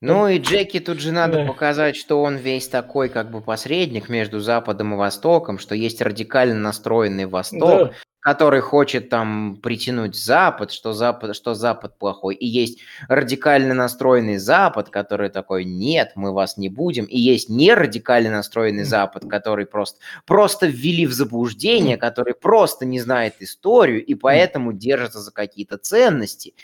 Ну 0.00 0.28
и 0.28 0.38
Джеки 0.38 0.78
тут 0.78 1.00
же 1.00 1.10
надо 1.10 1.38
да. 1.38 1.46
показать, 1.46 1.96
что 1.96 2.22
он 2.22 2.36
весь 2.36 2.68
такой 2.68 3.08
как 3.08 3.32
бы 3.32 3.40
посредник 3.40 4.08
между 4.08 4.38
Западом 4.38 4.94
и 4.94 4.96
Востоком, 4.96 5.58
что 5.58 5.74
есть 5.74 6.00
радикально 6.00 6.54
настроенный 6.54 7.26
Восток, 7.26 7.90
да 7.90 7.92
который 8.26 8.60
хочет 8.60 9.08
там 9.08 9.56
притянуть 9.62 10.16
Запад, 10.16 10.72
что 10.72 10.92
Запад, 10.92 11.36
что 11.36 11.54
Запад 11.54 11.96
плохой, 11.96 12.34
и 12.34 12.44
есть 12.44 12.80
радикально 13.06 13.72
настроенный 13.72 14.38
Запад, 14.38 14.90
который 14.90 15.28
такой, 15.28 15.64
нет, 15.64 16.10
мы 16.16 16.32
вас 16.32 16.56
не 16.56 16.68
будем, 16.68 17.04
и 17.04 17.16
есть 17.16 17.48
не 17.48 17.72
радикально 17.72 18.30
настроенный 18.32 18.82
Запад, 18.82 19.30
который 19.30 19.64
просто, 19.64 20.00
просто 20.24 20.66
ввели 20.66 21.06
в 21.06 21.12
заблуждение, 21.12 21.96
который 21.96 22.34
просто 22.34 22.84
не 22.84 22.98
знает 22.98 23.34
историю 23.38 24.04
и 24.04 24.16
поэтому 24.16 24.72
держится 24.72 25.20
за 25.20 25.30
какие-то 25.30 25.78
ценности, 25.78 26.54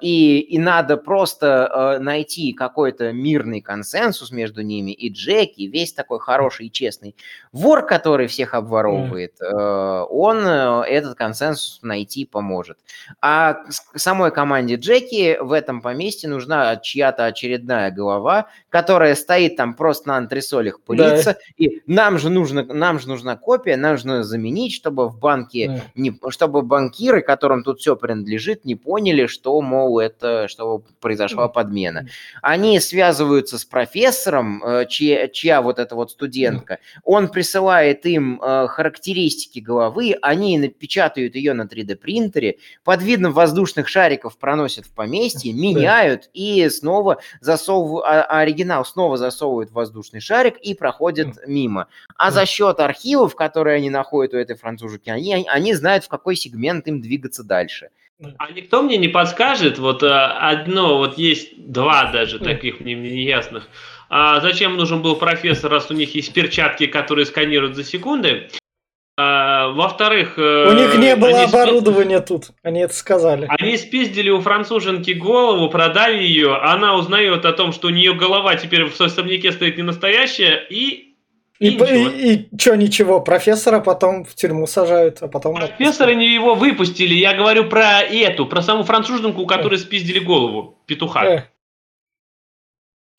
и, 0.00 0.40
и 0.40 0.58
надо 0.58 0.96
просто 0.96 1.66
а, 1.66 1.98
найти 1.98 2.54
какой-то 2.54 3.12
мирный 3.12 3.60
консенсус 3.60 4.30
между 4.30 4.62
ними. 4.62 4.92
И 4.92 5.12
Джеки, 5.12 5.62
весь 5.62 5.92
такой 5.92 6.18
хороший 6.18 6.66
и 6.66 6.72
честный 6.72 7.14
вор, 7.52 7.84
который 7.84 8.26
всех 8.26 8.54
обворовывает, 8.54 9.34
mm. 9.40 10.06
он 10.08 10.38
э, 10.46 10.82
этот 10.88 11.16
консенсус 11.16 11.80
найти 11.82 12.24
поможет. 12.24 12.78
А 13.20 13.64
самой 13.94 14.30
команде 14.30 14.76
Джеки 14.76 15.36
в 15.40 15.52
этом 15.52 15.82
поместье 15.82 16.28
нужна 16.28 16.76
чья-то 16.76 17.26
очередная 17.26 17.90
голова, 17.90 18.46
которая 18.70 19.14
стоит 19.14 19.56
там 19.56 19.74
просто 19.74 20.08
на 20.08 20.16
антресолях 20.16 20.80
пылиться, 20.80 21.34
да. 21.34 21.38
и 21.58 21.82
нам 21.86 22.18
же, 22.18 22.30
нужно, 22.30 22.64
нам 22.64 22.98
же 22.98 23.08
нужна 23.08 23.36
копия, 23.36 23.76
нам 23.76 23.92
нужно 23.92 24.22
заменить, 24.22 24.72
чтобы 24.72 25.08
в 25.08 25.18
банке, 25.18 25.68
да. 25.68 25.82
не, 25.94 26.18
чтобы 26.30 26.62
банкиры, 26.62 27.20
которым 27.20 27.62
тут 27.62 27.80
все 27.80 27.94
принадлежит, 27.96 28.64
не 28.64 28.74
поняли, 28.74 29.26
что 29.26 29.49
что, 29.50 29.60
мол, 29.60 29.98
это, 29.98 30.48
что 30.48 30.82
произошла 31.00 31.48
подмена. 31.48 32.06
Они 32.42 32.78
связываются 32.80 33.58
с 33.58 33.64
профессором, 33.64 34.62
э, 34.62 34.86
чья, 34.88 35.28
чья 35.28 35.60
вот 35.60 35.78
эта 35.78 35.94
вот 35.94 36.12
студентка. 36.12 36.78
Он 37.04 37.28
присылает 37.28 38.06
им 38.06 38.40
э, 38.40 38.68
характеристики 38.68 39.58
головы, 39.58 40.16
они 40.22 40.58
напечатают 40.58 41.34
ее 41.34 41.54
на 41.54 41.62
3D 41.62 41.96
принтере, 41.96 42.58
под 42.84 43.02
видом 43.02 43.32
воздушных 43.32 43.88
шариков 43.88 44.38
проносят 44.38 44.86
в 44.86 44.94
поместье, 44.94 45.52
меняют 45.52 46.30
и 46.32 46.68
снова 46.68 47.18
засовывают, 47.40 48.06
а, 48.06 48.22
оригинал 48.40 48.84
снова 48.84 49.16
засовывают 49.16 49.70
в 49.70 49.74
воздушный 49.74 50.20
шарик 50.20 50.58
и 50.58 50.74
проходит 50.74 51.38
мимо. 51.46 51.88
А 52.16 52.30
за 52.30 52.46
счет 52.46 52.78
архивов, 52.80 53.34
которые 53.34 53.76
они 53.76 53.90
находят 53.90 54.34
у 54.34 54.36
этой 54.36 54.56
француженки, 54.56 55.10
они, 55.10 55.46
они 55.48 55.74
знают, 55.74 56.04
в 56.04 56.08
какой 56.08 56.36
сегмент 56.36 56.86
им 56.86 57.00
двигаться 57.00 57.42
дальше. 57.42 57.90
А 58.38 58.50
никто 58.52 58.82
мне 58.82 58.98
не 58.98 59.08
подскажет, 59.08 59.78
вот 59.78 60.02
а, 60.02 60.50
одно, 60.50 60.98
вот 60.98 61.16
есть 61.16 61.52
два 61.56 62.10
даже 62.12 62.38
таких 62.38 62.80
мне 62.80 62.94
неясных. 62.94 63.68
А 64.10 64.40
зачем 64.40 64.76
нужен 64.76 65.00
был 65.00 65.16
профессор, 65.16 65.70
раз 65.70 65.90
у 65.90 65.94
них 65.94 66.14
есть 66.14 66.34
перчатки, 66.34 66.86
которые 66.86 67.24
сканируют 67.24 67.76
за 67.76 67.84
секунды? 67.84 68.50
А, 69.16 69.68
во-вторых... 69.68 70.38
Э, 70.38 70.68
у 70.68 70.72
них 70.72 70.96
не 70.98 71.16
было 71.16 71.44
оборудования 71.44 72.20
тут, 72.20 72.50
они 72.62 72.80
это 72.80 72.94
сказали. 72.94 73.46
Они 73.48 73.76
спиздили 73.76 74.30
у 74.30 74.40
француженки 74.40 75.12
голову, 75.12 75.70
продали 75.70 76.22
ее, 76.22 76.56
она 76.56 76.96
узнает 76.96 77.44
о 77.44 77.52
том, 77.52 77.72
что 77.72 77.88
у 77.88 77.90
нее 77.90 78.14
голова 78.14 78.56
теперь 78.56 78.86
в 78.86 79.00
особняке 79.00 79.52
стоит 79.52 79.76
не 79.76 79.82
настоящая, 79.82 80.66
и 80.68 81.09
и, 81.60 81.68
и, 81.68 81.72
и, 81.72 82.34
и 82.34 82.58
что 82.58 82.74
ничего, 82.74 83.20
профессора 83.20 83.80
потом 83.80 84.24
в 84.24 84.34
тюрьму 84.34 84.66
сажают, 84.66 85.18
а 85.20 85.28
потом... 85.28 85.56
Профессора 85.56 86.14
не 86.14 86.32
его 86.32 86.54
выпустили, 86.54 87.12
я 87.12 87.34
говорю 87.34 87.68
про 87.68 88.00
эту, 88.00 88.46
про 88.46 88.62
саму 88.62 88.82
француженку, 88.82 89.42
у 89.42 89.46
которой 89.46 89.74
э. 89.74 89.78
спиздили 89.78 90.20
голову, 90.20 90.78
петуха. 90.86 91.24
Э. 91.24 91.42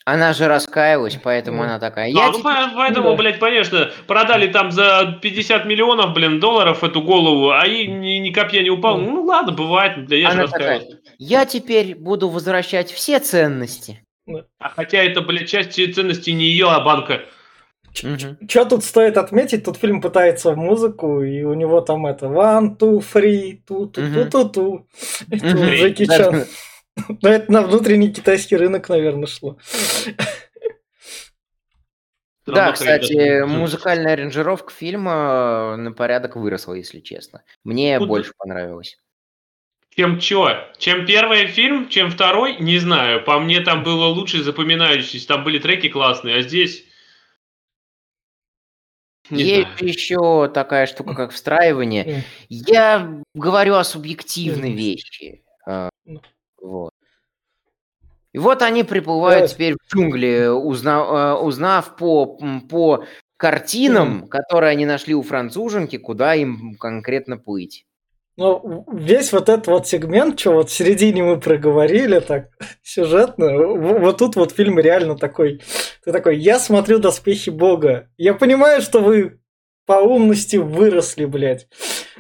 Она 0.04 0.34
же 0.34 0.48
раскаялась, 0.48 1.20
поэтому 1.24 1.62
она 1.62 1.78
такая. 1.78 2.10
Я 2.10 2.30
а, 2.30 2.32
ну, 2.32 2.42
поэтому, 2.42 3.12
да. 3.12 3.16
блядь, 3.16 3.38
конечно, 3.38 3.92
продали 4.08 4.48
там 4.48 4.72
за 4.72 5.20
50 5.22 5.66
миллионов, 5.66 6.14
блин, 6.14 6.40
долларов 6.40 6.84
эту 6.84 7.04
голову, 7.04 7.52
а 7.52 7.68
ей 7.68 7.86
ни, 7.86 8.18
ни 8.18 8.32
копья 8.32 8.64
не 8.64 8.72
упал. 8.72 8.98
Ну 8.98 9.24
ладно, 9.24 9.52
бывает, 9.52 10.12
я 10.12 10.32
она 10.32 10.48
же 10.48 10.52
такая, 10.52 10.82
Я 11.20 11.46
теперь 11.46 11.94
буду 11.94 12.30
возвращать 12.30 12.92
все 12.92 13.20
ценности. 13.20 14.04
А 14.58 14.70
хотя 14.70 15.04
это, 15.04 15.22
блядь, 15.22 15.48
часть 15.48 15.74
ценностей 15.94 16.34
не 16.34 16.46
ее, 16.46 16.70
а 16.70 16.80
банка. 16.80 17.22
Угу. 18.04 18.48
Что 18.50 18.66
тут 18.66 18.84
стоит 18.84 19.18
отметить? 19.18 19.66
Тут 19.66 19.78
фильм 19.78 20.02
пытается 20.02 20.52
в 20.52 20.58
музыку, 20.58 21.22
и 21.22 21.44
у 21.44 21.54
него 21.54 21.82
там 21.82 22.06
это 22.06 22.28
one, 22.28 22.78
two, 22.78 23.00
three, 23.00 23.60
ту 23.68 23.88
ту 23.88 24.02
ту 24.02 24.26
ту 24.26 24.50
ту 24.50 24.88
Это 25.32 25.48
Джеки 25.48 26.06
Чан. 26.06 26.46
Но 27.22 27.30
это 27.30 27.52
на 27.52 27.62
внутренний 27.62 28.12
китайский 28.12 28.58
рынок, 28.58 28.90
наверное, 28.90 29.28
шло. 29.28 29.58
Да, 32.46 32.72
кстати, 32.72 33.46
музыкальная 33.46 34.14
аранжировка 34.14 34.74
фильма 34.74 35.76
на 35.78 35.92
порядок 35.92 36.36
выросла, 36.36 36.74
если 36.74 37.00
честно. 37.00 37.44
Мне 37.64 38.00
больше 38.00 38.34
понравилось. 38.38 38.98
Чем 39.96 40.20
чё? 40.20 40.58
Чем 40.78 41.06
первый 41.06 41.48
фильм, 41.48 41.90
чем 41.90 42.10
второй, 42.10 42.58
не 42.58 42.80
знаю. 42.80 43.24
По 43.24 43.40
мне 43.40 43.60
там 43.60 43.84
было 43.84 44.06
лучше 44.06 44.42
запоминающийся, 44.42 45.28
там 45.28 45.44
были 45.44 45.60
треки 45.60 45.90
классные, 45.90 46.38
а 46.38 46.42
здесь 46.42 46.86
не 49.32 49.44
Есть 49.44 49.68
знаю. 49.78 49.88
еще 49.88 50.52
такая 50.54 50.86
штука, 50.86 51.14
как 51.14 51.32
встраивание. 51.32 52.24
Я 52.50 53.22
говорю 53.34 53.76
о 53.76 53.84
субъективной 53.84 54.74
вещи. 54.74 55.44
А, 55.66 55.90
ну. 56.06 56.22
Вот. 56.62 56.92
И 58.34 58.38
вот 58.38 58.62
они 58.62 58.84
приплывают 58.84 59.52
теперь 59.52 59.74
в 59.76 59.94
джунгли, 59.94 60.48
узнав, 60.48 61.08
а, 61.10 61.36
узнав 61.42 61.96
по, 61.98 62.38
по 62.70 63.06
картинам, 63.38 64.28
которые 64.28 64.72
они 64.72 64.86
нашли 64.86 65.16
у 65.16 65.24
француженки, 65.24 65.98
куда 65.98 66.36
им 66.36 66.76
конкретно 66.76 67.38
плыть. 67.38 67.86
Ну, 68.38 68.86
весь 68.92 69.34
вот 69.34 69.50
этот 69.50 69.68
вот 69.68 69.88
сегмент, 69.88 70.40
что 70.40 70.54
вот 70.54 70.70
в 70.70 70.74
середине 70.74 71.24
мы 71.24 71.40
проговорили, 71.40 72.20
так, 72.20 72.50
сюжетно, 72.82 73.58
вот 73.58 74.18
тут 74.18 74.36
вот 74.36 74.52
фильм 74.52 74.80
реально 74.80 75.18
такой, 75.18 75.62
ты 76.04 76.12
такой, 76.12 76.38
я 76.38 76.60
смотрю 76.60 77.00
«Доспехи 77.00 77.50
Бога», 77.50 78.10
я 78.18 78.34
понимаю, 78.34 78.82
что 78.82 79.02
вы 79.02 79.42
по 79.86 79.94
умности 79.94 80.56
выросли, 80.56 81.26
блядь. 81.26 81.68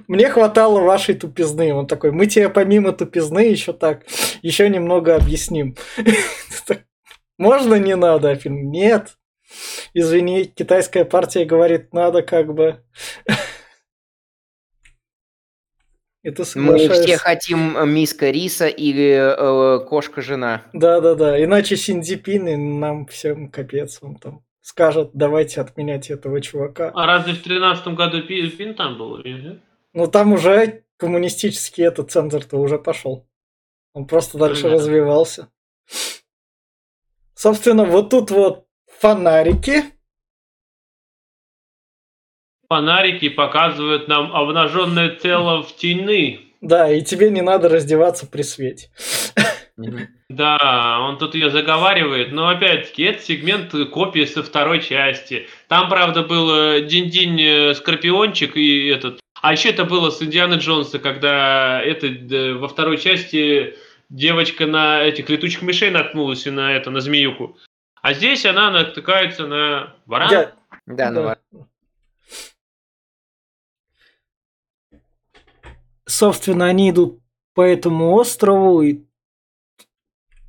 Мне 0.07 0.30
хватало 0.30 0.82
вашей 0.82 1.16
тупизны. 1.16 1.74
Он 1.74 1.88
такой, 1.88 2.12
мы 2.12 2.26
тебе 2.26 2.49
помимо 2.49 2.91
тупизны 2.91 3.39
еще 3.41 3.72
так, 3.72 4.03
еще 4.41 4.68
немного 4.68 5.16
объясним. 5.16 5.78
Можно 7.38 7.76
не 7.76 7.95
надо, 7.95 8.32
а 8.32 8.36
фильм? 8.36 8.72
Нет. 8.72 9.18
Извини, 9.93 10.45
китайская 10.45 11.05
партия 11.05 11.45
говорит, 11.45 11.93
надо 11.93 12.24
как 12.24 12.53
бы. 12.53 12.84
Это 16.24 16.43
Мы 16.55 16.78
все 16.78 17.17
хотим 17.17 17.76
э, 17.76 17.86
миска 17.86 18.30
риса 18.30 18.67
или 18.67 19.11
э, 19.11 19.86
кошка-жена. 19.86 20.63
Да-да-да, 20.72 21.43
иначе 21.43 21.76
Синдзипин 21.76 22.80
нам 22.80 23.07
всем 23.07 23.49
капец, 23.49 23.97
он 24.01 24.17
там 24.17 24.43
скажет, 24.61 25.09
давайте 25.13 25.61
отменять 25.61 26.11
этого 26.11 26.39
чувака. 26.39 26.91
А 26.93 27.07
разве 27.07 27.34
в 27.34 27.41
тринадцатом 27.41 27.95
году 27.95 28.22
Пин 28.22 28.76
там 28.76 28.97
был? 28.97 29.19
Ну 29.93 30.07
там 30.07 30.34
уже 30.34 30.84
коммунистический 30.97 31.82
этот 31.84 32.11
цензор-то 32.11 32.57
уже 32.57 32.78
пошел. 32.78 33.28
Он 33.93 34.05
просто 34.05 34.38
дальше 34.38 34.63
Понятно. 34.63 34.80
развивался. 34.80 35.47
Собственно, 37.34 37.84
вот 37.86 38.11
тут 38.11 38.30
вот 38.30 38.67
фонарики, 38.99 39.84
фонарики 42.72 43.28
показывают 43.28 44.07
нам 44.07 44.34
обнаженное 44.34 45.09
тело 45.09 45.61
в 45.61 45.76
тени. 45.76 46.39
Да, 46.61 46.89
и 46.89 47.01
тебе 47.01 47.30
не 47.30 47.41
надо 47.41 47.67
раздеваться 47.67 48.26
при 48.26 48.43
свете. 48.43 48.89
Да, 50.30 50.99
он 51.01 51.17
тут 51.17 51.36
ее 51.36 51.49
заговаривает, 51.49 52.32
но 52.32 52.47
опять-таки 52.47 53.03
это 53.03 53.22
сегмент 53.22 53.74
копии 53.91 54.24
со 54.24 54.41
второй 54.41 54.80
части. 54.80 55.47
Там, 55.67 55.89
правда, 55.89 56.24
был 56.24 56.49
э, 56.55 56.82
Динь-Динь 56.84 57.41
э, 57.41 57.74
Скорпиончик 57.74 58.55
и 58.55 58.88
этот. 58.88 59.19
А 59.41 59.51
еще 59.51 59.72
это 59.72 59.84
было 59.84 60.09
с 60.09 60.22
Индианы 60.22 60.53
Джонса, 60.53 60.99
когда 60.99 61.82
это 61.82 62.07
во 62.57 62.69
второй 62.69 62.99
части 62.99 63.76
девочка 64.09 64.65
на 64.65 65.03
этих 65.03 65.30
летучих 65.30 65.61
мышей 65.61 65.89
наткнулась 65.89 66.47
и 66.47 66.51
на 66.51 66.74
это, 66.74 66.89
на 66.89 67.01
змеюку. 67.01 67.57
А 68.01 68.13
здесь 68.13 68.45
она 68.45 68.72
натыкается 68.72 69.45
на 69.45 69.95
варан. 70.05 70.30
Да, 70.30 70.51
да, 70.86 71.11
на 71.11 71.22
варан. 71.22 71.67
Собственно, 76.12 76.66
они 76.66 76.91
идут 76.91 77.20
по 77.53 77.62
этому 77.62 78.14
острову 78.14 78.82
и 78.82 79.01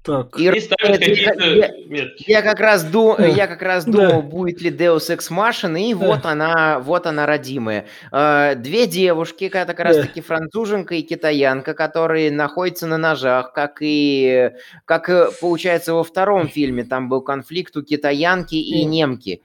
так. 0.03 0.37
И, 0.37 0.43
я, 0.43 2.11
я, 2.17 2.43
как 2.43 2.59
раз 2.59 2.83
ду, 2.83 3.15
да. 3.17 3.25
я 3.25 3.47
как 3.47 3.63
раз 3.63 3.85
думал, 3.85 4.23
да. 4.23 4.29
будет 4.29 4.61
ли 4.61 4.71
Deus 4.71 5.17
Ex 5.17 5.31
Machina, 5.31 5.81
и 5.81 5.95
да. 5.95 6.07
вот 6.07 6.27
она, 6.27 6.81
вот 6.81 7.07
она 7.07 7.25
родимая. 7.25 7.87
А, 8.11 8.57
две 8.57 8.89
девушки, 8.89 9.49
как 9.49 9.79
раз 9.79 9.99
таки 9.99 10.21
француженка 10.21 10.97
и 10.97 11.03
китаянка, 11.03 11.75
которые 11.75 12.33
находятся 12.33 12.89
на 12.89 12.99
ножах, 12.99 13.53
как 13.53 13.77
и 13.81 14.51
как 14.87 15.09
э, 15.09 15.29
получается 15.41 15.95
во 15.95 16.03
втором 16.03 16.49
фильме, 16.49 16.83
там 16.83 17.09
был 17.09 17.21
конфликт 17.21 17.77
у 17.77 17.83
китаянки 17.83 18.57
и 18.57 18.85
немки. 18.85 19.43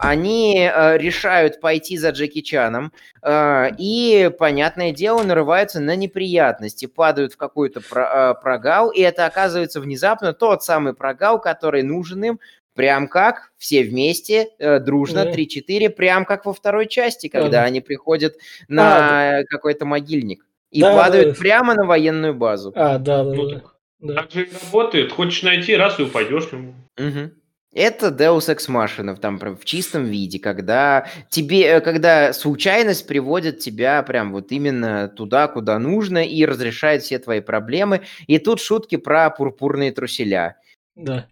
Они 0.00 0.58
э, 0.58 0.98
решают 0.98 1.60
пойти 1.60 1.96
за 1.96 2.10
Джеки 2.10 2.40
Чаном 2.40 2.92
э, 3.22 3.68
и, 3.78 4.30
понятное 4.38 4.92
дело, 4.92 5.22
нарываются 5.22 5.80
на 5.80 5.96
неприятности, 5.96 6.86
падают 6.86 7.32
в 7.32 7.36
какой-то 7.36 7.80
про, 7.80 8.32
э, 8.38 8.40
прогал, 8.40 8.90
и 8.90 9.00
это 9.00 9.26
оказывается 9.26 9.80
внезапно 9.80 10.32
тот 10.32 10.62
самый 10.62 10.94
прогал, 10.94 11.40
который 11.40 11.82
нужен 11.82 12.24
им, 12.24 12.40
прям 12.74 13.08
как 13.08 13.50
все 13.58 13.82
вместе, 13.82 14.50
э, 14.60 14.78
дружно, 14.78 15.26
mm 15.26 15.34
3-4, 15.34 15.90
прям 15.90 16.24
как 16.24 16.46
во 16.46 16.52
второй 16.52 16.86
части, 16.86 17.28
когда 17.28 17.64
mm 17.64 17.66
они 17.66 17.80
приходят 17.80 18.36
на 18.68 19.38
а, 19.38 19.44
какой-то 19.44 19.84
могильник 19.84 20.44
и 20.70 20.80
да, 20.80 20.94
падают 20.94 21.30
да. 21.30 21.40
прямо 21.40 21.74
на 21.74 21.86
военную 21.86 22.34
базу. 22.34 22.72
А, 22.76 22.98
да, 22.98 23.24
да, 23.24 23.34
ну, 23.34 23.48
да. 23.48 23.62
да. 24.00 24.14
Так 24.14 24.30
же 24.30 24.44
и 24.44 24.50
работает. 24.64 25.12
Хочешь 25.12 25.42
найти, 25.42 25.74
раз 25.74 25.98
и 25.98 26.02
упадешь 26.02 26.46
к 26.46 26.52
нему. 26.52 26.74
Угу. 26.98 27.30
Это 27.74 28.08
Deus 28.08 28.48
Ex 28.48 28.68
Machina 28.68 29.14
там 29.16 29.38
прям 29.38 29.56
в 29.56 29.64
чистом 29.64 30.04
виде, 30.04 30.38
когда 30.38 31.06
тебе, 31.28 31.64
э, 31.64 31.80
когда 31.80 32.32
случайность 32.32 33.06
приводит 33.06 33.58
тебя 33.58 34.02
прям 34.02 34.32
вот 34.32 34.52
именно 34.52 35.08
туда, 35.08 35.48
куда 35.48 35.78
нужно 35.78 36.24
и 36.24 36.44
разрешает 36.46 37.02
все 37.02 37.18
твои 37.18 37.40
проблемы. 37.40 38.02
И 38.26 38.38
тут 38.38 38.60
шутки 38.60 38.96
про 38.96 39.28
пурпурные 39.30 39.92
труселя. 39.92 40.56
Да. 40.96 41.28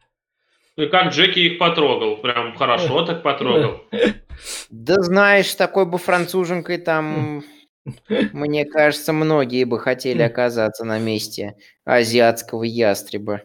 Ну 0.76 0.84
и 0.84 0.89
как 0.89 1.12
Джеки 1.12 1.39
их 1.39 1.59
потрогал, 1.59 2.18
прям 2.18 2.55
хорошо 2.55 3.05
так 3.07 3.22
потрогал. 3.22 3.82
Да 4.68 5.01
знаешь, 5.01 5.55
такой 5.55 5.87
бы 5.87 5.97
француженкой 5.97 6.76
там 6.76 7.43
Мне 8.32 8.64
кажется, 8.64 9.12
многие 9.12 9.64
бы 9.64 9.78
хотели 9.78 10.22
оказаться 10.22 10.84
на 10.84 10.99
месте 10.99 11.57
азиатского 11.84 12.64
ястреба. 12.64 13.43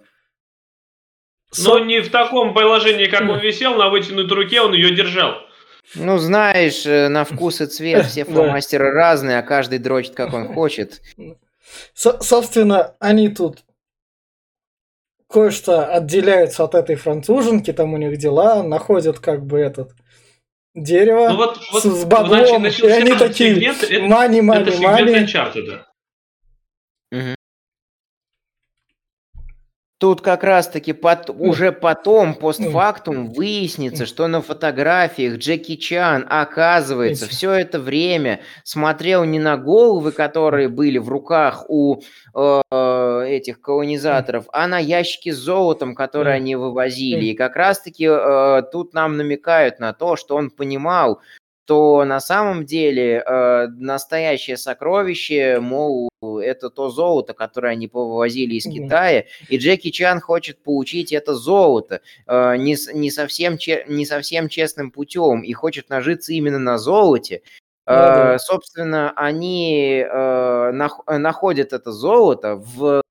Но 1.57 1.79
не 1.79 1.99
в 2.01 2.09
таком 2.09 2.53
положении, 2.53 3.05
как 3.05 3.21
он 3.29 3.39
висел, 3.39 3.75
на 3.75 3.89
вытянутой 3.89 4.37
руке 4.37 4.61
он 4.61 4.73
ее 4.73 4.95
держал. 4.95 5.35
Ну, 5.95 6.17
знаешь, 6.17 6.85
э, 6.85 7.09
на 7.09 7.25
вкус 7.25 7.59
и 7.59 7.65
цвет 7.65 8.05
все 8.05 8.23
фломастеры 8.25 8.91
разные, 8.91 9.39
а 9.39 9.41
каждый 9.41 9.79
дрочит, 9.79 10.15
как 10.15 10.33
он 10.33 10.53
хочет. 10.53 11.01
Со- 11.93 12.21
собственно, 12.21 12.95
они 12.99 13.27
тут 13.29 13.59
кое-что 15.29 15.85
отделяются 15.85 16.63
от 16.63 16.75
этой 16.75 16.95
француженки, 16.95 17.71
там 17.73 17.93
у 17.93 17.97
них 17.97 18.17
дела, 18.17 18.63
находят 18.63 19.19
как 19.19 19.45
бы 19.45 19.59
этот 19.59 19.91
дерево 20.75 21.29
Ну 21.29 21.35
вот, 21.37 21.59
вот 21.71 21.83
с, 21.83 21.85
с 21.85 21.89
значит, 21.89 22.07
баблом, 22.07 22.65
и 22.65 22.87
они 22.89 23.13
такие, 23.15 23.55
сегмент, 23.55 23.83
это- 23.83 24.01
мани, 24.03 24.37
это 24.39 24.45
мани, 24.45 24.71
сегмент 24.73 24.83
мани. 25.11 25.25
Тут 30.01 30.21
как 30.21 30.43
раз-таки 30.43 30.93
пот- 30.93 31.29
уже 31.29 31.71
потом, 31.71 32.33
постфактум, 32.33 33.31
выяснится, 33.31 34.07
что 34.07 34.25
на 34.27 34.41
фотографиях 34.41 35.37
Джеки 35.37 35.75
Чан, 35.75 36.25
оказывается, 36.27 37.25
все 37.29 37.51
это 37.51 37.79
время 37.79 38.39
смотрел 38.63 39.23
не 39.25 39.37
на 39.37 39.57
головы, 39.57 40.11
которые 40.11 40.69
были 40.69 40.97
в 40.97 41.07
руках 41.07 41.65
у 41.67 42.01
э, 42.33 43.25
этих 43.27 43.61
колонизаторов, 43.61 44.45
а 44.51 44.65
на 44.65 44.79
ящики 44.79 45.29
с 45.29 45.37
золотом, 45.37 45.93
которые 45.93 46.33
они 46.37 46.55
вывозили. 46.55 47.25
И 47.25 47.35
как 47.35 47.55
раз-таки 47.55 48.07
э, 48.09 48.63
тут 48.71 48.95
нам 48.95 49.17
намекают 49.17 49.79
на 49.79 49.93
то, 49.93 50.15
что 50.15 50.35
он 50.35 50.49
понимал, 50.49 51.19
что 51.71 52.03
на 52.03 52.19
самом 52.19 52.65
деле 52.65 53.23
э, 53.25 53.67
настоящее 53.67 54.57
сокровище, 54.57 55.61
мол, 55.61 56.09
это 56.21 56.69
то 56.69 56.89
золото, 56.89 57.33
которое 57.33 57.69
они 57.69 57.87
повозили 57.87 58.55
из. 58.55 58.65
Китая, 58.65 59.23
и 59.47 59.57
Джеки 59.57 59.89
Чан 59.89 60.19
хочет 60.19 60.61
получить 60.63 61.13
это 61.13 61.33
золото 61.33 62.01
э, 62.27 62.57
не, 62.57 62.75
не, 62.93 63.09
совсем, 63.09 63.57
че- 63.57 63.85
не 63.87 64.05
совсем 64.05 64.49
честным 64.49 64.91
путем 64.91 65.41
и 65.43 65.53
хочет 65.53 65.89
нажиться 65.89 66.33
именно 66.33 66.59
на 66.59 66.77
золоте. 66.77 67.41
Э, 67.87 68.37
собственно, 68.37 69.13
они 69.15 70.05
э, 70.05 70.71
нах- 70.73 71.07
находят 71.07 71.71
это 71.71 71.93
золото 71.93 72.57
в, 72.57 73.01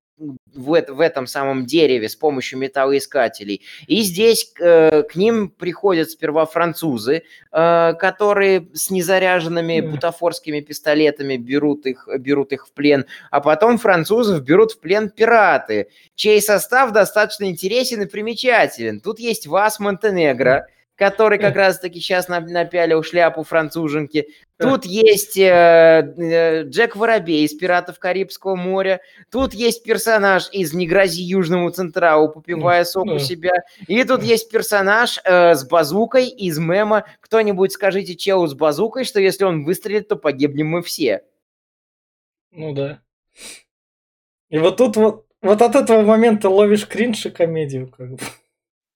в, 0.55 0.75
эт- 0.75 0.93
в 0.93 1.01
этом 1.01 1.27
самом 1.27 1.67
дереве 1.67 2.09
с 2.09 2.17
помощью 2.17 2.59
металлоискателей. 2.59 3.63
И 3.87 4.03
здесь 4.03 4.53
э, 4.61 5.03
к 5.03 5.17
ним 5.17 5.49
приходят 5.49 6.11
сперва 6.11 6.47
французы, 6.47 7.23
э, 7.53 7.95
которые 7.95 8.69
с 8.75 8.91
незаряженными 8.91 9.81
бутафорскими 9.81 10.61
пистолетами 10.61 11.37
берут 11.37 11.87
их, 11.87 12.09
берут 12.19 12.53
их 12.53 12.67
в 12.67 12.73
плен, 12.73 13.07
а 13.31 13.41
потом 13.41 13.79
французов 13.79 14.43
берут 14.43 14.73
в 14.73 14.81
плен 14.81 15.11
пираты, 15.11 15.89
чей 16.15 16.41
состав 16.43 16.93
достаточно 16.93 17.45
интересен 17.45 18.03
и 18.03 18.07
примечателен. 18.07 19.01
Тут 19.01 19.19
есть 19.19 19.47
Вас 19.47 19.81
Монтенегро, 19.81 20.67
который 21.01 21.39
как 21.39 21.57
раз-таки 21.57 21.99
сейчас 21.99 22.29
напялил 22.29 23.03
шляпу 23.03 23.43
француженки. 23.43 24.29
Тут 24.59 24.85
есть 24.85 25.39
э, 25.39 26.15
э, 26.19 26.65
Джек 26.65 26.95
Воробей 26.95 27.47
из 27.47 27.55
«Пиратов 27.55 27.99
Карибского 27.99 28.55
моря». 28.55 29.01
Тут 29.31 29.55
есть 29.55 29.83
персонаж 29.83 30.51
из 30.53 30.75
«Не 30.75 30.87
грози 30.87 31.23
Южному 31.23 31.71
Централу, 31.71 32.29
попивая 32.29 32.85
сок 32.85 33.07
у 33.07 33.19
себя». 33.19 33.53
И 33.89 34.05
тут 34.05 34.23
есть 34.23 34.51
персонаж 34.51 35.19
э, 35.25 35.55
с 35.55 35.67
базукой 35.67 36.29
из 36.29 36.59
мема 36.59 37.07
«Кто-нибудь 37.21 37.73
скажите 37.73 38.15
челу 38.15 38.47
с 38.47 38.53
базукой, 38.53 39.05
что 39.05 39.21
если 39.21 39.45
он 39.45 39.65
выстрелит, 39.65 40.09
то 40.09 40.17
погибнем 40.17 40.67
мы 40.67 40.83
все». 40.83 41.23
Ну 42.53 42.75
да. 42.75 43.01
И 44.51 44.59
вот 44.59 44.77
тут 44.77 44.97
вот, 44.97 45.25
вот 45.41 45.63
от 45.63 45.77
этого 45.77 46.03
момента 46.03 46.51
ловишь 46.51 46.87
кринж 46.87 47.25
и 47.25 47.31
комедию, 47.31 47.89
как 47.89 48.11
бы. 48.11 48.19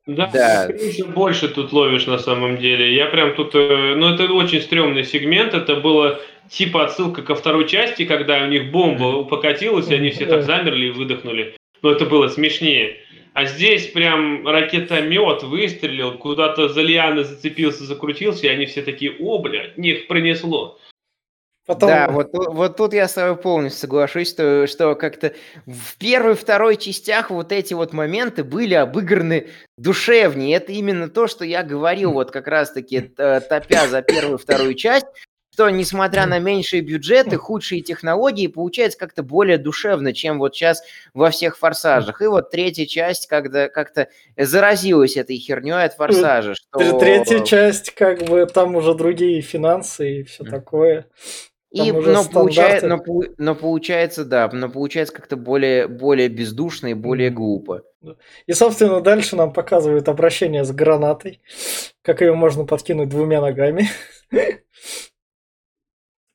Да, 0.07 0.31
Да. 0.33 0.69
кринжа 0.69 1.07
больше 1.07 1.49
тут 1.49 1.73
ловишь 1.73 2.07
на 2.07 2.19
самом 2.19 2.59
деле. 2.59 2.95
Я 2.95 3.07
прям 3.07 3.35
тут... 3.35 3.55
э, 3.55 3.95
Ну, 3.97 4.15
это 4.15 4.25
очень 4.33 4.61
стрёмный 4.61 5.05
сегмент. 5.05 5.55
Это 5.55 5.77
было 5.77 6.21
типа 6.51 6.85
отсылка 6.85 7.23
ко 7.23 7.35
второй 7.35 7.67
части, 7.67 8.05
когда 8.05 8.43
у 8.45 8.49
них 8.49 8.71
бомба 8.71 9.25
покатилась, 9.25 9.89
и 9.91 9.95
они 9.95 10.11
все 10.11 10.27
так 10.27 10.43
замерли 10.43 10.87
и 10.87 10.91
выдохнули. 10.91 11.57
Но 11.83 11.91
это 11.91 12.05
было 12.05 12.29
смешнее. 12.29 12.99
А 13.33 13.47
здесь 13.47 13.89
прям 13.89 14.47
ракетомет 14.47 15.43
выстрелил, 15.43 16.13
куда-то 16.13 16.69
за 16.69 16.83
лианы 16.83 17.25
зацепился, 17.25 17.85
закрутился, 17.85 18.47
и 18.47 18.51
они 18.51 18.67
все 18.67 18.83
такие, 18.83 19.13
о, 19.19 19.39
блядь, 19.39 19.77
них 19.77 20.07
пронесло. 20.07 20.79
Потом, 21.67 21.89
Да, 21.89 22.09
вот, 22.11 22.33
ту- 22.33 22.53
вот 22.53 22.77
тут 22.77 22.93
я 22.93 23.09
с 23.09 23.15
тобой 23.15 23.37
полностью 23.37 23.81
соглашусь, 23.81 24.29
что, 24.29 24.67
что 24.67 24.95
как-то 24.95 25.33
в 25.67 25.97
первой, 25.97 26.35
второй 26.35 26.77
частях 26.77 27.31
вот 27.31 27.53
эти 27.53 27.73
вот 27.73 27.93
моменты 27.95 28.45
были 28.45 28.75
обыграны 28.75 29.49
душевнее. 29.79 30.57
Это 30.57 30.73
именно 30.73 31.09
то, 31.09 31.27
что 31.27 31.45
я 31.45 31.63
говорил 31.63 32.13
вот 32.13 32.31
как 32.31 32.49
раз-таки 32.49 33.01
т- 33.01 33.41
топя 33.41 33.87
за 33.89 34.03
первую, 34.03 34.37
вторую 34.37 34.75
часть, 34.75 35.07
что 35.55 35.71
несмотря 35.71 36.27
на 36.27 36.39
меньшие 36.41 36.83
бюджеты, 36.83 37.37
худшие 37.37 37.81
технологии, 37.81 38.49
получается 38.49 38.99
как-то 38.99 39.23
более 39.23 39.57
душевно, 39.57 40.13
чем 40.13 40.41
вот 40.41 40.55
сейчас 40.55 40.83
во 41.15 41.31
всех 41.31 41.57
форсажах. 41.57 42.21
И 42.23 42.27
вот 42.27 42.51
третья 42.51 42.87
часть 42.87 43.27
когда 43.29 43.69
как-то 43.69 44.09
заразилась 44.37 45.17
этой 45.17 45.37
херней 45.39 45.85
от 45.85 45.95
форсажа. 45.95 46.57
Что... 46.57 46.81
тр- 46.81 46.99
третья 46.99 47.39
часть, 47.45 47.91
как 47.95 48.25
бы, 48.25 48.45
там 48.47 48.75
уже 48.77 48.95
другие 48.95 49.41
финансы 49.43 50.21
и 50.21 50.23
все 50.25 50.45
такое. 50.45 51.07
И, 51.75 51.91
но, 51.91 52.25
получает, 52.25 52.79
стандарты. 52.79 53.13
но, 53.13 53.23
но 53.37 53.55
получается, 53.57 54.25
да, 54.25 54.49
но 54.53 54.69
получается 54.69 55.13
как-то 55.13 55.37
более, 55.37 55.89
более 55.89 56.29
бездушно 56.29 56.87
и 56.89 56.95
более 56.95 57.31
глупо. 57.31 57.83
И, 58.47 58.53
собственно, 58.53 59.01
дальше 59.01 59.35
нам 59.35 59.53
показывают 59.53 60.09
обращение 60.09 60.65
с 60.65 60.71
гранатой, 60.71 61.41
как 62.03 62.21
ее 62.21 62.35
можно 62.35 62.65
подкинуть 62.65 63.09
двумя 63.09 63.41
ногами. 63.41 63.89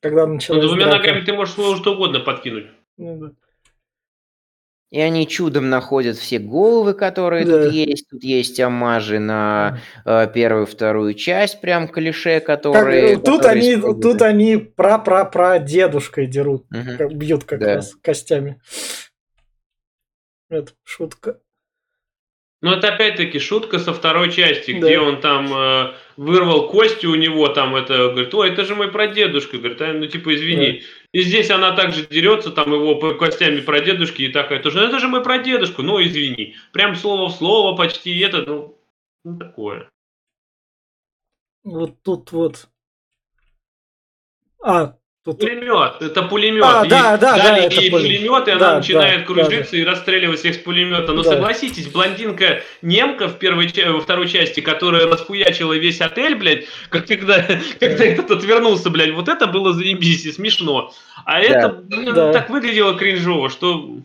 Когда 0.02 0.26
Ну, 0.26 0.34
началась 0.34 0.66
двумя 0.66 0.86
драка. 0.86 0.98
ногами 0.98 1.24
ты 1.24 1.32
можешь 1.32 1.54
что 1.54 1.76
что 1.76 1.94
угодно 1.94 2.20
подкинуть. 2.20 2.66
Ну 2.98 3.16
да. 3.18 3.30
И 4.90 5.00
они 5.00 5.28
чудом 5.28 5.70
находят 5.70 6.16
все 6.16 6.40
головы, 6.40 6.94
которые 6.94 7.44
Да. 7.44 7.64
тут 7.64 7.72
есть. 7.72 8.10
Тут 8.10 8.24
есть 8.24 8.58
амажи 8.58 9.20
на 9.20 9.78
э, 10.04 10.26
первую, 10.34 10.66
вторую 10.66 11.14
часть, 11.14 11.60
прям 11.60 11.86
клише, 11.86 12.40
Как, 12.40 12.46
которые... 12.62 13.12
э, 13.12 13.16
тут 13.16 13.38
которые 13.42 13.50
они, 13.60 13.70
используют. 13.74 14.02
тут 14.02 14.22
они 14.22 14.56
пра-пра-пра 14.56 15.58
дедушкой 15.60 16.26
дерут, 16.26 16.66
как- 16.98 17.12
бьют 17.14 17.44
как 17.44 17.60
Да. 17.60 17.76
раз 17.76 17.94
костями. 18.02 18.60
Это 20.48 20.72
шутка. 20.82 21.38
Ну, 22.62 22.72
это 22.72 22.92
опять-таки 22.92 23.38
шутка 23.38 23.78
со 23.78 23.94
второй 23.94 24.30
части, 24.32 24.72
Да. 24.72 24.86
где 24.86 24.98
он 24.98 25.20
там 25.22 25.50
э, 25.54 25.92
вырвал 26.18 26.68
кости 26.68 27.06
у 27.06 27.14
него, 27.14 27.48
там 27.48 27.74
это, 27.76 28.08
говорит, 28.10 28.34
ой, 28.34 28.50
это 28.50 28.64
же 28.64 28.74
мой 28.74 28.90
прадедушка, 28.90 29.56
говорит, 29.56 29.80
а, 29.80 29.92
ну, 29.94 30.06
типа, 30.06 30.34
извини. 30.34 30.82
И 31.12 31.22
здесь 31.22 31.50
она 31.50 31.74
также 31.74 32.06
дерется, 32.06 32.52
там 32.52 32.72
его 32.72 33.16
костями 33.16 33.60
прадедушки, 33.60 34.22
и 34.22 34.32
такая 34.32 34.62
тоже, 34.62 34.78
«Ну, 34.78 34.86
это 34.86 35.00
же 35.00 35.08
мой 35.08 35.22
прадедушка, 35.24 35.82
ну, 35.82 36.00
извини. 36.00 36.54
Прям 36.72 36.94
слово 36.94 37.28
в 37.28 37.32
слово 37.32 37.76
почти, 37.76 38.16
это, 38.20 38.42
ну, 38.46 38.78
ну, 39.24 39.38
такое. 39.38 39.90
Вот 41.64 42.00
тут 42.02 42.30
вот. 42.32 42.68
А, 44.62 44.96
тут... 45.24 45.38
Пулемет, 45.38 46.00
это 46.00 46.22
пулемет. 46.22 46.64
А, 46.64 46.84
И 46.84 46.88
да, 46.88 47.16
да, 47.16 47.36
да, 47.36 47.42
дали 47.42 47.74
ей 47.74 47.90
пулемет. 47.90 48.48
и 48.48 48.50
она 48.52 48.60
Да, 48.60 48.76
начинает 48.76 49.20
да, 49.20 49.26
кружиться 49.26 49.76
и 49.76 49.84
расстреливать 49.84 50.38
всех 50.38 50.54
с 50.54 50.58
пулемета. 50.58 51.12
Но 51.12 51.22
Да. 51.22 51.30
согласитесь, 51.30 51.88
блондинка 51.88 52.62
немка 52.82 53.28
в 53.28 53.38
первой, 53.38 53.68
во 53.92 54.00
второй 54.00 54.28
части, 54.28 54.60
которая 54.60 55.06
расхуячила 55.06 55.74
весь 55.74 56.00
отель, 56.00 56.36
блядь, 56.36 56.64
как 56.88 57.06
когда, 57.06 57.44
когда 57.78 58.04
этот 58.04 58.30
отвернулся, 58.30 58.90
блядь, 58.90 59.12
вот 59.12 59.28
это 59.28 59.46
было 59.46 59.72
заебись 59.72 60.24
и 60.24 60.32
смешно. 60.32 60.92
А 61.24 61.40
это, 61.40 61.68
блин, 61.68 62.14
Да. 62.14 62.32
так 62.32 62.48
выглядело 62.50 62.94
кринжово, 62.94 63.50
что... 63.50 63.96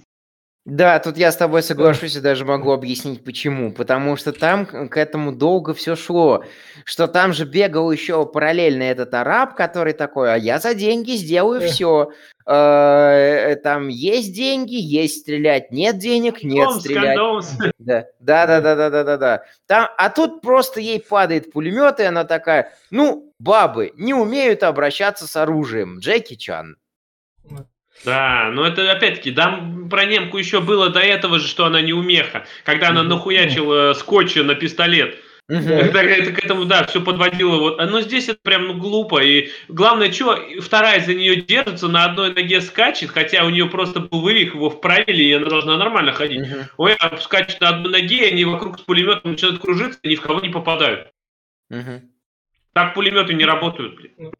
Да, 0.65 0.97
тут 0.97 1.15
я 1.15 1.31
с 1.31 1.37
тобой 1.37 1.61
соглашусь 1.61 2.15
и 2.15 2.21
даже 2.21 2.43
могу 2.43 2.71
объяснить 2.71 3.23
почему. 3.23 3.71
Потому 3.71 4.15
что 4.15 4.33
там 4.33 4.65
к 4.65 4.97
этому 4.97 5.31
долго 5.31 5.75
все 5.75 5.95
шло. 5.95 6.43
Что 6.85 7.07
там 7.07 7.33
же 7.33 7.45
бегал 7.45 7.91
еще 7.91 8.25
параллельно 8.25 8.81
этот 8.81 9.13
араб, 9.13 9.55
который 9.55 9.93
такой, 9.93 10.33
а 10.33 10.37
я 10.37 10.57
за 10.57 10.73
деньги 10.73 11.11
сделаю 11.11 11.61
все. 11.61 12.09
Там 12.45 13.89
есть 13.89 14.33
деньги, 14.33 14.73
есть 14.75 15.21
стрелять, 15.21 15.71
нет 15.71 15.99
денег, 15.99 16.41
нет 16.43 16.71
стрелять. 16.71 17.15
да, 18.19 18.47
да, 18.47 18.61
да, 18.61 18.75
да, 18.75 18.89
да, 18.89 19.03
да, 19.03 19.17
да. 19.17 19.43
Там, 19.67 19.89
а 19.97 20.09
тут 20.09 20.41
просто 20.41 20.79
ей 20.79 20.99
падает 20.99 21.51
пулемет, 21.51 21.99
и 21.99 22.03
она 22.03 22.23
такая, 22.23 22.73
ну, 22.89 23.31
бабы 23.37 23.93
не 23.97 24.15
умеют 24.15 24.63
обращаться 24.63 25.27
с 25.27 25.35
оружием. 25.35 25.99
Джеки 25.99 26.35
Чан. 26.35 26.77
Да, 28.03 28.49
но 28.51 28.65
это 28.67 28.91
опять-таки, 28.91 29.31
там 29.31 29.89
про 29.89 30.05
немку 30.05 30.37
еще 30.37 30.59
было 30.59 30.89
до 30.89 30.99
этого 30.99 31.39
же, 31.39 31.47
что 31.47 31.65
она 31.65 31.81
не 31.81 31.93
умеха. 31.93 32.45
Когда 32.63 32.89
она 32.89 33.03
нахуячила 33.03 33.93
скотча 33.93 34.43
на 34.43 34.55
пистолет. 34.55 35.17
Это, 35.47 35.99
это 35.99 36.31
к 36.31 36.43
этому, 36.43 36.65
да, 36.65 36.85
все 36.85 37.01
подводило. 37.01 37.57
Вот. 37.59 37.77
Но 37.77 38.01
здесь 38.01 38.29
это 38.29 38.39
прям 38.41 38.67
ну, 38.67 38.73
глупо. 38.73 39.23
И 39.23 39.49
главное, 39.67 40.11
что 40.11 40.39
вторая 40.59 40.99
за 41.01 41.13
нее 41.13 41.35
держится, 41.35 41.87
на 41.87 42.05
одной 42.05 42.33
ноге 42.33 42.61
скачет, 42.61 43.11
хотя 43.11 43.45
у 43.45 43.51
нее 43.51 43.67
просто 43.67 43.99
был 43.99 44.21
вывих, 44.21 44.55
его 44.55 44.71
вправили, 44.71 45.23
и 45.23 45.33
она 45.33 45.47
должна 45.47 45.77
нормально 45.77 46.13
ходить. 46.13 46.47
Ой, 46.77 46.95
а 46.99 47.15
скачет 47.17 47.61
на 47.61 47.69
одной 47.69 47.91
ноге, 47.91 48.27
и 48.27 48.33
они 48.33 48.45
вокруг 48.45 48.79
с 48.79 48.81
пулеметом 48.81 49.31
начинают 49.31 49.61
кружиться, 49.61 49.99
и 50.01 50.09
ни 50.09 50.15
в 50.15 50.21
кого 50.21 50.39
не 50.39 50.49
попадают. 50.49 51.11
Так 52.73 52.93
пулеметы 52.95 53.33
не 53.35 53.45
работают, 53.45 53.95
блин. 53.95 54.31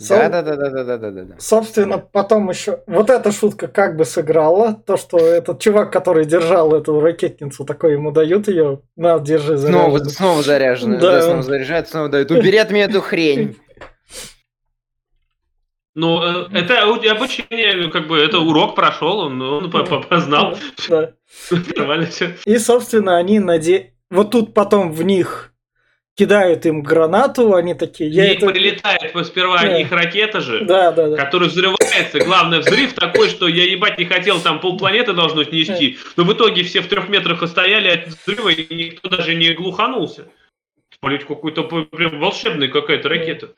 Со- 0.00 0.16
Да-да-да-да-да-да-да. 0.30 1.34
Собственно, 1.38 1.98
потом 1.98 2.48
еще 2.48 2.82
вот 2.86 3.10
эта 3.10 3.30
шутка 3.32 3.68
как 3.68 3.96
бы 3.96 4.06
сыграла. 4.06 4.72
То, 4.86 4.96
что 4.96 5.18
этот 5.18 5.60
чувак, 5.60 5.92
который 5.92 6.24
держал 6.24 6.74
эту 6.74 6.98
ракетницу, 7.00 7.66
такой 7.66 7.92
ему 7.92 8.10
дают 8.10 8.48
ее. 8.48 8.80
На, 8.96 9.18
держи 9.18 9.58
Снова, 9.58 9.98
заряженную». 9.98 10.10
снова 10.10 10.42
заряжено. 10.42 10.98
Да. 10.98 11.12
Да. 11.12 11.22
снова 11.22 11.42
заряжает, 11.42 11.88
снова 11.88 12.08
дают. 12.08 12.30
Убери 12.30 12.56
от 12.56 12.70
меня 12.70 12.84
эту 12.84 13.02
хрень. 13.02 13.56
Ну, 15.94 16.22
э, 16.22 16.46
это 16.54 16.82
обучение, 16.82 17.90
как 17.90 18.06
бы, 18.06 18.16
это 18.18 18.38
урок 18.38 18.74
прошел, 18.76 19.18
он, 19.18 19.42
он 19.42 19.70
по- 19.70 19.84
по- 19.84 20.00
познал. 20.00 20.56
Да. 20.88 21.12
Нормально 21.76 22.06
все. 22.06 22.36
И, 22.46 22.56
собственно, 22.58 23.16
они 23.18 23.38
наде... 23.38 23.94
Вот 24.10 24.30
тут 24.30 24.54
потом 24.54 24.92
в 24.92 25.02
них 25.04 25.49
кидают 26.20 26.66
им 26.66 26.82
гранату, 26.82 27.54
они 27.54 27.72
такие... 27.72 28.10
Я 28.10 28.24
Ей 28.26 28.36
это... 28.36 28.46
прилетает 28.46 29.26
сперва 29.26 29.62
Да. 29.62 29.80
их 29.80 29.90
ракета 29.90 30.42
же. 30.42 30.66
Да, 30.66 30.92
да, 30.92 31.08
да. 31.08 31.16
который 31.16 31.48
взрывается. 31.48 32.18
Главный 32.18 32.58
взрыв 32.58 32.92
такой, 32.92 33.30
что 33.30 33.48
я 33.48 33.64
ебать 33.64 33.98
не 33.98 34.04
хотел, 34.04 34.38
там 34.38 34.60
полпланеты 34.60 35.14
должно 35.14 35.44
снести. 35.44 35.96
Но 36.16 36.24
в 36.24 36.32
итоге 36.34 36.62
все 36.62 36.82
в 36.82 36.88
трех 36.88 37.08
метрах 37.08 37.42
стояли 37.48 37.88
от 37.88 38.08
взрыва, 38.08 38.50
и 38.50 38.74
никто 38.74 39.08
даже 39.08 39.34
не 39.34 39.54
глуханулся. 39.54 40.26
Блять, 41.00 41.24
какой-то 41.24 41.62
прям 41.64 42.20
волшебная 42.20 42.68
какая-то 42.68 43.08
ракета. 43.08 43.54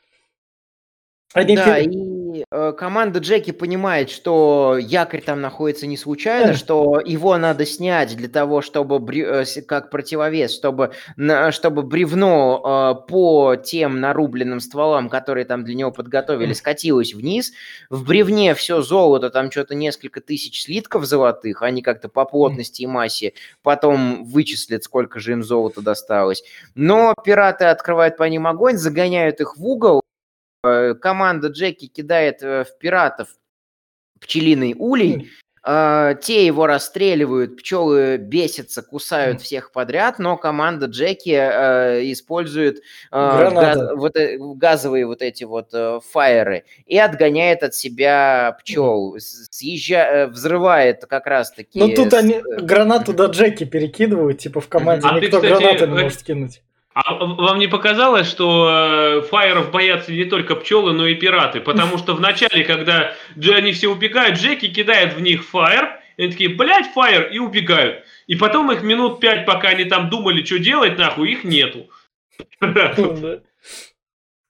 Они 1.33 1.57
Да, 1.57 1.65
пи- 1.81 1.87
и 2.33 2.45
э, 2.49 2.73
команда 2.77 3.19
Джеки 3.19 3.51
понимает, 3.51 4.09
что 4.09 4.77
якорь 4.79 5.21
там 5.21 5.41
находится 5.41 5.85
не 5.87 5.97
случайно, 5.97 6.53
что 6.53 6.99
его 6.99 7.37
надо 7.37 7.65
снять 7.65 8.15
для 8.15 8.27
того, 8.27 8.61
чтобы 8.61 8.95
э, 9.15 9.45
как 9.67 9.89
противовес, 9.89 10.53
чтобы 10.53 10.91
на- 11.15 11.51
чтобы 11.51 11.83
бревно 11.83 13.03
э, 13.05 13.07
по 13.07 13.55
тем 13.55 13.99
нарубленным 13.99 14.59
стволам, 14.59 15.09
которые 15.09 15.45
там 15.45 15.63
для 15.63 15.75
него 15.75 15.91
подготовили, 15.91 16.53
скатилось 16.53 17.13
вниз. 17.13 17.53
В 17.89 18.05
бревне 18.05 18.55
все 18.55 18.81
золото, 18.81 19.29
там 19.29 19.51
что-то 19.51 19.75
несколько 19.75 20.19
тысяч 20.21 20.63
слитков 20.63 21.05
золотых, 21.05 21.61
они 21.61 21.81
как-то 21.81 22.09
по 22.09 22.25
плотности 22.25 22.81
и 22.81 22.87
массе 22.87 23.33
потом 23.61 24.25
вычислят, 24.25 24.83
сколько 24.83 25.19
же 25.19 25.33
им 25.33 25.43
золота 25.43 25.81
досталось. 25.81 26.43
Но 26.75 27.13
пираты 27.23 27.65
открывают 27.65 28.17
по 28.17 28.23
ним 28.23 28.47
огонь, 28.47 28.77
загоняют 28.77 29.39
их 29.39 29.57
в 29.57 29.65
угол, 29.65 30.01
команда 30.95 31.49
Джеки 31.49 31.87
кидает 31.87 32.41
э, 32.41 32.63
в 32.63 32.77
пиратов 32.77 33.27
пчелиный 34.19 34.73
улей, 34.77 35.29
э, 35.65 36.15
те 36.21 36.45
его 36.45 36.65
расстреливают, 36.67 37.57
пчелы 37.57 38.15
бесятся, 38.15 38.81
кусают 38.81 39.41
всех 39.41 39.73
подряд, 39.73 40.19
но 40.19 40.37
команда 40.37 40.85
Джеки 40.85 41.35
э, 41.37 42.11
использует 42.13 42.77
э, 42.77 42.81
газ- 43.11 43.91
вот, 43.97 44.15
э, 44.15 44.37
газовые 44.39 45.05
вот 45.05 45.21
эти 45.21 45.43
вот 45.43 45.73
э, 45.73 45.99
фаеры 46.11 46.63
и 46.85 46.97
отгоняет 46.97 47.63
от 47.63 47.75
себя 47.75 48.55
пчел, 48.61 49.17
съезжа- 49.17 50.07
э, 50.11 50.27
взрывает 50.27 51.05
как 51.05 51.27
раз-таки... 51.27 51.77
Ну 51.77 51.93
тут 51.93 52.13
они 52.13 52.35
э, 52.35 52.61
гранату 52.61 53.11
до 53.13 53.25
Джеки 53.25 53.65
перекидывают, 53.65 54.39
типа 54.39 54.61
в 54.61 54.69
команде 54.69 55.05
А 55.09 55.19
ты, 55.19 55.25
никто 55.25 55.41
кстати, 55.41 55.61
гранаты 55.61 55.87
не 55.87 55.91
э, 55.91 56.03
может 56.03 56.23
кинуть. 56.23 56.61
А 56.93 57.15
вам 57.15 57.57
не 57.57 57.67
показалось, 57.67 58.27
что 58.27 58.69
э, 58.69 59.21
фаеров 59.23 59.71
боятся 59.71 60.11
не 60.11 60.25
только 60.25 60.55
пчелы, 60.55 60.93
но 60.93 61.07
и 61.07 61.15
пираты? 61.15 61.59
Потому 61.59 61.97
что 61.97 62.13
в 62.13 62.21
начале, 62.21 62.63
когда 62.63 63.15
они 63.35 63.71
все 63.71 63.87
убегают, 63.87 64.37
Джеки 64.37 64.67
кидает 64.67 65.13
в 65.13 65.21
них 65.21 65.43
фаер, 65.43 65.99
и 66.17 66.23
они 66.23 66.31
такие, 66.31 66.49
блядь, 66.49 66.93
фаер, 66.93 67.31
и 67.31 67.39
убегают. 67.39 68.03
И 68.27 68.35
потом 68.35 68.71
их 68.71 68.83
минут 68.83 69.19
пять, 69.19 69.45
пока 69.45 69.69
они 69.69 69.85
там 69.85 70.09
думали, 70.09 70.43
что 70.43 70.59
делать, 70.59 70.97
нахуй, 70.97 71.31
их 71.31 71.43
нету. 71.43 71.89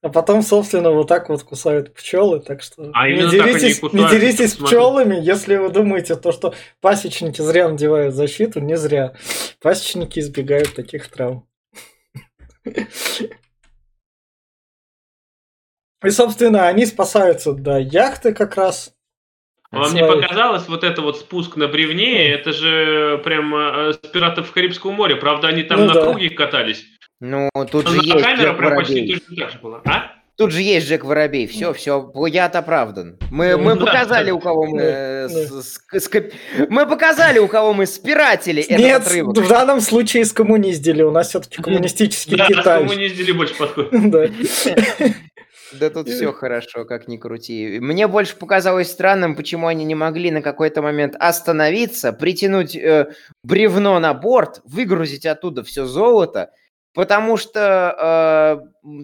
А 0.04 0.10
потом, 0.10 0.42
собственно, 0.42 0.92
вот 0.92 1.08
так 1.08 1.30
вот 1.30 1.44
кусают 1.44 1.94
пчелы, 1.94 2.42
так 2.42 2.62
что 2.62 2.92
А 2.94 3.08
не 3.08 3.26
деритесь, 3.26 3.80
кусают, 3.80 4.12
не 4.12 4.20
деритесь 4.20 4.56
пчелами, 4.56 5.16
если 5.16 5.56
вы 5.56 5.70
думаете, 5.70 6.18
то, 6.18 6.34
что 6.34 6.54
пасечники 6.82 7.40
зря 7.40 7.70
надевают 7.70 8.14
защиту, 8.14 8.60
не 8.60 8.76
зря. 8.76 9.14
Пасечники 9.62 10.20
избегают 10.20 10.76
таких 10.76 11.08
травм. 11.08 11.48
И, 16.04 16.10
собственно, 16.10 16.68
они 16.68 16.86
спасаются 16.86 17.54
до 17.54 17.78
яхты 17.80 18.34
как 18.34 18.58
раз. 18.58 18.94
Вам 19.72 19.94
не 19.96 20.06
показалось 20.06 20.68
вот 20.68 20.84
это 20.84 21.02
вот 21.02 21.18
спуск 21.18 21.56
на 21.56 21.68
бревне? 21.68 22.30
Это 22.30 22.52
же 22.54 23.20
прям 23.24 23.56
э, 23.56 23.94
с 23.94 23.98
пиратов 23.98 24.52
Карибского 24.52 24.92
моря. 24.92 25.16
Правда, 25.16 25.48
они 25.48 25.64
там 25.64 25.80
Ну 25.80 25.86
на 25.88 25.94
да. 25.94 26.02
круге 26.04 26.30
катались. 26.30 26.86
Ну, 27.20 27.50
тут 27.72 27.86
Но 27.86 27.92
же 27.92 27.98
на 27.98 28.02
есть 28.04 28.24
камера 28.24 28.54
прям 28.54 28.76
почти 28.76 29.14
точно 29.14 29.36
так 29.36 29.52
же 29.52 29.60
была. 29.60 29.82
А? 29.86 30.12
Тут 30.36 30.52
же 30.52 30.62
есть 30.64 30.88
Джек 30.88 31.04
Воробей. 31.06 31.46
Все, 31.46 31.74
все, 31.74 32.02
плагиат 32.02 32.56
оправдан. 32.56 33.20
Мы, 33.30 33.50
Да. 33.52 33.58
мы 33.58 33.76
Да. 33.76 33.86
показали, 33.86 34.32
у 34.32 34.40
кого 34.40 34.66
мы... 34.66 34.80
Да, 34.80 34.84
э, 34.84 35.28
да. 35.28 35.30
с- 35.30 35.80
с- 35.92 36.08
скоп- 36.08 36.34
Мы 36.70 36.88
показали, 36.88 37.38
у 37.38 37.48
кого 37.48 37.74
мы 37.74 37.86
спиратели 37.86 38.64
этот 38.64 38.80
Нет, 38.80 39.02
отрывок. 39.06 39.38
в 39.38 39.48
данном 39.48 39.80
случае 39.80 40.26
скоммуниздили. 40.26 41.04
У 41.04 41.12
нас 41.12 41.30
все-таки 41.30 41.62
коммунистический 41.62 42.36
Да, 42.36 42.48
Китай. 42.48 42.84
не 42.84 43.08
издели 43.08 43.32
больше 43.32 43.56
подходит. 43.56 43.92
Да. 44.12 44.28
Да 45.80 45.90
тут 45.90 46.08
все 46.08 46.32
хорошо, 46.32 46.86
как 46.86 47.08
ни 47.08 47.18
крути. 47.18 47.80
Мне 47.80 48.08
больше 48.08 48.36
показалось 48.36 48.92
странным, 48.92 49.36
почему 49.36 49.66
они 49.68 49.86
не 49.86 49.96
могли 49.96 50.30
на 50.30 50.42
какой-то 50.44 50.82
момент 50.84 51.16
остановиться, 51.20 52.14
притянуть 52.14 52.76
э, 52.76 53.08
бревно 53.44 54.00
на 54.00 54.14
борт, 54.14 54.62
выгрузить 54.66 55.26
оттуда 55.26 55.64
все 55.64 55.86
золото, 55.86 56.52
потому 56.94 57.38
что 57.38 58.62
э, 58.86 59.00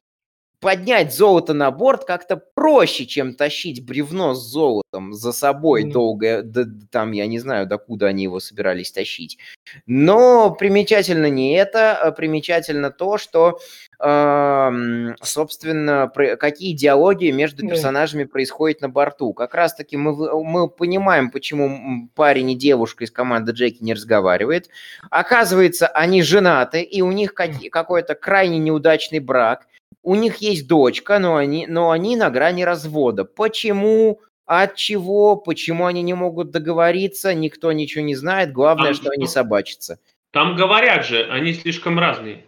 поднять 0.60 1.14
золото 1.16 1.53
на 1.53 1.72
борт 1.72 2.03
как-то 2.05 2.36
проще, 2.38 3.05
чем 3.05 3.34
тащить 3.34 3.86
бревно 3.86 4.34
с 4.34 4.39
золотом 4.51 5.14
за 5.14 5.32
собой 5.32 5.84
Мгм. 5.84 5.91
долго, 5.91 6.41
да- 6.43 6.66
там, 6.91 7.12
я 7.14 7.28
не 7.28 7.39
знаю, 7.39 7.66
докуда 7.66 8.07
они 8.07 8.24
его 8.24 8.39
собирались 8.39 8.91
тащить. 8.91 9.38
Но 9.86 10.51
примечательно 10.51 11.30
не 11.30 11.53
это, 11.53 11.95
а 11.95 12.12
примечательно 12.12 12.91
то, 12.91 13.18
что, 13.18 13.60
эм, 13.99 15.16
собственно, 15.22 16.07
про- 16.14 16.36
какие 16.36 16.74
диалоги 16.74 17.32
между 17.32 17.64
персонажами 17.70 18.24
происходят 18.26 18.82
на 18.82 18.89
борту. 18.89 19.34
Как 19.34 19.53
раз-таки 19.53 19.95
мы, 19.97 20.43
мы 20.43 20.68
понимаем, 20.70 21.32
почему 21.32 22.10
парень 22.16 22.51
и 22.51 22.55
девушка 22.55 23.03
из 23.05 23.12
команды 23.12 23.51
Джеки 23.53 23.82
не 23.84 23.93
разговаривают. 23.93 24.68
Оказывается, 25.10 25.88
они 25.88 26.22
женаты, 26.22 26.82
и 26.82 27.01
у 27.01 27.12
них 27.12 27.34
каки- 27.34 27.70
какой-то 27.70 28.16
крайне 28.16 28.57
неудачный 28.57 29.20
брак. 29.20 29.68
У 30.04 30.16
них 30.16 30.38
есть 30.38 30.68
дочка, 30.68 31.20
но 31.20 31.36
они, 31.36 31.68
но 31.68 31.92
они 31.92 32.16
на 32.16 32.30
грани 32.30 32.64
развода. 32.64 33.26
Почему? 33.26 34.22
От 34.46 34.76
чего? 34.76 35.36
Почему 35.36 35.86
они 35.86 36.02
не 36.02 36.14
могут 36.14 36.52
договориться? 36.52 37.34
Никто 37.34 37.72
ничего 37.72 38.04
не 38.04 38.16
знает. 38.16 38.52
Главное, 38.52 38.92
А 38.92 38.94
что 38.94 39.12
они 39.12 39.28
собачатся. 39.28 40.00
Там 40.32 40.56
говорят 40.56 41.06
же, 41.06 41.28
они 41.30 41.54
слишком 41.54 42.00
разные. 42.00 42.46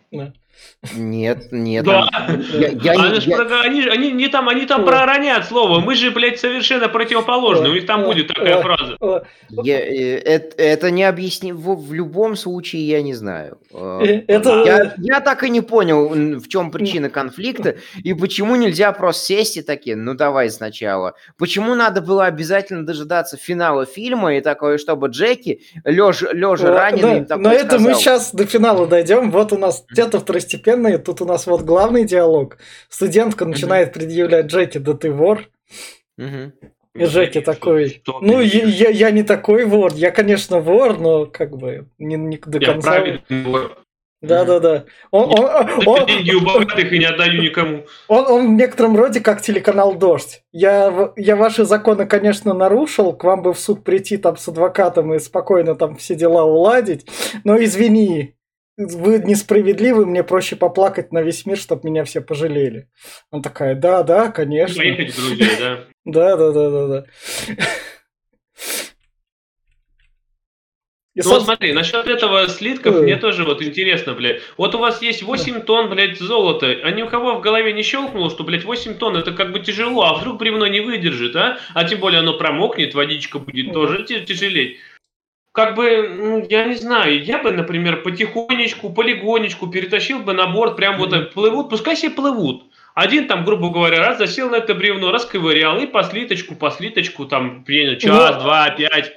Нет, 0.95 1.51
нет. 1.51 1.85
Да. 1.85 2.07
там- 2.11 2.41
я- 2.41 2.69
я 2.69 3.21
ж 3.21 3.23
я- 3.25 3.37
про- 3.37 3.61
они, 3.61 3.83
они 3.87 4.11
не 4.11 4.27
там, 4.29 4.49
они 4.49 4.65
там 4.65 4.83
проронят 4.83 5.45
слово. 5.45 5.79
Мы 5.79 5.95
же, 5.95 6.09
блядь, 6.11 6.39
совершенно 6.39 6.89
противоположны. 6.89 7.69
У 7.69 7.73
них 7.73 7.85
там 7.85 8.03
будет 8.03 8.27
такая 8.29 8.61
фраза. 8.61 8.97
Я- 9.49 9.79
э, 9.79 10.17
это, 10.17 10.61
это 10.61 10.91
не 10.91 11.03
объясни... 11.03 11.51
В, 11.53 11.75
в 11.75 11.93
любом 11.93 12.35
случае, 12.35 12.87
я 12.87 13.01
не 13.01 13.13
знаю. 13.13 13.59
Э, 13.73 13.99
э, 14.03 14.23
Это 14.27 14.63
Я, 14.65 14.93
я 14.97 15.19
так 15.19 15.43
и 15.43 15.49
не 15.49 15.61
понял, 15.61 16.09
в 16.39 16.47
чем 16.47 16.71
причина 16.71 17.09
конфликта 17.09 17.75
и 18.03 18.13
почему 18.13 18.55
нельзя 18.55 18.91
просто 18.91 19.25
сесть 19.25 19.57
и 19.57 19.61
такие, 19.61 19.95
ну 19.95 20.15
давай 20.15 20.49
сначала. 20.49 21.13
Почему 21.37 21.75
надо 21.75 22.01
было 22.01 22.25
обязательно 22.25 22.85
дожидаться 22.85 23.37
финала 23.37 23.85
фильма 23.85 24.35
и 24.35 24.41
такое, 24.41 24.77
чтобы 24.79 25.07
Джеки, 25.09 25.61
лежа, 25.85 26.31
лежа 26.31 26.69
Э, 26.69 26.75
раненый, 26.75 27.21
да, 27.21 27.37
Но 27.37 27.51
это 27.51 27.75
мы 27.77 27.93
сказал, 27.93 27.99
сейчас 27.99 28.33
до 28.33 28.45
финала 28.45 28.87
дойдем. 28.87 29.29
Вот 29.31 29.53
у 29.53 29.57
нас 29.57 29.85
где-то 29.89 30.19
второстепенные, 30.57 30.97
тут 30.97 31.21
у 31.21 31.25
нас 31.25 31.47
вот 31.47 31.61
главный 31.61 32.05
диалог. 32.05 32.57
Студентка 32.89 33.45
начинает 33.45 33.93
предъявлять 33.93 34.47
Джеки, 34.47 34.77
да 34.77 34.93
ты 34.93 35.11
вор. 35.11 35.49
«Мгм, 36.17 36.53
И 36.93 37.05
Джеки 37.05 37.41
такой, 37.41 38.03
ну 38.21 38.41
я, 38.41 38.63
я, 38.65 38.89
я 38.89 39.11
не 39.11 39.23
такой 39.23 39.65
вор, 39.65 39.93
я, 39.95 40.11
конечно, 40.11 40.59
вор, 40.59 40.99
но 40.99 41.25
как 41.25 41.57
бы 41.57 41.87
не, 41.97 42.15
не 42.15 42.37
до 42.37 42.59
Я 42.59 42.73
конца. 42.73 42.89
правильный 42.91 43.21
вор. 43.43 43.77
Да-да-да. 44.21 44.85
Он, 45.09 45.31
он, 45.31 45.69
он, 45.87 46.05
Деньги 46.05 46.31
у 46.35 46.41
богатых 46.41 46.93
и 46.93 46.99
не 46.99 47.05
отдаю 47.05 47.41
никому. 47.41 47.85
он, 48.07 48.27
он 48.27 48.47
в 48.49 48.57
некотором 48.59 48.95
роде 48.95 49.19
как 49.19 49.41
телеканал 49.41 49.95
«Дождь». 49.95 50.43
Я, 50.51 51.11
я 51.15 51.35
ваши 51.35 51.65
законы, 51.65 52.05
конечно, 52.05 52.53
нарушил, 52.53 53.13
к 53.13 53.23
вам 53.23 53.41
бы 53.41 53.51
в 53.53 53.59
суд 53.59 53.83
прийти 53.83 54.17
там 54.17 54.37
с 54.37 54.47
адвокатом 54.47 55.11
и 55.15 55.17
спокойно 55.19 55.73
там 55.73 55.95
все 55.95 56.13
дела 56.13 56.43
уладить, 56.43 57.07
но 57.43 57.57
извини, 57.63 58.35
вы 58.77 59.19
несправедливы, 59.19 60.05
мне 60.05 60.23
проще 60.23 60.55
поплакать 60.55 61.11
на 61.11 61.21
весь 61.21 61.45
мир, 61.45 61.57
чтобы 61.57 61.89
меня 61.89 62.03
все 62.03 62.21
пожалели. 62.21 62.89
Она 63.29 63.41
такая, 63.41 63.75
да, 63.75 64.03
да, 64.03 64.29
конечно. 64.29 64.77
Поехать 64.77 65.13
в 65.13 65.17
Грузию, 65.17 65.49
да. 65.59 65.85
Да, 66.05 66.35
да, 66.37 66.51
да, 66.51 66.69
да, 66.69 66.87
да. 66.87 67.05
И, 71.13 71.19
Ну 71.19 71.25
вот 71.25 71.33
собственно, 71.33 71.57
смотри, 71.57 71.73
насчет 71.73 72.07
этого 72.07 72.47
слитков 72.47 72.95
Ой. 72.95 73.01
мне 73.03 73.17
тоже 73.17 73.43
вот 73.43 73.61
интересно, 73.61 74.13
блядь. 74.13 74.41
Вот 74.55 74.73
у 74.75 74.79
вас 74.79 75.01
есть 75.01 75.23
8 75.23 75.61
тонн, 75.63 75.89
блядь, 75.89 76.17
золота, 76.17 76.67
а 76.67 76.91
ни 76.91 77.01
у 77.01 77.09
кого 77.09 77.35
в 77.35 77.41
голове 77.41 77.73
не 77.73 77.83
щелкнуло, 77.83 78.29
что, 78.29 78.45
блядь, 78.45 78.63
8 78.63 78.93
тонн 78.93 79.17
это 79.17 79.33
как 79.33 79.51
бы 79.51 79.59
тяжело, 79.59 80.03
а 80.03 80.13
вдруг 80.13 80.37
бревно 80.39 80.67
не 80.67 80.79
выдержит, 80.79 81.35
а? 81.35 81.57
А 81.73 81.83
тем 81.83 81.99
более 81.99 82.21
оно 82.21 82.37
промокнет, 82.37 82.93
водичка 82.93 83.39
будет 83.39 83.73
тоже 83.73 84.05
тяжелеть. 84.05 84.77
Как 85.53 85.75
бы, 85.75 86.07
ну, 86.07 86.45
я 86.49 86.63
не 86.65 86.75
знаю, 86.75 87.21
я 87.23 87.39
бы, 87.43 87.51
например, 87.51 88.03
потихонечку, 88.03 88.89
полигонечку 88.91 89.67
перетащил 89.67 90.19
бы 90.19 90.31
на 90.33 90.47
борт, 90.47 90.77
прям 90.77 90.97
вот 90.97 91.09
Мгм. 91.11 91.19
так 91.25 91.33
плывут, 91.33 91.69
пускай 91.69 91.95
себе 91.97 92.11
плывут. 92.11 92.63
Один 92.95 93.27
там, 93.27 93.43
грубо 93.43 93.69
говоря, 93.69 93.99
раз 93.99 94.17
засел 94.17 94.49
на 94.49 94.57
это 94.57 94.73
бревно, 94.75 95.11
расковырял, 95.11 95.77
и 95.79 95.87
по 95.87 96.03
слиточку, 96.03 96.55
по 96.55 96.71
слиточку, 96.71 97.25
там, 97.25 97.63
знаю, 97.65 97.97
час, 97.97 98.35
Ну, 98.37 98.41
два, 98.43 98.69
пять. 98.69 99.11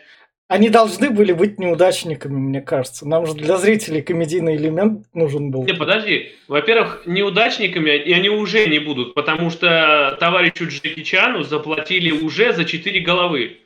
они 0.49 0.71
должны 0.71 1.11
были 1.11 1.33
быть 1.33 1.59
неудачниками, 1.61 2.35
мне 2.37 2.61
кажется. 2.61 3.07
Нам 3.09 3.27
же 3.27 3.35
для 3.35 3.57
зрителей 3.57 4.03
комедийный 4.03 4.57
элемент 4.57 5.07
нужен 5.15 5.51
был. 5.53 5.65
Не, 5.65 5.73
подожди. 5.75 6.33
Во-первых, 6.49 7.03
неудачниками 7.07 7.91
и 7.97 8.13
они 8.13 8.29
уже 8.29 8.67
не 8.67 8.81
будут, 8.81 9.15
потому 9.15 9.51
что 9.51 10.17
товарищу 10.21 10.67
Джеки 10.69 11.03
Чану 11.03 11.43
заплатили 11.45 12.11
уже 12.11 12.53
за 12.53 12.65
четыре 12.65 13.01
головы. 13.01 13.59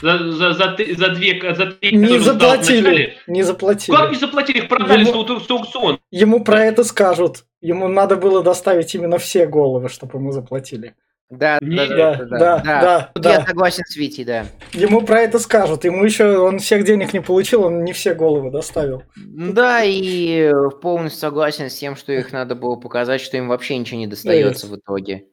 За, 0.00 0.18
за, 0.32 0.52
за, 0.54 0.76
за 0.96 1.08
две, 1.10 1.54
за 1.54 1.66
три, 1.66 1.96
Не 1.96 2.18
заплатили, 2.18 2.80
вначале. 2.80 3.16
не 3.26 3.42
заплатили. 3.42 3.94
Как 3.96 4.10
не 4.10 4.16
заплатили? 4.16 4.58
Их 4.58 4.68
продали 4.68 5.06
Ему- 5.06 5.40
с 5.40 5.46
с 5.46 5.50
аукциона. 5.50 5.98
Ему 6.10 6.42
про 6.44 6.64
это 6.64 6.82
скажут. 6.82 7.44
Ему 7.60 7.88
надо 7.88 8.16
было 8.16 8.42
доставить 8.42 8.94
именно 8.94 9.18
все 9.18 9.46
головы, 9.46 9.88
чтобы 9.88 10.18
ему 10.18 10.32
заплатили. 10.32 10.94
Да, 11.30 11.58
Не- 11.62 11.76
да, 11.76 11.86
Да, 11.86 12.14
да, 12.14 12.36
да, 12.36 12.60
да, 12.64 13.10
да. 13.14 13.32
я 13.34 13.46
согласен 13.46 13.84
с 13.86 13.96
Витей, 13.96 14.24
да. 14.24 14.46
Ему 14.72 15.02
про 15.02 15.20
это 15.20 15.38
скажут. 15.38 15.84
Ему 15.84 16.04
еще 16.04 16.36
он 16.38 16.58
всех 16.58 16.84
денег 16.84 17.12
не 17.12 17.20
получил, 17.20 17.62
он 17.64 17.84
не 17.84 17.92
все 17.92 18.14
головы 18.14 18.50
доставил. 18.50 19.04
Да, 19.16 19.82
и 19.84 20.52
полностью 20.82 21.20
согласен 21.20 21.70
с 21.70 21.74
тем, 21.76 21.96
что 21.96 22.12
их 22.12 22.32
надо 22.32 22.54
было 22.54 22.76
показать, 22.76 23.20
что 23.20 23.36
им 23.36 23.48
вообще 23.48 23.78
ничего 23.78 23.98
не 24.00 24.06
достается 24.06 24.66
в 24.66 24.76
итоге. 24.76 25.26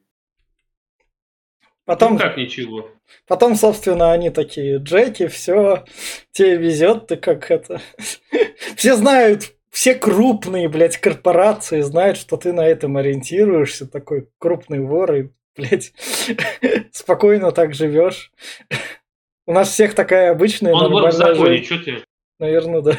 Потом, 1.84 2.12
Ну 2.14 2.18
как 2.18 2.36
ничего. 2.36 2.88
Потом, 3.26 3.54
собственно, 3.56 4.12
они 4.12 4.30
такие, 4.30 4.78
Джеки, 4.78 5.26
все, 5.26 5.84
тебе 6.32 6.56
везет, 6.56 7.06
ты 7.06 7.16
как 7.16 7.50
это. 7.50 7.80
Все 8.76 8.94
знают, 8.96 9.52
все 9.70 9.94
крупные, 9.94 10.68
блядь, 10.68 10.98
корпорации 10.98 11.80
знают, 11.80 12.18
что 12.18 12.36
ты 12.36 12.52
на 12.52 12.66
этом 12.66 12.96
ориентируешься, 12.96 13.86
такой 13.86 14.28
крупный 14.38 14.80
вор, 14.80 15.14
и, 15.14 15.28
блядь, 15.56 15.92
спокойно 16.92 17.52
так 17.52 17.74
живешь. 17.74 18.32
У 19.46 19.52
нас 19.52 19.70
всех 19.70 19.94
такая 19.94 20.32
обычная 20.32 20.72
Он 20.72 20.90
вор 20.90 21.08
в 21.08 21.12
законе, 21.12 21.62
что 21.62 21.78
ты? 21.78 22.04
Наверное, 22.38 22.80
да. 22.80 22.98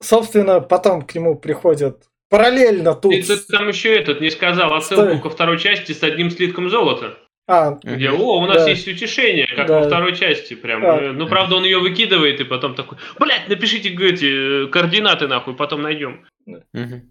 Собственно, 0.00 0.60
потом 0.60 1.02
к 1.02 1.14
нему 1.14 1.34
приходят 1.34 2.04
параллельно 2.38 2.94
тут. 2.94 3.12
Ты, 3.12 3.22
ты 3.22 3.36
там 3.36 3.68
еще 3.68 3.94
этот 3.94 4.20
не 4.20 4.30
сказал 4.30 4.74
отсылку 4.74 5.04
Стой. 5.06 5.20
ко 5.20 5.30
второй 5.30 5.58
части 5.58 5.92
с 5.92 6.02
одним 6.02 6.30
слитком 6.30 6.68
золота. 6.70 7.18
А, 7.46 7.78
Где, 7.82 8.10
о, 8.10 8.38
у 8.38 8.46
нас 8.46 8.64
Да. 8.64 8.70
есть 8.70 8.88
утешение, 8.88 9.46
как 9.46 9.66
Да. 9.66 9.80
во 9.80 9.86
второй 9.86 10.16
части 10.16 10.54
прям. 10.54 10.80
Да. 10.80 10.96
Э, 10.98 11.12
Ну, 11.12 11.26
правда, 11.28 11.56
он 11.56 11.64
ее 11.64 11.78
выкидывает, 11.78 12.40
и 12.40 12.44
потом 12.44 12.74
такой, 12.74 12.96
блядь, 13.18 13.48
напишите 13.48 13.90
эти 13.90 14.66
координаты, 14.70 15.28
нахуй, 15.28 15.54
потом 15.54 15.82
найдем. 15.82 16.24
Мгм. 16.46 17.10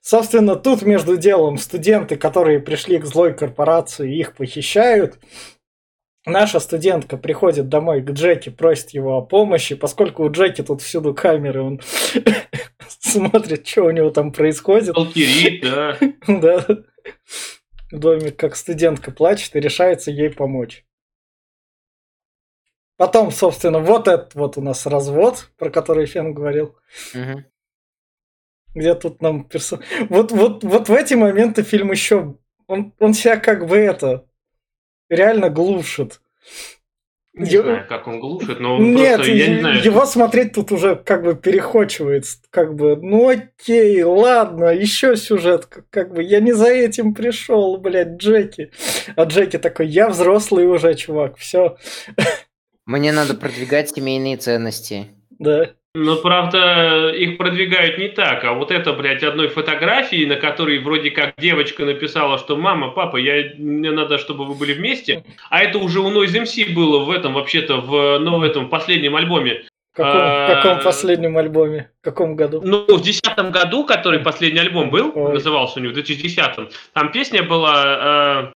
собственно, 0.00 0.56
тут 0.56 0.82
между 0.82 1.16
делом 1.16 1.58
студенты, 1.58 2.16
которые 2.16 2.58
пришли 2.60 2.98
к 2.98 3.04
злой 3.04 3.32
корпорации, 3.34 4.16
их 4.18 4.34
похищают. 4.34 5.18
Наша 6.26 6.58
студентка 6.58 7.18
приходит 7.18 7.68
домой 7.68 8.00
к 8.00 8.10
Джеки, 8.10 8.48
просит 8.48 8.90
его 8.90 9.18
о 9.18 9.22
помощи, 9.22 9.74
поскольку 9.74 10.24
у 10.24 10.30
Джеки 10.30 10.62
тут 10.62 10.80
всюду 10.80 11.12
камеры, 11.12 11.62
он 11.62 11.80
смотрит, 12.88 13.66
что 13.66 13.84
у 13.84 13.90
него 13.90 14.10
там 14.10 14.32
происходит. 14.32 14.96
Алкерит, 14.96 15.62
да. 15.62 15.98
Да. 16.26 16.66
В 17.90 17.98
доме, 17.98 18.30
как 18.30 18.56
студентка 18.56 19.10
плачет 19.10 19.54
и 19.54 19.60
решается 19.60 20.10
ей 20.10 20.30
помочь. 20.30 20.86
Потом, 22.96 23.30
собственно, 23.30 23.80
вот 23.80 24.08
этот 24.08 24.34
вот 24.34 24.56
у 24.56 24.62
нас 24.62 24.86
развод, 24.86 25.50
про 25.58 25.68
который 25.68 26.06
Фен 26.06 26.32
говорил. 26.32 26.76
Где 28.74 28.94
тут 28.94 29.20
нам 29.20 29.44
персо... 29.44 29.80
Вот, 30.08 30.32
вот, 30.32 30.64
вот 30.64 30.88
в 30.88 30.92
эти 30.92 31.14
моменты 31.14 31.62
фильм 31.62 31.90
еще... 31.90 32.38
Он, 32.66 32.94
он 32.98 33.12
себя 33.12 33.36
как 33.36 33.66
бы 33.66 33.76
это... 33.76 34.26
Реально 35.08 35.50
глушит. 35.50 36.20
Не 37.36 37.50
Ё- 37.50 37.62
знаю, 37.62 37.86
как 37.88 38.06
он 38.06 38.20
глушит, 38.20 38.60
но 38.60 38.76
он 38.76 38.94
Нет, 38.94 39.16
просто, 39.16 39.32
я 39.32 39.48
не 39.48 39.54
е- 39.54 39.60
знаю. 39.60 39.82
его 39.84 40.06
смотреть 40.06 40.52
тут 40.52 40.70
уже 40.70 40.94
как 40.94 41.24
бы 41.24 41.34
перехочивает. 41.34 42.24
Как 42.50 42.76
бы, 42.76 42.94
ну 42.96 43.28
окей, 43.28 44.00
ладно, 44.04 44.66
еще 44.66 45.16
сюжет. 45.16 45.66
Как 45.90 46.12
бы, 46.14 46.22
я 46.22 46.38
не 46.38 46.52
за 46.52 46.68
этим 46.68 47.12
пришел, 47.12 47.76
блядь, 47.78 48.18
Джеки. 48.18 48.70
А 49.16 49.24
Джеки 49.24 49.58
такой, 49.58 49.88
я 49.88 50.08
взрослый 50.10 50.66
уже, 50.68 50.94
чувак, 50.94 51.36
все, 51.36 51.76
Мне 52.86 53.10
надо 53.12 53.34
продвигать 53.34 53.90
семейные 53.90 54.36
ценности. 54.36 55.08
да. 55.30 55.70
Но, 55.96 56.16
правда, 56.16 57.10
их 57.10 57.38
продвигают 57.38 57.98
не 57.98 58.08
так, 58.08 58.42
а 58.42 58.52
вот 58.52 58.72
это, 58.72 58.92
блядь, 58.92 59.22
одной 59.22 59.46
фотографии, 59.46 60.24
на 60.24 60.34
которой 60.34 60.80
вроде 60.80 61.12
как 61.12 61.34
девочка 61.38 61.84
написала, 61.84 62.36
что 62.38 62.56
«Мама, 62.56 62.90
папа, 62.90 63.16
я, 63.16 63.52
мне 63.56 63.92
надо, 63.92 64.18
чтобы 64.18 64.44
вы 64.44 64.54
были 64.54 64.74
вместе», 64.74 65.24
а 65.50 65.62
это 65.62 65.78
уже 65.78 66.00
у 66.00 66.10
Noise 66.10 66.42
MC 66.42 66.74
было 66.74 67.04
в 67.04 67.10
этом, 67.12 67.34
вообще-то, 67.34 67.76
в, 67.76 68.18
ну, 68.18 68.40
в 68.40 68.42
этом 68.42 68.68
последнем 68.68 69.14
альбоме. 69.14 69.62
Каком, 69.92 70.20
А, 70.20 70.62
каком 70.62 70.82
последнем 70.82 71.38
альбоме? 71.38 71.90
В 72.00 72.04
каком 72.04 72.34
году? 72.34 72.60
Ну, 72.64 72.84
в 72.96 73.00
десятом 73.00 73.52
году, 73.52 73.86
который 73.86 74.18
последний 74.18 74.58
альбом 74.58 74.90
был, 74.90 75.12
Ой. 75.14 75.34
назывался 75.34 75.78
у 75.78 75.82
него, 75.82 75.92
в 75.92 75.94
2010 75.94 76.72
там 76.92 77.12
песня 77.12 77.44
была 77.44 78.52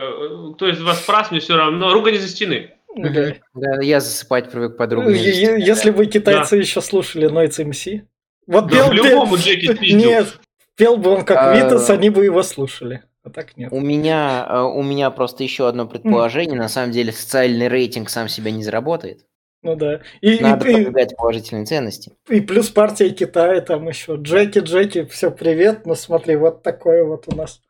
э, 0.00 0.04
э, 0.04 0.52
«Кто 0.54 0.66
из 0.66 0.80
вас 0.80 1.02
прав, 1.02 1.30
мне 1.30 1.40
все 1.40 1.58
равно», 1.58 1.92
«Ругань 1.92 2.16
за 2.16 2.28
стены». 2.28 2.70
Да. 2.96 3.80
Я 3.80 4.00
засыпать 4.00 4.50
привык 4.50 4.76
подругу. 4.76 5.10
Если 5.10 5.90
бы 5.90 6.06
китайцы 6.06 6.56
еще 6.56 6.80
слушали 6.80 7.30
Noise 7.30 7.64
MC. 7.66 8.02
Вот 8.46 8.66
Да, 8.66 8.88
пел, 8.90 9.36
Джеки 9.36 9.72
спиздил. 9.76 9.98
Нет, 9.98 10.38
пел 10.76 10.96
бы 10.96 11.10
он 11.10 11.24
как 11.24 11.36
А, 11.38 11.54
Витас, 11.56 11.88
они 11.90 12.10
бы 12.10 12.24
его 12.24 12.42
слушали. 12.42 13.02
А 13.22 13.30
так 13.30 13.56
нет. 13.56 13.70
У 13.70 13.80
меня, 13.80 14.46
э, 14.48 14.60
у 14.62 14.82
меня 14.82 15.10
просто 15.10 15.42
еще 15.44 15.68
одно 15.68 15.86
предположение. 15.86 16.58
На 16.58 16.68
самом 16.68 16.90
деле 16.90 17.12
социальный 17.12 17.68
рейтинг 17.68 18.08
сам 18.08 18.28
себя 18.28 18.50
не 18.50 18.64
заработает. 18.64 19.26
Ну 19.62 19.76
да. 19.76 20.00
И, 20.22 20.36
и- 20.36 20.40
Надо 20.42 20.66
и- 20.68 20.72
продвигать 20.72 21.14
положительные 21.16 21.66
ценности. 21.66 22.12
И 22.30 22.40
плюс 22.40 22.70
партия 22.70 23.10
Китая 23.10 23.60
там 23.60 23.86
еще. 23.88 24.16
Джеки, 24.16 24.60
Джеки, 24.60 25.04
все 25.04 25.30
привет, 25.30 25.84
ну 25.84 25.94
смотри, 25.94 26.34
вот 26.36 26.62
такое 26.62 27.04
вот 27.04 27.24
у 27.32 27.36
нас. 27.36 27.60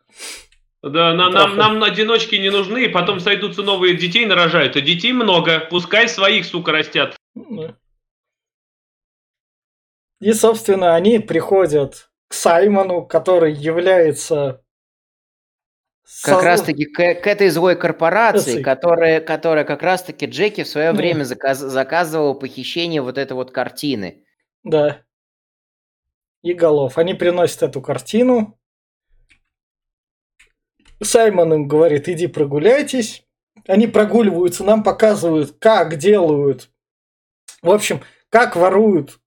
Да, 0.82 1.12
на- 1.12 1.30
Плохо. 1.30 1.48
нам, 1.48 1.56
нам 1.78 1.82
одиночки 1.82 2.36
не 2.36 2.50
нужны, 2.50 2.88
потом 2.88 3.20
сойдутся 3.20 3.62
новые 3.62 3.96
детей 3.96 4.24
нарожают. 4.24 4.76
А 4.76 4.80
детей 4.80 5.12
много, 5.12 5.60
пускай 5.70 6.08
своих, 6.08 6.46
сука, 6.46 6.72
растят. 6.72 7.16
Ну. 7.34 7.74
И, 10.20 10.32
собственно, 10.32 10.94
они 10.94 11.18
приходят 11.18 12.10
к 12.28 12.34
Саймону, 12.34 13.04
который 13.06 13.52
является... 13.52 14.62
Как 16.24 16.40
со- 16.40 16.44
раз 16.44 16.62
таки 16.62 16.86
к, 16.86 16.96
к 16.96 17.26
этой 17.26 17.50
злой 17.50 17.76
корпорации, 17.76 18.62
которая, 18.62 19.20
которая 19.20 19.64
как 19.64 19.82
раз 19.82 20.02
таки 20.02 20.26
Джеки 20.26 20.64
в 20.64 20.68
свое 20.68 20.90
Ну. 20.92 20.96
время 20.98 21.22
заказ- 21.24 21.58
заказывал 21.58 22.34
похищение 22.38 23.00
вот 23.00 23.16
этой 23.16 23.34
вот 23.34 23.50
картины. 23.52 24.24
Да. 24.64 25.04
И 26.42 26.52
голов. 26.52 26.98
Они 26.98 27.14
приносят 27.14 27.62
эту 27.62 27.80
картину. 27.80 28.59
Саймон 31.02 31.52
им 31.54 31.68
говорит, 31.68 32.08
иди 32.08 32.26
прогуляйтесь. 32.26 33.24
Они 33.66 33.86
прогуливаются, 33.86 34.64
нам 34.64 34.82
показывают, 34.82 35.56
как 35.58 35.96
делают. 35.96 36.70
В 37.62 37.70
общем, 37.70 38.00
как 38.30 38.56
воруют, 38.56 39.18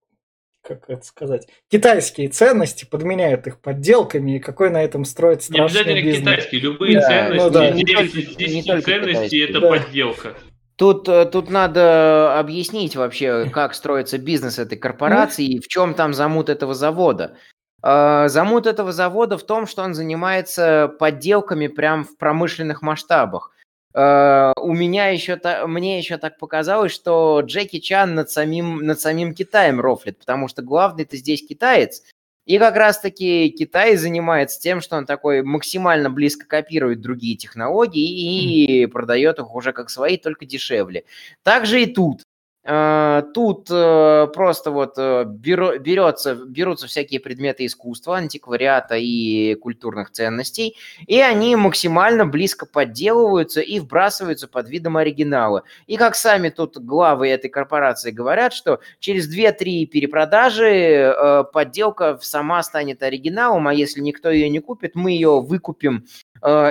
как 0.65 0.89
это 0.89 1.03
сказать, 1.05 1.47
китайские 1.69 2.29
ценности, 2.29 2.85
подменяют 2.85 3.47
их 3.47 3.59
подделками, 3.59 4.37
и 4.37 4.39
какой 4.39 4.69
на 4.69 4.83
этом 4.83 5.05
строит 5.05 5.39
Не 5.39 5.43
страшный 5.55 5.81
обязательно 5.81 6.05
бизнес. 6.05 6.19
китайские, 6.19 6.61
любые 6.61 6.93
Да, 6.99 7.07
ценности, 7.07 7.43
ну 7.43 7.49
да. 7.49 7.71
девять 7.71 7.75
Не 7.75 7.83
из 7.83 8.13
только- 8.13 8.35
10 8.37 8.55
не 8.55 8.63
только 8.63 8.85
ценностей 8.85 9.39
это 9.39 9.59
Да. 9.61 9.69
подделка. 9.69 10.33
Тут, 10.75 11.07
э, 11.07 11.25
тут 11.25 11.49
надо 11.51 12.39
объяснить 12.39 12.95
вообще, 12.95 13.47
как 13.51 13.75
строится 13.75 14.17
бизнес 14.17 14.57
этой 14.57 14.77
корпорации 14.77 15.45
и 15.45 15.59
в 15.59 15.67
чем 15.67 15.93
там 15.93 16.13
замут 16.15 16.49
этого 16.49 16.73
завода. 16.73 17.37
Э, 17.83 18.27
Замут 18.29 18.65
этого 18.65 18.91
завода 18.91 19.37
в 19.37 19.43
том, 19.43 19.67
что 19.67 19.83
он 19.83 19.93
занимается 19.93 20.91
подделками 20.99 21.67
прям 21.67 22.03
в 22.05 22.17
промышленных 22.17 22.81
масштабах. 22.81 23.51
э, 23.93 24.53
у 24.57 24.73
меня 24.73 25.09
еще 25.09 25.39
мне 25.67 25.99
еще 25.99 26.17
так 26.17 26.39
показалось, 26.39 26.91
что 26.93 27.41
Джеки 27.41 27.79
Чан 27.79 28.15
над 28.15 28.29
самим, 28.31 28.77
над 28.77 28.99
самим 28.99 29.35
Китаем 29.35 29.79
рофлит, 29.81 30.19
потому 30.19 30.47
что 30.47 30.61
главный-то 30.63 31.17
здесь 31.17 31.45
китаец, 31.45 32.01
и 32.45 32.57
как 32.59 32.75
раз-таки 32.75 33.49
Китай 33.49 33.95
занимается 33.95 34.59
тем, 34.59 34.81
что 34.81 34.97
он 34.97 35.05
такой 35.05 35.43
максимально 35.43 36.09
близко 36.09 36.45
копирует 36.45 37.01
другие 37.01 37.37
технологии 37.37 38.81
и 38.81 38.85
продает 38.87 39.39
их 39.39 39.53
уже 39.55 39.71
как 39.73 39.89
свои, 39.89 40.17
только 40.17 40.45
дешевле. 40.45 41.05
Также 41.43 41.83
и 41.83 41.85
тут. 41.85 42.23
Э, 42.65 43.23
тут 43.33 43.67
э, 43.69 44.27
просто 44.33 44.71
вот 44.71 44.93
э, 44.97 45.25
берется, 45.25 46.35
берутся 46.35 46.87
всякие 46.87 47.19
предметы 47.19 47.65
искусства, 47.65 48.15
антиквариата 48.17 48.95
и 48.95 49.55
культурных 49.55 50.11
ценностей, 50.11 50.77
и 51.05 51.19
они 51.19 51.57
максимально 51.57 52.25
близко 52.25 52.65
подделываются 52.65 53.59
и 53.59 53.79
вбрасываются 53.79 54.47
под 54.47 54.69
видом 54.69 54.95
оригинала. 54.95 55.63
И 55.87 55.97
как 55.97 56.15
сами 56.15 56.49
тут 56.49 56.77
главы 56.77 57.27
этой 57.27 57.49
корпорации 57.49 58.11
говорят, 58.11 58.53
что 58.53 58.79
через 58.99 59.29
2-3 59.29 59.85
перепродажи 59.87 61.13
подделка 61.51 62.17
сама 62.21 62.63
станет 62.63 63.03
оригиналом, 63.03 63.67
а 63.67 63.73
если 63.73 63.99
никто 63.99 64.29
ее 64.29 64.47
не 64.49 64.59
купит, 64.59 64.95
мы 64.95 65.11
ее 65.11 65.41
выкупим 65.41 66.05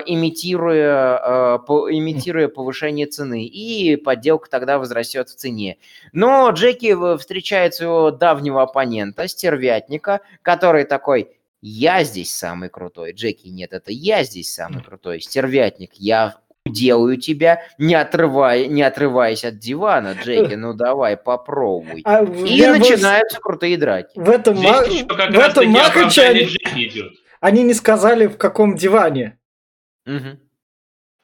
имитируя, 0.06 1.16
э, 1.16 1.58
имитируя 1.90 2.48
повышение 2.48 3.06
цены, 3.06 3.44
и 3.46 3.96
подделка 3.96 4.50
тогда 4.50 4.78
возрастет 4.78 5.28
в 5.28 5.34
цене. 5.34 5.78
Но 6.12 6.50
Джеки 6.50 7.16
встречает 7.18 7.74
своего 7.74 8.10
давнего 8.10 8.62
оппонента, 8.62 9.26
стервятника, 9.28 10.20
который 10.42 10.84
такой, 10.84 11.28
я 11.62 12.04
здесь 12.04 12.34
самый 12.34 12.68
крутой. 12.68 13.12
Джеки, 13.12 13.48
нет, 13.48 13.72
это 13.72 13.92
я 13.92 14.24
здесь 14.24 14.52
самый 14.52 14.82
крутой. 14.82 15.20
Стервятник, 15.20 15.92
я 15.94 16.36
делаю 16.66 17.16
тебя, 17.16 17.62
не, 17.78 17.94
отрывая, 17.94 18.66
не 18.66 18.82
отрываясь 18.82 19.44
от 19.44 19.58
дивана, 19.58 20.16
Джеки, 20.22 20.54
ну 20.54 20.74
давай, 20.74 21.16
попробуй. 21.16 22.02
А, 22.04 22.22
и 22.22 22.66
начинаются 22.66 23.38
вот 23.38 23.42
крутые 23.42 23.76
драки. 23.76 24.18
В 24.18 24.28
этом, 24.28 24.56
Здесь 24.56 25.02
ма... 25.02 25.16
в 25.16 25.38
этом 25.38 25.68
Макаче 25.70 26.22
они... 26.22 26.48
они 27.40 27.62
не 27.62 27.74
сказали, 27.74 28.26
в 28.26 28.36
каком 28.36 28.76
диване. 28.76 29.38
Угу. 30.06 30.38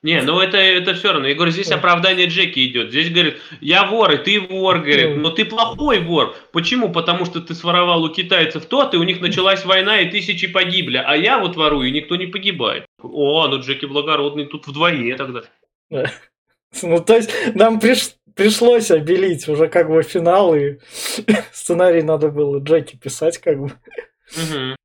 Не, 0.03 0.23
ну 0.23 0.41
это, 0.41 0.59
это 0.59 0.95
все 0.95 1.13
равно. 1.13 1.27
Я 1.27 1.35
говорю, 1.35 1.51
здесь 1.51 1.73
оправдание 1.73 2.29
Джеки 2.29 2.65
идет. 2.65 2.91
Здесь 2.91 3.11
говорит, 3.11 3.39
я 3.61 3.85
вор, 3.85 4.13
и 4.13 4.19
ты 4.19 4.41
вор, 4.41 4.79
говорит, 4.79 5.17
но 5.17 5.31
ты 5.31 5.45
плохой 5.45 5.99
вор. 5.99 6.37
Почему? 6.53 6.93
Потому 6.93 7.25
что 7.25 7.41
ты 7.41 7.53
своровал 7.55 8.05
у 8.05 8.09
китайцев 8.09 8.67
тот, 8.67 8.95
и 8.95 8.97
у 8.97 9.03
них 9.03 9.21
началась 9.21 9.65
война, 9.65 10.01
и 10.01 10.11
тысячи 10.11 10.47
погибли. 10.47 11.03
А 11.05 11.17
я 11.17 11.41
вот 11.41 11.57
ворую, 11.57 11.89
и 11.89 11.93
никто 11.93 12.15
не 12.15 12.27
погибает. 12.27 12.87
О, 13.03 13.49
ну 13.49 13.61
Джеки 13.61 13.87
благородный, 13.87 14.47
тут 14.47 14.67
вдвойне 14.67 15.17
тогда. 15.17 15.43
Ну, 16.83 17.03
то 17.03 17.17
есть 17.17 17.31
нам 17.55 17.81
приш... 17.81 18.11
пришлось 18.35 18.91
обелить 18.91 19.49
уже 19.49 19.69
как 19.69 19.89
бы 19.89 20.03
финал, 20.03 20.55
и 20.55 20.77
сценарий 21.51 22.03
надо 22.03 22.29
было 22.29 22.59
Джеки 22.59 22.95
писать 22.97 23.39
как 23.39 23.59
бы. 23.59 23.73
Угу. 24.37 24.77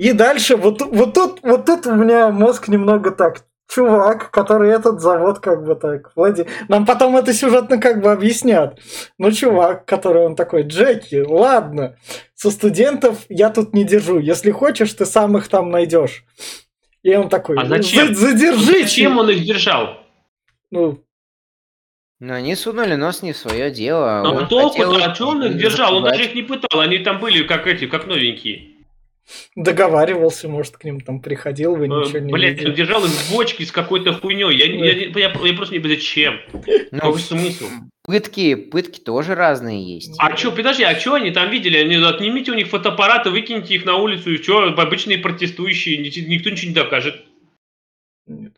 И 0.00 0.12
дальше, 0.12 0.56
вот, 0.56 0.80
вот, 0.80 1.12
тут, 1.12 1.40
вот 1.42 1.66
тут 1.66 1.86
у 1.86 1.94
меня 1.94 2.30
мозг 2.30 2.68
немного 2.68 3.10
так, 3.10 3.44
чувак, 3.68 4.30
который 4.30 4.70
этот 4.70 5.02
завод 5.02 5.40
как 5.40 5.62
бы 5.66 5.74
так 5.74 6.12
владеет. 6.16 6.48
Нам 6.68 6.86
потом 6.86 7.18
это 7.18 7.34
сюжетно 7.34 7.76
как 7.76 8.00
бы 8.00 8.10
объяснят. 8.10 8.80
Ну, 9.18 9.30
чувак, 9.30 9.84
который 9.84 10.24
он 10.24 10.36
такой, 10.36 10.62
Джеки, 10.62 11.16
ладно, 11.16 11.98
со 12.34 12.50
студентов 12.50 13.26
я 13.28 13.50
тут 13.50 13.74
не 13.74 13.84
держу. 13.84 14.18
Если 14.18 14.50
хочешь, 14.52 14.94
ты 14.94 15.04
сам 15.04 15.36
их 15.36 15.48
там 15.48 15.70
найдешь. 15.70 16.24
И 17.02 17.14
он 17.14 17.28
такой, 17.28 17.58
а 17.58 17.66
зачем? 17.66 18.14
задержите. 18.14 18.84
Зачем 18.84 19.18
он 19.18 19.28
их 19.28 19.44
держал? 19.44 19.98
Ну, 20.70 21.04
ну, 22.20 22.32
они 22.32 22.54
сунули 22.54 22.94
нос 22.94 23.20
не 23.20 23.34
в 23.34 23.36
свое 23.36 23.70
дело. 23.70 24.20
А 24.20 24.46
толку 24.46 24.82
хотел... 24.82 24.96
а 24.96 25.14
что 25.14 25.28
он 25.28 25.44
их 25.44 25.58
держал? 25.58 25.96
Он 25.96 26.04
даже 26.04 26.24
их 26.24 26.34
не 26.34 26.42
пытал, 26.42 26.80
они 26.80 27.00
там 27.00 27.20
были 27.20 27.42
как 27.42 27.66
эти, 27.66 27.86
как 27.86 28.06
новенькие 28.06 28.79
договаривался, 29.54 30.48
может, 30.48 30.76
к 30.76 30.84
ним 30.84 31.00
там 31.00 31.20
приходил, 31.20 31.76
вы 31.76 31.88
ничего 31.88 32.18
не 32.18 32.32
Блять, 32.32 32.58
видели. 32.58 32.74
держал 32.74 33.04
их 33.04 33.10
в 33.10 33.32
бочке 33.32 33.64
с 33.64 33.72
какой-то 33.72 34.12
хуйней. 34.12 34.56
Я, 34.56 34.66
я, 34.66 34.92
я, 34.92 35.08
я, 35.08 35.28
я 35.28 35.30
просто 35.30 35.74
не 35.74 35.80
понимаю, 35.80 36.00
зачем. 36.00 36.40
Ну, 36.90 36.98
Какой 36.98 37.20
смысл? 37.20 37.66
Пытки, 38.02 38.54
пытки 38.54 39.00
тоже 39.00 39.34
разные 39.34 39.82
есть. 39.94 40.14
А 40.18 40.36
что, 40.36 40.52
подожди, 40.52 40.82
а 40.82 40.98
что 40.98 41.14
они 41.14 41.30
там 41.30 41.50
видели? 41.50 41.78
Они, 41.78 41.96
отнимите 41.96 42.50
у 42.50 42.54
них 42.54 42.68
фотоаппараты, 42.68 43.30
выкиньте 43.30 43.74
их 43.74 43.84
на 43.84 43.96
улицу, 43.96 44.32
и 44.32 44.42
что, 44.42 44.64
обычные 44.64 45.18
протестующие, 45.18 45.98
никто 45.98 46.50
ничего 46.50 46.68
не 46.68 46.74
докажет. 46.74 47.24
Нет. 48.26 48.52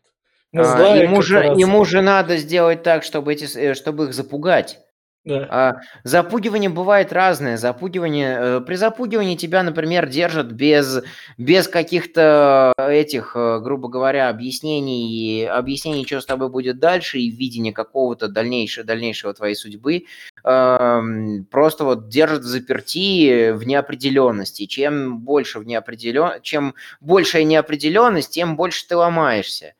А, 0.55 0.95
ему, 0.95 1.21
же, 1.21 1.37
ему 1.37 1.83
же 1.83 2.01
надо 2.01 2.37
сделать 2.37 2.83
так, 2.83 3.03
чтобы, 3.03 3.33
эти, 3.33 3.57
э, 3.57 3.73
чтобы 3.73 4.05
их 4.05 4.13
запугать. 4.13 4.79
Да. 5.25 5.47
А, 5.49 5.75
запугивание 6.03 6.69
бывает 6.69 7.13
разное. 7.13 7.55
Запугивание, 7.55 8.37
э, 8.39 8.61
при 8.61 8.75
запугивании 8.75 9.37
тебя, 9.37 9.63
например, 9.63 10.09
держат 10.09 10.51
без, 10.51 11.01
без 11.37 11.69
каких-то 11.69 12.73
этих, 12.77 13.31
э, 13.35 13.59
грубо 13.59 13.87
говоря, 13.87 14.27
объяснений, 14.27 15.45
объяснений, 15.45 16.05
что 16.05 16.19
с 16.19 16.25
тобой 16.25 16.49
будет 16.49 16.79
дальше, 16.79 17.19
и 17.19 17.29
видения 17.29 17.71
какого-то 17.71 18.27
дальнейшего, 18.27 18.85
дальнейшего 18.85 19.33
твоей 19.33 19.55
судьбы. 19.55 20.07
Э, 20.43 21.01
просто 21.49 21.85
вот 21.85 22.09
держат 22.09 22.41
в 22.41 22.47
заперти 22.47 23.51
в 23.51 23.65
неопределенности. 23.65 24.65
Чем 24.65 25.19
больше 25.19 25.59
в 25.59 25.65
неопределен... 25.65 26.41
чем 26.41 26.75
большая 26.99 27.45
неопределенность, 27.45 28.31
тем 28.31 28.57
больше 28.57 28.85
ты 28.89 28.97
ломаешься. 28.97 29.73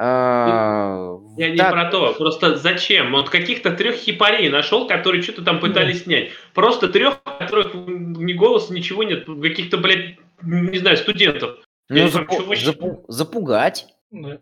А, 0.00 1.18
я 1.36 1.50
не 1.50 1.56
про 1.58 1.86
то, 1.86 2.14
просто 2.16 2.54
зачем? 2.56 3.10
Вот 3.10 3.30
каких-то 3.30 3.72
трех 3.72 3.96
хипарей 3.96 4.48
нашел, 4.48 4.86
которые 4.86 5.22
что-то 5.22 5.42
там 5.42 5.58
пытались 5.58 6.04
снять. 6.04 6.30
Просто 6.54 6.88
трех, 6.88 7.20
которых 7.24 7.74
ни 7.74 8.32
голоса, 8.32 8.72
ничего 8.72 9.02
нет, 9.02 9.26
каких-то, 9.26 9.76
блядь, 9.76 10.16
не 10.40 10.78
знаю, 10.78 10.96
студентов. 10.98 11.56
Ну, 11.88 12.06
запу- 12.06 12.54
запу- 12.54 13.04
запугать. 13.08 13.86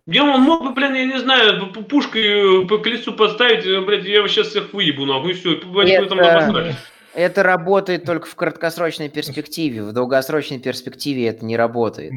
Я 0.06 0.24
он 0.24 0.42
мог 0.42 0.62
бы, 0.62 0.74
блин, 0.74 0.94
я 0.94 1.06
не 1.06 1.18
знаю, 1.18 1.72
пушкой 1.72 2.66
по 2.66 2.76
колесу 2.76 3.14
поставить, 3.14 3.64
блядь, 3.86 4.04
я 4.04 4.28
сейчас 4.28 4.48
всех 4.48 4.74
выебу, 4.74 5.06
нахуй, 5.06 5.30
и 5.30 5.34
все, 5.34 5.54
это, 5.54 5.66
там 6.08 6.18
это 7.14 7.42
работает 7.42 8.04
только 8.04 8.26
в 8.26 8.34
краткосрочной 8.34 9.08
перспективе, 9.08 9.82
в 9.82 9.92
долгосрочной 9.92 10.58
перспективе 10.58 11.28
это 11.28 11.46
не 11.46 11.56
работает. 11.56 12.12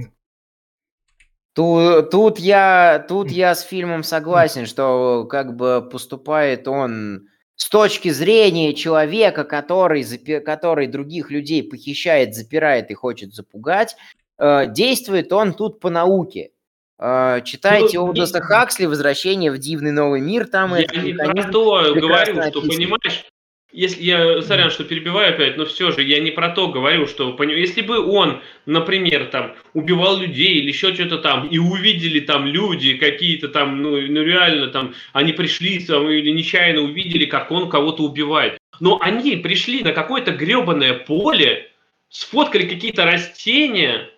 Тут, 1.54 2.12
тут, 2.12 2.40
я, 2.40 3.04
тут 3.08 3.32
я 3.32 3.56
с 3.56 3.62
фильмом 3.62 4.04
согласен, 4.04 4.66
что 4.66 5.26
как 5.30 5.56
бы 5.56 5.88
поступает 5.92 6.68
он 6.68 7.28
с 7.56 7.68
точки 7.68 8.10
зрения 8.10 8.74
человека, 8.74 9.44
который, 9.44 10.06
который 10.40 10.88
других 10.88 11.30
людей 11.30 11.62
похищает, 11.62 12.34
запирает 12.34 12.90
и 12.90 12.94
хочет 12.94 13.34
запугать, 13.34 13.98
э, 14.38 14.68
действует 14.68 15.34
он 15.34 15.54
тут 15.54 15.82
по 15.82 15.90
науке. 15.90 16.52
Э, 16.98 17.42
читайте 17.44 18.00
ну, 18.00 18.06
Олдоса 18.06 18.40
Хаксли 18.40 18.86
«Возвращение 18.86 19.52
в 19.52 19.58
дивный 19.58 19.92
новый 19.92 20.22
мир», 20.22 20.48
там 20.48 20.74
я 20.76 20.84
это 20.84 21.00
не 21.00 21.14
про 21.14 21.52
то 21.52 21.94
говорю, 21.94 22.42
что, 22.44 22.62
понимаешь, 22.62 23.26
если 23.72 24.04
я, 24.04 24.42
сорян, 24.42 24.72
что 24.72 24.84
перебиваю 24.84 25.34
опять, 25.34 25.58
но 25.58 25.66
все 25.66 25.92
же 25.92 26.02
я 26.02 26.20
не 26.20 26.32
про 26.32 26.50
то 26.50 26.70
говорю, 26.70 27.08
что 27.08 27.38
если 27.44 27.82
бы 27.82 28.00
он, 28.00 28.42
например, 28.66 29.28
там 29.28 29.56
убивал 29.74 30.20
людей 30.20 30.56
или 30.56 30.70
еще 30.70 30.94
что-то 30.94 31.20
там, 31.20 31.48
и 31.48 31.58
увидели 31.60 32.20
там 32.20 32.48
люди 32.48 32.98
какие-то 32.98 33.48
там, 33.50 33.82
ну, 33.82 33.92
ну 33.92 34.24
реально 34.24 34.68
там, 34.68 34.96
они 35.14 35.34
пришли 35.34 35.80
там 35.86 36.10
или 36.10 36.32
нечаянно 36.32 36.82
увидели, 36.82 37.26
как 37.26 37.52
он 37.52 37.70
кого-то 37.70 38.04
убивает. 38.04 38.58
Но 38.80 39.00
они 39.02 39.36
пришли 39.36 39.84
на 39.84 39.92
какое-то 39.92 40.32
гребаное 40.32 40.94
поле, 40.94 41.70
сфоткали 42.10 42.68
какие-то 42.68 43.06
растения, 43.06 44.10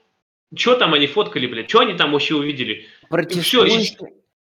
что 0.56 0.76
там 0.76 0.94
они 0.94 1.08
фоткали, 1.08 1.48
блядь? 1.48 1.70
Что 1.70 1.80
они 1.80 1.94
там 1.94 2.12
вообще 2.12 2.36
увидели? 2.36 2.88
Протестующие, 3.10 3.98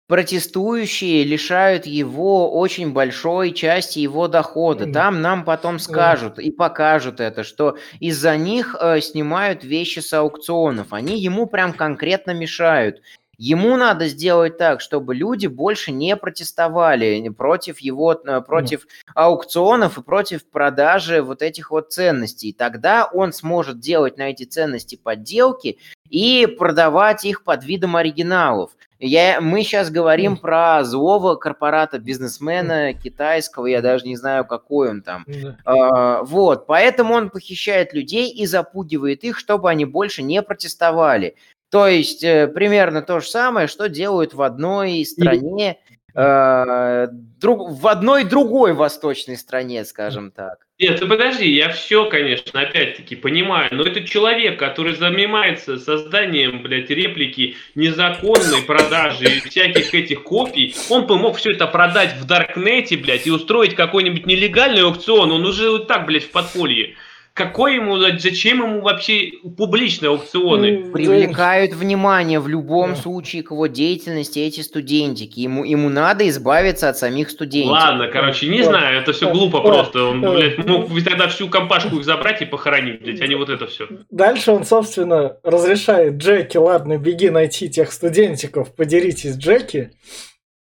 протестующие 0.09 1.23
лишают 1.23 1.87
его 1.87 2.59
очень 2.59 2.93
большой 2.93 3.53
части 3.53 3.99
его 3.99 4.27
дохода. 4.27 4.91
Там 4.91 5.21
нам 5.21 5.45
потом 5.45 5.79
скажут 5.79 6.39
и 6.39 6.51
покажут 6.51 7.21
это, 7.21 7.45
что 7.45 7.77
из-за 8.01 8.37
них 8.37 8.75
э, 8.81 9.01
снимают 9.01 9.65
вещи 9.65 10.01
с 10.01 10.13
аукционов. 10.15 10.93
Они 10.93 11.21
ему 11.21 11.47
прям 11.47 11.75
конкретно 11.75 12.33
мешают. 12.33 13.03
Ему 13.41 13.77
надо 13.77 14.09
сделать 14.09 14.59
так, 14.59 14.81
чтобы 14.81 15.15
люди 15.15 15.47
больше 15.47 15.93
не 15.93 16.17
протестовали 16.17 17.29
против 17.29 17.79
его, 17.79 18.15
э, 18.15 18.41
против 18.41 18.87
аукционов 19.15 19.99
и 19.99 20.03
против 20.03 20.45
продажи 20.51 21.23
вот 21.23 21.43
этих 21.43 21.71
вот 21.71 21.93
ценностей. 21.93 22.53
Тогда 22.53 23.05
он 23.05 23.33
сможет 23.33 23.79
делать 23.79 24.17
на 24.17 24.31
эти 24.31 24.43
ценности 24.43 24.97
подделки 24.97 25.79
и 26.09 26.47
продавать 26.47 27.27
их 27.27 27.45
под 27.45 27.63
видом 27.63 27.95
оригиналов. 27.95 28.73
Я, 29.01 29.41
мы 29.41 29.63
сейчас 29.63 29.91
говорим 29.91 30.35
mm. 30.35 30.37
про 30.39 30.83
злого 30.83 31.37
корпората, 31.37 31.99
бизнесмена 31.99 32.91
mm. 32.91 32.95
китайского, 32.95 33.67
я 33.67 33.81
даже 33.81 34.07
не 34.07 34.17
знаю, 34.17 34.45
какой 34.45 34.91
он 34.91 35.03
там. 35.03 35.25
Mm. 35.29 35.55
А, 35.65 36.23
вот, 36.25 36.67
поэтому 36.67 37.15
он 37.15 37.31
похищает 37.31 37.95
людей 37.95 38.31
и 38.31 38.45
запугивает 38.47 39.23
их, 39.23 39.39
чтобы 39.39 39.71
они 39.71 39.85
больше 39.85 40.23
не 40.23 40.43
протестовали. 40.43 41.37
То 41.71 41.87
есть 41.87 42.25
э, 42.25 42.49
примерно 42.49 43.03
то 43.03 43.21
же 43.21 43.29
самое, 43.29 43.69
что 43.69 43.89
делают 43.89 44.35
в 44.35 44.43
одной 44.43 45.05
стране, 45.05 45.79
друг, 46.19 47.71
в 47.71 47.87
одной 47.87 48.25
другой 48.25 48.73
восточной 48.73 49.37
стране, 49.37 49.85
скажем 49.85 50.33
так. 50.33 50.67
Нет, 50.81 51.01
ты 51.01 51.07
подожди, 51.07 51.49
я 51.51 51.71
все, 51.71 52.09
конечно, 52.09 52.61
опять-таки 52.61 53.17
понимаю, 53.17 53.69
но 53.73 53.83
это 53.83 54.05
человек, 54.05 54.59
который 54.59 54.95
занимается 54.95 55.77
созданием, 55.77 56.63
блядь, 56.63 56.91
реплики 56.91 57.57
незаконной 57.75 58.63
продажи 58.67 59.25
и 59.25 59.41
всяких 59.41 59.93
этих 59.95 60.23
копий, 60.23 60.75
он 60.89 61.07
бы 61.07 61.19
мог 61.19 61.37
все 61.37 61.53
это 61.53 61.67
продать 61.67 62.15
в 62.15 62.27
Даркнете, 62.27 62.97
блядь, 62.97 63.27
и 63.27 63.31
устроить 63.31 63.75
какой-нибудь 63.75 64.27
нелегальный 64.27 64.83
аукцион, 64.83 65.33
он 65.33 65.45
уже 65.45 65.71
вот 65.71 65.89
так, 65.89 66.07
блядь, 66.07 66.25
в 66.25 66.31
подполье. 66.31 66.95
Какой 67.39 67.77
ему, 67.77 67.97
зачем 67.99 68.65
ему 68.65 68.81
вообще 68.81 69.31
публичные 69.57 70.11
аукционы? 70.11 70.91
Привлекают 70.93 71.73
внимание 71.73 72.41
в 72.41 72.49
любом 72.49 72.91
Да. 72.91 72.97
случае 72.97 73.45
к 73.45 73.53
его 73.53 73.69
деятельности 73.69 74.41
эти 74.41 74.61
студентики. 74.61 75.39
Ему, 75.39 75.63
ему 75.65 75.89
надо 75.89 76.29
избавиться 76.29 76.89
от 76.89 76.99
самих 76.99 77.31
студентов. 77.31 77.73
Ладно, 77.73 78.09
короче, 78.09 78.49
не 78.49 78.59
Да. 78.59 78.65
знаю, 78.65 78.99
это 79.01 79.13
все 79.13 79.31
глупо 79.33 79.59
Да. 79.59 79.69
просто. 79.69 80.03
Он, 80.03 80.21
Да. 80.21 80.33
блядь, 80.33 80.59
мог 80.67 80.89
тогда 81.05 81.29
всю 81.29 81.49
компашку 81.49 81.97
их 81.97 82.05
забрать 82.05 82.43
и 82.43 82.45
похоронить, 82.45 83.03
блядь, 83.03 83.21
а 83.21 83.27
не 83.29 83.37
вот 83.37 83.51
это 83.51 83.69
все. 83.69 83.87
Дальше 84.11 84.51
он, 84.51 84.65
собственно, 84.65 85.37
разрешает 85.45 86.15
Джеки, 86.15 86.57
ладно, 86.57 86.99
беги 86.99 87.31
найти 87.31 87.69
тех 87.71 87.93
студентиков, 87.93 88.75
подеритесь 88.75 89.37
Джеки. 89.37 89.93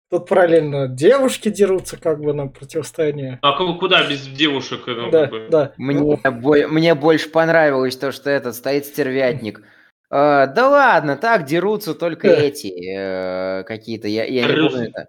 Тут 0.09 0.29
параллельно 0.29 0.87
девушки 0.87 1.49
дерутся 1.49 1.97
как 1.97 2.21
бы 2.21 2.33
на 2.33 2.47
противостояние. 2.47 3.39
А 3.43 3.57
ку- 3.59 3.75
куда 3.77 4.09
без 4.09 4.25
девушек? 4.27 4.83
ну, 4.87 5.11
да, 5.11 5.23
как 5.23 5.31
бы? 5.31 5.49
да. 5.51 5.73
Мне, 5.77 6.17
бо- 6.31 6.69
мне 6.69 6.95
больше 6.95 7.29
понравилось 7.29 7.97
то, 7.97 8.13
что 8.13 8.31
этот 8.31 8.55
стоит 8.55 8.87
стервятник. 8.87 9.63
Э, 10.09 10.47
да 10.47 10.69
ладно, 10.69 11.17
так 11.17 11.45
дерутся 11.45 11.93
только 11.95 12.29
Да. 12.29 12.35
эти 12.37 12.69
э, 12.69 13.65
какие-то, 13.65 14.07
я, 14.07 14.25
я 14.25 14.47
не 14.47 14.69
помню 14.69 14.89
это. 14.91 15.09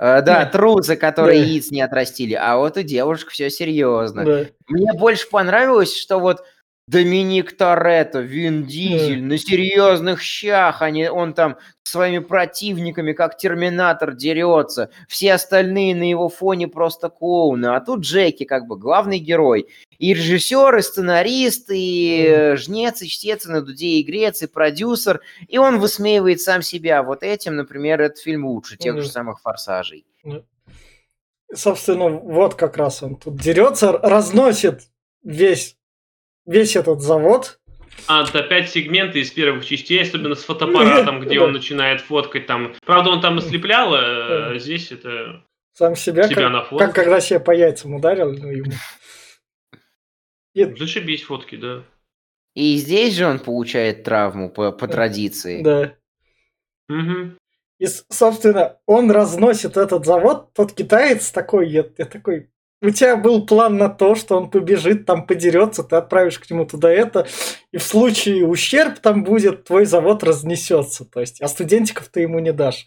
Э, 0.00 0.22
да, 0.22 0.22
Да. 0.22 0.46
трусы, 0.46 0.96
которые 0.96 1.40
Да. 1.40 1.46
яиц 1.46 1.70
не 1.70 1.82
отрастили. 1.82 2.32
А 2.34 2.56
вот 2.56 2.78
у 2.78 2.82
девушек 2.82 3.28
все 3.28 3.50
серьезно. 3.50 4.24
да. 4.24 4.44
Мне 4.68 4.92
больше 4.94 5.28
понравилось, 5.28 5.94
что 5.94 6.18
вот 6.20 6.42
Доминик 6.88 7.54
Торетто, 7.54 8.20
Вин 8.20 8.64
Дизель 8.64 9.22
на 9.22 9.36
серьезных 9.36 10.22
щах, 10.22 10.80
они, 10.80 11.08
он 11.08 11.34
там 11.34 11.58
своими 11.82 12.18
противниками, 12.18 13.12
как 13.12 13.36
Терминатор, 13.36 14.14
дерется. 14.14 14.88
Все 15.06 15.34
остальные 15.34 15.94
на 15.94 16.08
его 16.08 16.30
фоне 16.30 16.66
просто 16.66 17.10
клоуны. 17.10 17.66
А 17.66 17.80
тут 17.80 18.00
Джеки 18.00 18.44
как 18.44 18.66
бы 18.66 18.78
главный 18.78 19.18
герой. 19.18 19.68
И 19.98 20.14
режиссер, 20.14 20.76
и 20.76 20.82
сценарист, 20.82 21.66
и 21.70 22.54
жнец, 22.56 23.02
и 23.02 23.08
чтец, 23.08 23.44
и 23.44 23.50
на 23.50 23.60
дуде 23.60 24.00
игрец, 24.00 24.40
и 24.42 24.46
продюсер. 24.46 25.20
И 25.46 25.58
он 25.58 25.80
высмеивает 25.80 26.40
сам 26.40 26.62
себя. 26.62 27.02
Вот 27.02 27.22
этим, 27.22 27.56
например, 27.56 28.00
этот 28.00 28.18
фильм 28.18 28.46
лучше 28.46 28.78
тех 28.78 28.94
Мгм. 28.94 29.02
же 29.02 29.08
самых 29.10 29.40
«Форсажей». 29.42 30.06
Собственно, 31.54 32.10
вот 32.10 32.54
как 32.54 32.76
раз 32.76 33.02
он 33.02 33.16
тут 33.16 33.36
дерется, 33.36 33.92
разносит 33.92 34.82
весь, 35.22 35.77
весь 36.48 36.74
этот 36.76 37.00
завод. 37.00 37.60
А, 38.06 38.24
это 38.24 38.40
опять 38.40 38.70
сегменты 38.70 39.20
из 39.20 39.30
первых 39.30 39.64
частей, 39.66 40.02
особенно 40.02 40.34
с 40.34 40.44
фотоаппаратом, 40.44 41.20
где 41.24 41.40
он 41.40 41.52
начинает 41.52 42.00
фоткать 42.00 42.46
там. 42.46 42.74
Правда, 42.84 43.10
он 43.10 43.20
там 43.20 43.38
ослеплял, 43.38 43.92
а 43.94 44.58
здесь 44.58 44.90
это 44.90 45.44
Сам 45.74 45.94
себя, 45.94 46.26
себя 46.28 46.42
как, 46.42 46.52
на 46.52 46.62
фото. 46.64 46.86
как 46.86 46.94
когда 46.94 47.20
себе 47.20 47.40
по 47.40 47.50
яйцам 47.52 47.94
ударил, 47.94 48.32
ну, 48.32 48.50
ему. 48.50 48.72
И- 50.54 50.64
Зашибись 50.76 51.22
фотки, 51.22 51.56
да. 51.56 51.84
И 52.54 52.76
здесь 52.76 53.14
же 53.14 53.26
он 53.26 53.38
получает 53.38 54.02
травму 54.02 54.50
по, 54.50 54.72
по 54.72 54.88
традиции. 54.88 55.62
да. 55.62 55.94
Мгм. 56.88 57.36
И, 57.78 57.86
собственно, 57.86 58.78
он 58.86 59.10
разносит 59.10 59.76
этот 59.76 60.04
завод, 60.06 60.52
тот 60.54 60.72
китаец 60.72 61.30
такой, 61.30 61.68
я, 61.68 61.84
я 61.96 62.06
такой, 62.06 62.50
у 62.80 62.90
тебя 62.90 63.16
был 63.16 63.44
план 63.46 63.76
на 63.76 63.88
то, 63.88 64.14
что 64.14 64.36
он 64.36 64.50
побежит, 64.50 65.04
там 65.06 65.26
подерется, 65.26 65.82
ты 65.82 65.96
отправишь 65.96 66.38
к 66.38 66.48
нему 66.50 66.64
туда 66.64 66.90
это, 66.90 67.26
и 67.72 67.76
в 67.78 67.82
случае 67.82 68.46
ущерб 68.46 68.98
там 69.00 69.24
будет, 69.24 69.64
твой 69.64 69.84
завод 69.84 70.22
разнесется, 70.22 71.04
то 71.04 71.20
есть, 71.20 71.40
а 71.40 71.48
студентиков 71.48 72.08
ты 72.08 72.20
ему 72.20 72.38
не 72.38 72.52
дашь. 72.52 72.86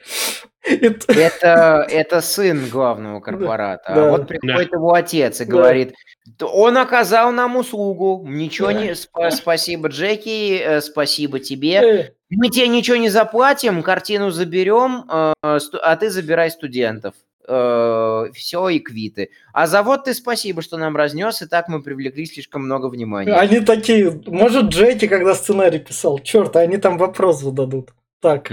Это, 0.63 1.85
это 1.89 2.21
сын 2.21 2.69
главного 2.69 3.19
корпората. 3.19 3.83
Да. 3.93 4.07
А 4.07 4.11
вот 4.11 4.27
приходит 4.27 4.71
его 4.71 4.93
отец 4.93 5.41
и 5.41 5.45
Да. 5.45 5.51
говорит, 5.51 5.95
«Да 6.37 6.45
он 6.45 6.77
оказал 6.77 7.31
нам 7.31 7.57
услугу. 7.57 8.23
Ничего 8.27 8.67
Да. 8.67 8.73
не... 8.73 8.91
спа- 8.91 9.31
Спасибо, 9.31 9.87
Джеки, 9.89 10.59
э, 10.59 10.81
спасибо 10.81 11.39
тебе. 11.39 11.73
э, 11.73 12.11
Мы 12.29 12.49
тебе 12.49 12.67
ничего 12.67 12.95
не 12.97 13.09
заплатим, 13.09 13.81
картину 13.83 14.29
заберем, 14.29 15.03
э, 15.11 15.33
а 15.41 15.95
ты 15.97 16.09
забирай 16.11 16.51
студентов. 16.51 17.15
Все 18.33 18.69
и 18.69 18.79
квиты. 18.79 19.31
А 19.51 19.67
завод 19.67 20.05
ты 20.05 20.13
спасибо, 20.13 20.61
что 20.61 20.77
нам 20.77 20.95
разнес, 20.95 21.41
и 21.41 21.47
так 21.47 21.67
мы 21.67 21.83
привлекли 21.83 22.25
слишком 22.25 22.63
много 22.63 22.87
внимания. 22.87 23.33
Они 23.33 23.59
такие, 23.59 24.21
может, 24.25 24.67
Джеки, 24.67 25.07
когда 25.07 25.35
сценарий 25.35 25.79
писал, 25.79 26.19
черт, 26.19 26.55
они 26.55 26.77
там 26.77 26.97
вопрос 26.97 27.41
зададут. 27.41 27.93
Так. 28.21 28.51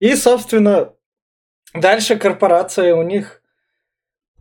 И, 0.00 0.14
собственно, 0.16 0.92
дальше 1.74 2.16
корпорация 2.16 2.94
у 2.94 3.02
них... 3.02 3.42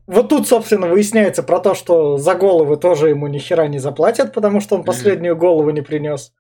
Вот 0.06 0.30
тут, 0.30 0.47
собственно, 0.47 0.88
выясняется 0.88 1.43
про 1.43 1.60
то, 1.60 1.76
что 1.76 2.18
за 2.18 2.36
головы 2.36 2.76
тоже 2.78 3.10
ему 3.10 3.28
ни 3.28 3.39
хера 3.39 3.68
не 3.68 3.80
заплатят, 3.80 4.34
потому 4.34 4.60
что 4.60 4.76
он 4.76 4.84
последнюю 4.84 5.38
голову 5.38 5.70
не 5.70 5.82
принес. 5.82 6.34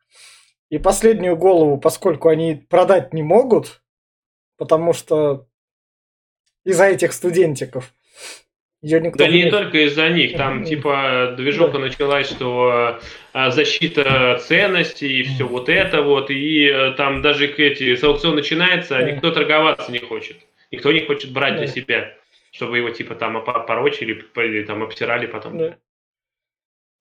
И 0.69 0.79
последнюю 0.79 1.37
голову, 1.37 1.77
поскольку 1.77 2.29
они 2.29 2.55
продать 2.55 3.13
не 3.13 3.23
могут, 3.23 3.82
потому 4.57 4.93
что 4.93 5.47
из-за 6.65 6.85
этих 6.85 7.13
студентиков 7.13 7.93
ее 8.81 8.99
никто 8.99 9.17
Да 9.19 9.27
не 9.29 9.43
не- 9.43 9.51
только 9.51 9.85
из-за 9.85 10.09
них, 10.09 10.35
там 10.37 10.65
типа 10.65 11.35
движуха 11.37 11.79
началась, 11.79 12.27
что 12.29 12.99
а, 13.31 13.49
защита 13.51 14.39
ценностей 14.45 15.21
и 15.21 15.23
все 15.23 15.47
вот 15.47 15.69
это 15.69 16.01
вот, 16.01 16.29
и 16.29 16.65
э, 16.67 16.91
там 16.97 17.21
даже 17.21 17.47
эти, 17.47 17.95
с 17.95 18.03
аукцион 18.03 18.35
начинается, 18.35 18.97
а 18.97 19.01
Да. 19.01 19.11
никто 19.11 19.31
торговаться 19.31 19.89
не 19.91 19.99
хочет. 19.99 20.37
Никто 20.71 20.91
не 20.91 20.99
хочет 21.01 21.31
брать 21.31 21.55
для 21.55 21.67
Да. 21.67 21.71
себя, 21.71 22.13
чтобы 22.51 22.77
его 22.77 22.89
типа 22.89 23.15
там 23.15 23.37
опо- 23.37 23.65
порочили 23.65 24.21
или 24.35 24.63
там 24.65 24.83
обтирали 24.83 25.27
потом. 25.27 25.57
Да. 25.57 25.77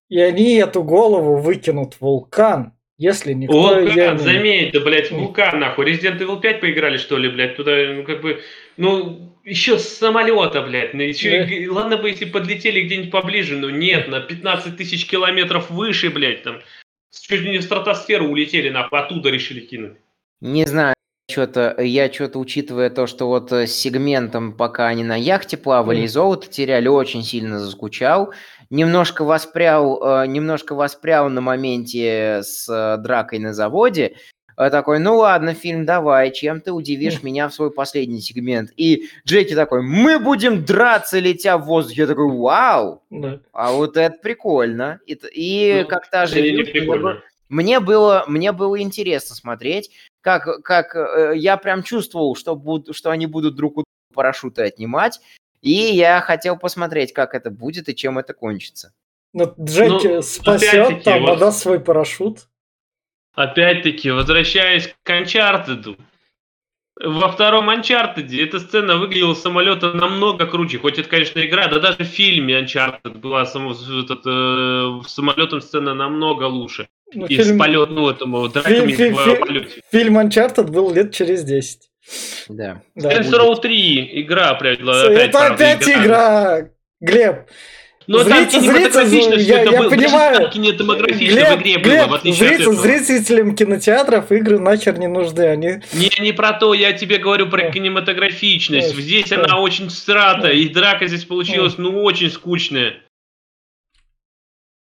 И 0.08 0.20
они 0.20 0.54
эту 0.56 0.84
голову 0.84 1.36
выкинут 1.36 1.94
в 1.94 2.00
вулкан, 2.02 2.74
если 2.98 3.32
никто 3.32 3.56
Вулкан, 3.56 4.16
не- 4.16 4.18
заметь, 4.18 4.72
да, 4.72 4.80
блядь, 4.80 5.10
вулкан, 5.10 5.58
нахуй. 5.60 5.86
Resident 5.90 6.18
Evil 6.20 6.40
5 6.40 6.60
поиграли, 6.60 6.96
что 6.98 7.18
ли, 7.18 7.28
блядь, 7.28 7.56
туда, 7.56 7.72
ну, 7.94 8.04
как 8.04 8.20
бы, 8.22 8.40
ну, 8.76 9.32
еще 9.44 9.78
с 9.78 9.88
самолета, 9.88 10.62
блядь, 10.62 10.94
ну, 10.94 11.02
еще, 11.02 11.30
Да. 11.30 11.44
и- 11.44 11.66
ладно 11.68 11.96
бы, 11.96 12.10
если 12.10 12.26
подлетели 12.26 12.82
где-нибудь 12.82 13.10
поближе, 13.10 13.56
но 13.56 13.70
нет, 13.70 14.08
на 14.08 14.20
15 14.20 14.76
тысяч 14.76 15.06
километров 15.06 15.70
выше, 15.70 16.10
блядь, 16.10 16.42
там, 16.42 16.60
чуть 17.10 17.40
ли 17.40 17.50
не 17.50 17.58
в 17.58 17.62
стратосферу 17.62 18.26
улетели, 18.28 18.68
нахуй, 18.68 18.98
оттуда 19.00 19.30
решили 19.30 19.60
кинуть. 19.60 19.94
Не 20.40 20.64
знаю, 20.66 20.94
что-то 21.30 21.76
я 21.80 22.12
что-то, 22.12 22.38
учитывая 22.38 22.90
то, 22.90 23.06
что 23.06 23.26
вот 23.26 23.52
э, 23.52 23.66
с 23.66 23.74
сегментом, 23.74 24.52
пока 24.52 24.88
они 24.88 25.02
на 25.02 25.16
яхте 25.16 25.56
плавали 25.56 25.98
Мгм. 25.98 26.04
и 26.04 26.08
золото 26.08 26.50
теряли, 26.50 26.88
очень 26.88 27.22
сильно 27.22 27.58
заскучал. 27.58 28.32
Немножко 28.76 29.22
воспрял, 29.24 30.02
э, 30.22 30.26
немножко 30.26 30.74
воспрял 30.74 31.28
на 31.28 31.42
моменте 31.42 32.40
с 32.42 32.66
э, 32.70 32.96
дракой 33.02 33.38
на 33.38 33.52
заводе. 33.52 34.14
Э, 34.56 34.70
Такой, 34.70 34.98
ну 34.98 35.16
ладно, 35.18 35.52
фильм, 35.52 35.84
давай, 35.84 36.30
чем 36.30 36.62
ты 36.62 36.72
удивишь 36.72 37.22
меня 37.22 37.50
в 37.50 37.54
свой 37.54 37.70
последний 37.70 38.22
сегмент. 38.22 38.70
И 38.78 39.10
Джеки 39.26 39.54
такой, 39.54 39.82
мы 39.82 40.18
будем 40.18 40.64
драться, 40.64 41.18
летя 41.18 41.58
в 41.58 41.66
воздух. 41.66 41.98
Я 41.98 42.06
такой, 42.06 42.30
вау, 42.34 43.02
Да. 43.10 43.40
а 43.52 43.72
вот 43.72 43.98
это 43.98 44.16
прикольно. 44.22 45.00
И, 45.04 45.18
и 45.34 45.80
Ну, 45.82 45.88
как 45.88 46.08
та 46.08 46.24
же 46.24 46.40
мне 47.50 47.78
было, 47.78 48.24
мне 48.26 48.52
было 48.52 48.80
интересно 48.80 49.34
смотреть, 49.36 49.90
как, 50.22 50.62
как 50.62 50.96
я 51.36 51.58
прям 51.58 51.82
чувствовал, 51.82 52.34
что, 52.36 52.56
буд- 52.56 52.94
что 52.94 53.10
они 53.10 53.26
будут 53.26 53.54
друг 53.54 53.72
у 53.72 53.80
друга 53.82 53.86
парашюты 54.14 54.62
отнимать, 54.62 55.20
и 55.62 55.70
я 55.72 56.20
хотел 56.20 56.58
посмотреть, 56.58 57.12
как 57.14 57.34
это 57.34 57.50
будет 57.50 57.88
и 57.88 57.94
чем 57.94 58.18
это 58.18 58.34
кончится. 58.34 58.92
Но 59.32 59.54
Джеки 59.58 60.06
Ну, 60.16 60.22
спасет, 60.22 61.02
там 61.04 61.22
вот- 61.22 61.30
отдаст 61.36 61.60
свой 61.62 61.80
парашют. 61.80 62.48
Опять-таки, 63.34 64.10
возвращаясь 64.10 64.94
к 65.02 65.10
Uncharted, 65.10 65.96
во 67.02 67.32
втором 67.32 67.70
Uncharted 67.70 68.28
эта 68.38 68.60
сцена 68.60 68.96
выглядела 68.98 69.32
с 69.34 69.40
самолета 69.40 69.94
намного 69.94 70.46
круче. 70.46 70.78
Хоть 70.78 70.98
это, 70.98 71.08
конечно, 71.08 71.40
игра, 71.40 71.66
да 71.68 71.80
даже 71.80 71.98
в 72.04 72.08
фильме 72.08 72.60
Uncharted 72.60 73.16
была 73.18 73.46
само, 73.46 73.72
этот, 73.72 74.20
э, 74.26 75.00
самолетом 75.08 75.62
сцена 75.62 75.94
намного 75.94 76.44
лучше. 76.44 76.88
Ну, 77.14 77.26
И 77.26 77.36
фильм, 77.36 77.56
с 77.56 77.58
полет, 77.58 77.90
ну, 77.90 78.10
этому 78.10 78.46
драками 78.48 78.92
фильм- 78.92 79.14
в 79.16 79.24
фильм- 79.24 79.40
полете. 79.40 79.82
фильм 79.90 80.18
Uncharted 80.18 80.70
был 80.70 80.92
лет 80.92 81.14
через 81.14 81.42
10. 81.44 81.88
Да. 82.48 82.82
Да. 82.94 83.12
Saints 83.12 83.30
Row 83.30 83.60
3 83.60 84.22
игра, 84.22 84.50
опять, 84.50 84.80
Это 84.80 85.06
опять, 85.06 85.32
правда, 85.32 85.54
опять 85.72 85.88
игра, 85.88 86.68
Глеб. 87.00 87.36
Но 88.08 88.24
там 88.24 88.32
Зритель- 88.50 88.60
кинематографично 88.62 89.06
зритель, 89.06 89.38
все 89.38 89.48
я- 89.52 89.60
это 89.62 89.70
я 89.70 89.78
было. 89.78 89.90
Даже 89.90 90.02
понимаю. 90.02 90.36
там 90.40 90.50
кинематографично 90.50 91.34
Глеб, 91.36 91.48
в 91.48 91.62
игре 91.62 91.78
было, 91.78 91.82
Глеб, 91.92 92.08
в 92.08 92.14
отличие 92.14 92.48
зритель- 92.48 92.54
от 92.54 92.72
этого. 92.72 92.82
зрителям 92.82 93.56
кинотеатров 93.56 94.32
игры 94.32 94.58
нахер 94.58 94.98
не 94.98 95.06
нужны. 95.06 95.42
Они 95.42 95.68
Не, 95.92 96.10
не 96.20 96.32
про 96.32 96.52
то, 96.54 96.74
я 96.74 96.92
тебе 96.94 97.18
говорю 97.18 97.48
про 97.48 97.62
Да. 97.62 97.70
кинематографичность. 97.70 98.94
Да, 98.96 99.00
Здесь 99.00 99.28
да. 99.28 99.44
она 99.44 99.60
очень 99.60 99.88
страта, 99.88 100.42
Да. 100.42 100.52
и 100.52 100.68
драка 100.68 101.06
здесь 101.06 101.24
получилась, 101.24 101.78
ну, 101.78 102.02
очень 102.02 102.30
скучная. 102.30 102.94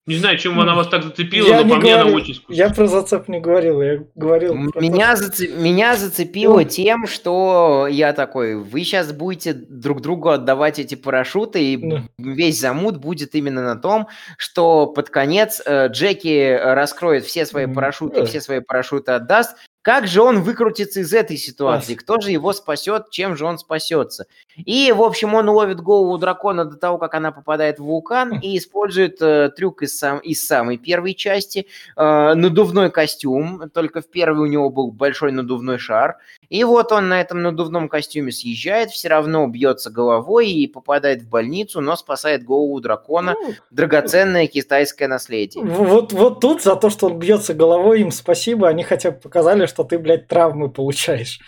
Не 0.08 0.16
знаю, 0.16 0.36
чем 0.40 0.60
она 0.60 0.74
вас 0.74 0.88
так 0.88 1.04
зацепила, 1.04 1.48
Я 1.48 1.62
но 1.64 1.70
по 1.70 1.76
мне 1.80 1.94
она 1.94 2.04
говорю- 2.04 2.18
очень 2.18 2.34
скучная. 2.34 2.68
Я 2.68 2.74
про 2.74 2.88
зацеп 2.88 3.28
не 3.28 3.40
говорил, 3.40 3.84
я 3.84 4.00
говорил. 4.16 4.54
то, 4.74 4.80
Меня, 4.80 5.16
что- 5.16 5.26
заце- 5.28 5.48
меня 5.56 5.96
зацепило 5.96 6.58
Ну. 6.58 6.64
тем, 6.64 7.06
что 7.06 7.88
я 7.88 8.12
такой, 8.14 8.56
вы 8.56 8.84
сейчас 8.84 9.14
будете 9.14 9.54
друг 9.54 10.02
другу 10.02 10.30
отдавать 10.30 10.80
эти 10.80 10.96
парашюты, 10.96 11.64
и 11.64 11.78
Ну. 11.78 12.00
весь 12.18 12.60
замут 12.60 12.98
будет 12.98 13.36
именно 13.36 13.62
на 13.62 13.76
том, 13.76 14.08
что 14.38 14.88
под 14.88 15.12
конец 15.12 15.62
э, 15.64 15.88
Джеки 15.90 16.52
раскроет 16.60 17.24
все 17.26 17.46
свои 17.46 17.68
парашюты, 17.68 18.22
да. 18.22 18.26
все 18.26 18.42
свои 18.42 18.60
парашюты 18.60 19.12
отдаст. 19.12 19.56
Как 19.84 20.06
же 20.08 20.22
он 20.22 20.42
выкрутится 20.42 21.00
из 21.00 21.12
этой 21.12 21.38
ситуации? 21.38 21.96
Кто 21.96 22.20
же 22.22 22.30
его 22.32 22.54
спасет? 22.54 23.10
Чем 23.10 23.36
же 23.36 23.46
он 23.46 23.58
спасется? 23.58 24.26
И, 24.58 24.92
в 24.92 25.02
общем, 25.02 25.34
он 25.34 25.50
ловит 25.50 25.80
голову 25.82 26.18
дракона 26.18 26.66
до 26.66 26.76
того, 26.76 26.98
как 26.98 27.14
она 27.16 27.32
попадает 27.32 27.80
в 27.80 27.84
вулкан, 27.84 28.40
и 28.40 28.58
использует 28.58 29.22
э, 29.22 29.50
трюк 29.56 29.82
из, 29.84 29.98
сам- 29.98 30.20
из 30.20 30.46
самой 30.46 30.78
первой 30.78 31.14
части. 31.14 31.68
э, 31.96 32.34
надувной 32.34 32.92
костюм, 32.92 33.70
только 33.74 34.02
в 34.02 34.08
первой 34.10 34.48
у 34.48 34.52
него 34.52 34.70
был 34.70 34.92
большой 34.92 35.32
надувной 35.32 35.78
шар. 35.78 36.18
И 36.50 36.64
вот 36.64 36.92
он 36.92 37.08
на 37.10 37.22
этом 37.22 37.42
надувном 37.42 37.88
костюме 37.88 38.32
съезжает, 38.32 38.92
все 38.92 39.08
равно 39.08 39.48
бьется 39.48 39.90
головой 39.90 40.50
и 40.52 40.68
попадает 40.68 41.22
в 41.22 41.30
больницу, 41.30 41.82
но 41.82 41.96
спасает 41.96 42.44
голову 42.44 42.80
дракона. 42.82 43.36
Ну, 43.42 43.54
Драгоценное 43.72 44.48
китайское 44.48 45.08
наследие. 45.08 45.64
Вот, 45.64 46.12
вот 46.14 46.40
тут 46.42 46.62
за 46.62 46.76
то, 46.76 46.90
что 46.90 47.08
он 47.08 47.20
бьется 47.20 47.54
головой, 47.54 48.02
им 48.02 48.12
спасибо. 48.12 48.68
Они 48.68 48.84
хотя 48.84 49.12
бы 49.12 49.18
показали, 49.20 49.66
что 49.66 49.84
ты, 49.84 49.98
блядь, 49.98 50.28
травмы 50.28 50.70
получаешь. 50.70 51.40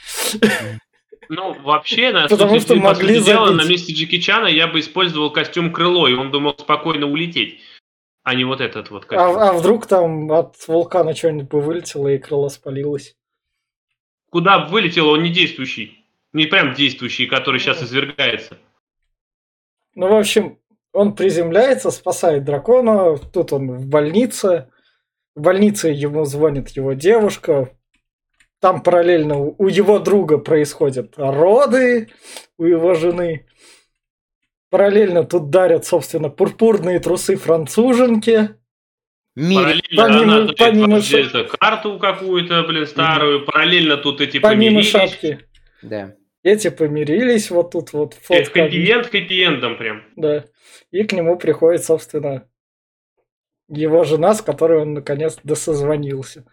Ну, 1.29 1.53
вообще, 1.61 2.11
на 2.11 2.27
Потому 2.27 2.59
что 2.59 2.75
могли 2.75 3.21
дела, 3.21 3.51
на 3.51 3.65
месте 3.65 3.93
Джеки 3.93 4.19
Чана 4.19 4.47
я 4.47 4.67
бы 4.67 4.79
использовал 4.79 5.31
костюм 5.31 5.71
крыло, 5.71 6.07
и 6.07 6.13
он 6.13 6.31
бы 6.31 6.39
мог 6.39 6.59
спокойно 6.59 7.07
улететь. 7.07 7.59
А 8.23 8.35
не 8.35 8.45
вот 8.45 8.61
этот 8.61 8.89
вот 8.89 9.05
костюм. 9.05 9.37
А, 9.37 9.49
а 9.49 9.53
вдруг 9.53 9.85
там 9.85 10.31
от 10.31 10.55
вулкана 10.67 11.13
что-нибудь 11.13 11.49
бы 11.49 11.59
вылетело 11.59 12.07
и 12.07 12.17
крыло 12.17 12.49
спалилось? 12.49 13.15
Куда 14.29 14.59
бы 14.59 14.71
вылетел, 14.71 15.09
он 15.09 15.23
не 15.23 15.29
действующий. 15.29 16.05
Не 16.31 16.45
прям 16.45 16.73
действующий, 16.73 17.27
который 17.27 17.59
сейчас 17.59 17.81
Ну. 17.81 17.85
извергается. 17.85 18.57
Ну, 19.95 20.07
в 20.07 20.15
общем, 20.15 20.57
он 20.91 21.15
приземляется, 21.15 21.91
спасает 21.91 22.43
дракона. 22.43 23.17
Тут 23.17 23.53
он 23.53 23.71
в 23.71 23.87
больнице. 23.87 24.69
В 25.35 25.41
больнице 25.41 25.89
ему 25.89 26.25
звонит 26.25 26.69
его 26.69 26.93
девушка. 26.93 27.69
Там 28.63 28.81
параллельно 28.81 29.39
у 29.39 29.67
его 29.67 29.99
друга 29.99 30.37
происходят 30.37 31.15
роды 31.17 32.07
у 32.57 32.63
его 32.63 32.93
жены. 32.93 33.45
Параллельно 34.69 35.25
тут 35.25 35.49
дарят, 35.49 35.83
собственно, 35.85 36.29
пурпурные 36.29 37.01
трусы 37.01 37.35
француженке. 37.35 38.55
Мир. 39.35 39.63
Параллельно 39.63 39.81
помимо- 39.97 40.23
она 40.23 40.41
дает 40.45 40.57
помимо 40.57 41.43
карту 41.59 41.99
какую-то, 41.99 42.63
блин, 42.63 42.87
старую. 42.87 43.43
Параллельно 43.45 43.97
тут 43.97 44.21
эти 44.21 44.39
Помимо 44.39 44.77
помирились. 44.77 44.89
шапки. 44.91 45.39
Да. 45.81 46.15
Эти 46.41 46.69
помирились, 46.69 47.51
вот 47.51 47.71
тут 47.71 47.91
вот 47.91 48.13
Э, 48.13 48.17
фотка. 48.21 48.59
Хэппи-энд 48.69 49.13
хэппи-эндом 49.13 49.75
прям. 49.77 50.03
Да. 50.15 50.45
И 50.91 51.03
к 51.03 51.11
нему 51.11 51.37
приходит, 51.37 51.83
собственно, 51.83 52.47
его 53.67 54.05
жена, 54.05 54.33
с 54.33 54.41
которой 54.41 54.83
он 54.83 54.93
наконец 54.93 55.37
досозвонился. 55.43 56.45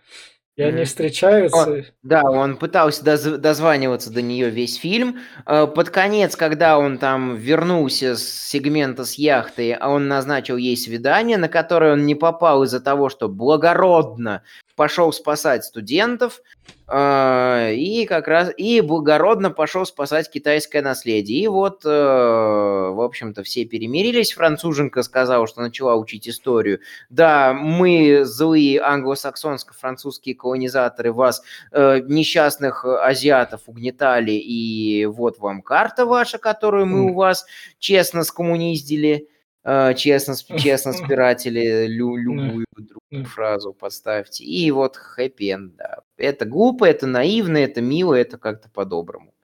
И 0.56 0.62
они 0.62 0.84
встречаются. 0.84 1.84
Да, 2.02 2.22
он 2.22 2.56
пытался 2.56 3.02
доз- 3.04 3.38
дозваниваться 3.38 4.12
до 4.12 4.20
нее 4.20 4.50
весь 4.50 4.76
фильм. 4.76 5.18
Э, 5.46 5.66
Под 5.66 5.90
конец, 5.90 6.36
когда 6.36 6.78
он 6.78 6.98
там 6.98 7.36
вернулся 7.36 8.16
с 8.16 8.22
сегмента 8.22 9.04
с 9.04 9.14
яхты, 9.14 9.72
а 9.72 9.88
он 9.88 10.08
назначил 10.08 10.56
ей 10.56 10.76
свидание, 10.76 11.38
на 11.38 11.48
которое 11.48 11.92
он 11.94 12.04
не 12.04 12.14
попал 12.14 12.64
из-за 12.64 12.80
того, 12.80 13.08
что 13.08 13.28
благородно 13.28 14.42
пошел 14.76 15.12
спасать 15.12 15.64
студентов, 15.64 16.40
и 16.92 18.04
как 18.08 18.26
раз 18.26 18.50
и 18.56 18.80
благородно 18.80 19.50
пошел 19.50 19.86
спасать 19.86 20.28
китайское 20.28 20.82
наследие. 20.82 21.44
И 21.44 21.48
вот, 21.48 21.84
э, 21.84 21.88
в 21.88 23.00
общем-то, 23.00 23.44
все 23.44 23.64
перемирились. 23.64 24.32
Француженка 24.32 25.02
сказала, 25.02 25.46
что 25.46 25.60
начала 25.60 25.94
учить 25.94 26.28
историю. 26.28 26.80
Да, 27.08 27.52
мы 27.52 28.24
злые 28.24 28.80
англосаксонско-французские 28.80 30.34
колонизаторы 30.34 31.12
вас 31.12 31.42
э, 31.70 32.00
несчастных 32.00 32.84
азиатов 32.84 33.62
угнетали, 33.66 34.32
и 34.32 35.06
вот 35.06 35.38
вам 35.38 35.62
карта 35.62 36.06
ваша, 36.06 36.38
которую 36.38 36.86
мы 36.86 37.10
у 37.10 37.14
вас 37.14 37.46
честно 37.78 38.24
скоммуниздили, 38.24 39.28
честно, 39.64 40.32
сп- 40.32 40.58
честно 40.58 40.92
спиратели, 40.92 41.86
лю- 41.86 42.16
любую 42.16 42.66
другую 42.76 43.24
фразу 43.26 43.72
поставьте. 43.72 44.44
И 44.44 44.70
вот 44.70 44.96
хэппи 44.96 45.56
да. 45.76 46.00
Это 46.16 46.44
глупо, 46.44 46.84
это 46.84 47.06
наивно, 47.06 47.58
это 47.58 47.80
мило, 47.80 48.14
это 48.14 48.38
как-то 48.38 48.70
по-доброму. 48.70 49.34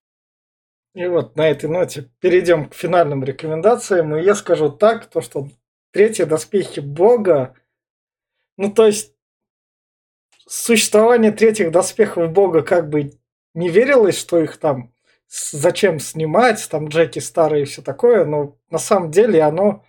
И 0.94 1.06
вот 1.06 1.36
на 1.36 1.48
этой 1.48 1.68
ноте 1.68 2.10
перейдем 2.20 2.68
к 2.68 2.74
финальным 2.74 3.22
рекомендациям. 3.22 4.16
И 4.16 4.22
я 4.22 4.34
скажу 4.34 4.70
так, 4.70 5.06
то 5.06 5.20
что 5.20 5.48
третьи 5.90 6.24
доспехи 6.24 6.80
Бога, 6.80 7.54
ну 8.56 8.72
то 8.72 8.86
есть 8.86 9.14
существование 10.46 11.32
третьих 11.32 11.70
доспехов 11.70 12.32
Бога 12.32 12.62
как 12.62 12.88
бы 12.88 13.12
не 13.52 13.68
верилось, 13.68 14.18
что 14.18 14.40
их 14.40 14.56
там 14.56 14.94
зачем 15.28 15.98
снимать, 15.98 16.66
там 16.70 16.88
Джеки 16.88 17.18
старые 17.18 17.62
и 17.62 17.66
все 17.66 17.82
такое, 17.82 18.24
но 18.24 18.56
на 18.70 18.78
самом 18.78 19.10
деле 19.10 19.42
оно 19.42 19.84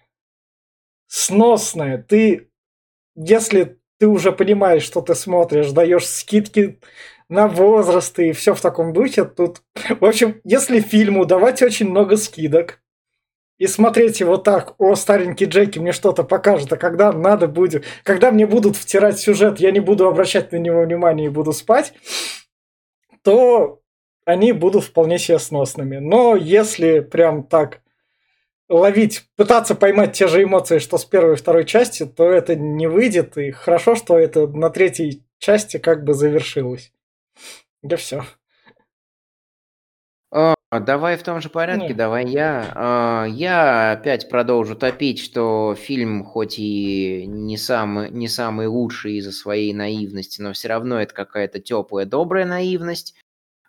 сносное. 1.08 1.98
Ты, 1.98 2.50
если 3.16 3.80
ты 4.00 4.08
уже 4.08 4.32
понимаешь, 4.32 4.84
что 4.84 5.02
ты 5.02 5.16
смотришь, 5.16 5.72
даешь 5.72 6.08
скидки 6.08 6.80
на 7.30 7.48
возрасты 7.48 8.30
и 8.30 8.34
все 8.34 8.54
в 8.54 8.62
таком 8.62 8.94
духе, 8.94 9.26
тут 9.26 9.62
в 10.00 10.06
общем, 10.06 10.40
если 10.44 10.80
фильму 10.80 11.26
давать 11.26 11.62
очень 11.62 11.90
много 11.90 12.18
скидок 12.18 12.82
и 13.58 13.66
смотреть 13.68 14.20
его 14.20 14.38
так, 14.38 14.76
о, 14.78 14.96
старенький 14.96 15.46
Джеки 15.46 15.80
мне 15.80 15.92
что-то 15.92 16.24
покажет, 16.24 16.72
а 16.72 16.78
когда 16.78 17.12
надо 17.12 17.48
будет, 17.48 17.86
когда 18.04 18.32
мне 18.32 18.46
будут 18.46 18.78
втирать 18.78 19.20
сюжет, 19.20 19.60
я 19.60 19.72
не 19.72 19.80
буду 19.80 20.08
обращать 20.08 20.52
на 20.52 20.58
него 20.58 20.82
внимания 20.84 21.26
и 21.26 21.30
буду 21.30 21.54
спать, 21.54 21.94
то 23.24 23.82
они 24.26 24.52
будут 24.52 24.84
вполне 24.84 25.18
себе 25.18 25.40
сносными. 25.40 25.98
Но 25.98 26.36
если 26.36 27.00
прям 27.00 27.44
так 27.44 27.82
ловить, 28.70 29.26
пытаться 29.36 29.76
поймать 29.76 30.14
те 30.14 30.28
же 30.28 30.44
эмоции, 30.44 30.80
что 30.80 30.98
с 30.98 31.06
первой 31.06 31.34
и 31.34 31.38
второй 31.38 31.66
части, 31.66 32.06
то 32.06 32.30
это 32.30 32.56
не 32.56 32.88
выйдет. 32.88 33.38
И 33.38 33.52
хорошо, 33.52 33.96
что 33.96 34.18
это 34.18 34.48
на 34.48 34.70
третьей 34.70 35.24
части 35.40 35.78
как 35.78 36.04
бы 36.04 36.14
завершилось. 36.14 36.92
Да 37.82 37.96
все. 37.98 38.24
А, 40.32 40.56
Давай 40.82 41.16
в 41.16 41.24
том 41.24 41.40
же 41.40 41.50
порядке, 41.50 41.90
Ну. 41.90 41.96
давай 41.96 42.26
я. 42.28 42.72
А, 42.76 43.26
Я 43.26 43.92
опять 43.94 44.30
продолжу 44.30 44.76
топить, 44.76 45.20
что 45.20 45.76
фильм 45.76 46.26
хоть 46.26 46.60
и 46.60 47.26
не 47.26 47.58
самый, 47.58 48.10
не 48.12 48.28
самый 48.28 48.68
лучший 48.68 49.14
из-за 49.18 49.32
своей 49.32 49.74
наивности, 49.74 50.42
но 50.42 50.52
все 50.52 50.68
равно 50.68 51.00
это 51.02 51.14
какая-то 51.14 51.60
теплая, 51.60 52.06
добрая 52.06 52.46
наивность. 52.46 53.16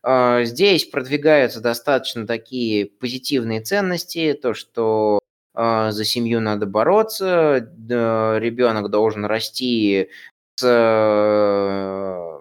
А, 0.03 0.45
Здесь 0.45 0.85
продвигаются 0.85 1.61
достаточно 1.61 2.27
такие 2.27 2.87
позитивные 2.87 3.61
ценности, 3.61 4.39
то, 4.41 4.55
что 4.55 5.21
а, 5.55 5.91
за 5.93 6.05
семью 6.05 6.41
надо 6.41 6.67
бороться, 6.67 7.59
ребенок 7.89 8.91
должен 8.91 9.25
расти 9.25 10.09
с 10.57 10.65
э, 10.65 12.39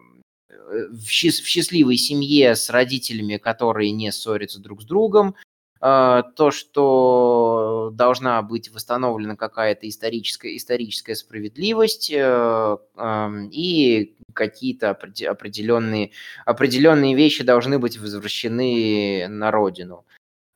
в 0.91 1.09
счаст- 1.09 1.41
в 1.43 1.47
счастливой 1.47 1.97
семье 1.97 2.55
с 2.55 2.69
родителями, 2.69 3.37
которые 3.37 3.91
не 3.91 4.11
ссорятся 4.11 4.59
друг 4.59 4.81
с 4.81 4.85
другом, 4.85 5.35
то, 5.79 6.51
что 6.51 7.91
должна 7.93 8.41
быть 8.41 8.71
восстановлена 8.71 9.35
какая-то 9.35 9.87
историческая, 9.87 10.55
историческая 10.55 11.15
справедливость 11.15 12.11
э, 12.11 12.77
и 13.51 14.15
какие-то 14.33 14.89
опреде- 14.91 15.27
определенные, 15.27 16.11
определенные 16.45 17.15
вещи 17.15 17.43
должны 17.43 17.79
быть 17.79 17.97
возвращены 17.97 19.27
на 19.27 19.51
родину. 19.51 20.05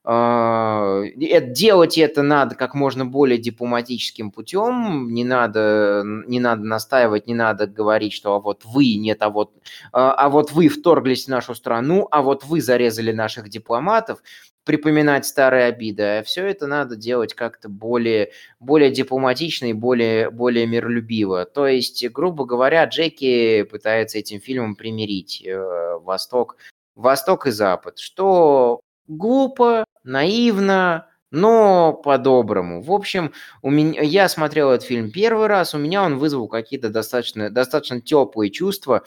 А, 0.04 1.04
делать 1.16 2.00
это 2.00 2.24
надо 2.24 2.56
как 2.56 2.74
можно 2.74 3.06
более 3.06 3.38
дипломатическим 3.38 4.32
путем, 4.32 5.14
не 5.14 5.24
надо, 5.24 6.02
не 6.26 6.40
надо 6.40 6.64
настаивать, 6.64 7.28
не 7.28 7.36
надо 7.36 7.68
говорить, 7.68 8.14
что 8.14 8.34
а 8.34 8.40
вот 8.40 8.66
вы, 8.66 8.96
нет, 8.96 9.22
а 9.22 9.30
вот, 9.30 9.52
а, 9.92 10.14
а 10.14 10.30
вот 10.30 10.54
вы 10.54 10.70
вторглись 10.70 11.26
в 11.26 11.28
нашу 11.28 11.54
страну, 11.54 12.08
а 12.10 12.24
вот 12.24 12.44
вы 12.46 12.62
зарезали 12.62 13.12
наших 13.12 13.50
дипломатов, 13.50 14.24
припоминать 14.64 15.26
старые 15.26 15.66
обиды, 15.66 16.04
а 16.04 16.24
все 16.24 16.46
это 16.46 16.68
надо 16.68 16.96
делать 16.96 17.34
как-то 17.34 17.70
более, 17.70 18.32
более 18.60 18.92
дипломатично 18.92 19.66
и 19.66 19.74
более, 19.74 20.30
более 20.30 20.68
миролюбиво. 20.68 21.46
То 21.46 21.68
есть, 21.68 22.08
грубо 22.10 22.46
говоря, 22.46 22.86
Джеки 22.86 23.64
пытается 23.64 24.20
этим 24.20 24.40
фильмом 24.40 24.76
примирить 24.76 25.44
э, 25.46 25.98
Восток, 26.02 26.58
Восток 26.96 27.48
и 27.48 27.52
Запад, 27.52 27.98
что 28.00 28.82
глупо, 29.08 29.86
наивно, 30.04 31.08
но 31.32 31.94
по-доброму. 31.94 32.82
В 32.82 32.92
общем, 32.92 33.34
у 33.62 33.70
меня, 33.70 34.02
я 34.02 34.28
смотрел 34.30 34.70
этот 34.70 34.86
фильм 34.86 35.10
первый 35.12 35.48
раз, 35.48 35.74
у 35.74 35.78
меня 35.78 36.04
он 36.04 36.18
вызвал 36.18 36.48
какие-то 36.48 36.90
достаточно, 36.90 37.50
достаточно 37.50 38.02
теплые 38.02 38.52
чувства. 38.52 39.04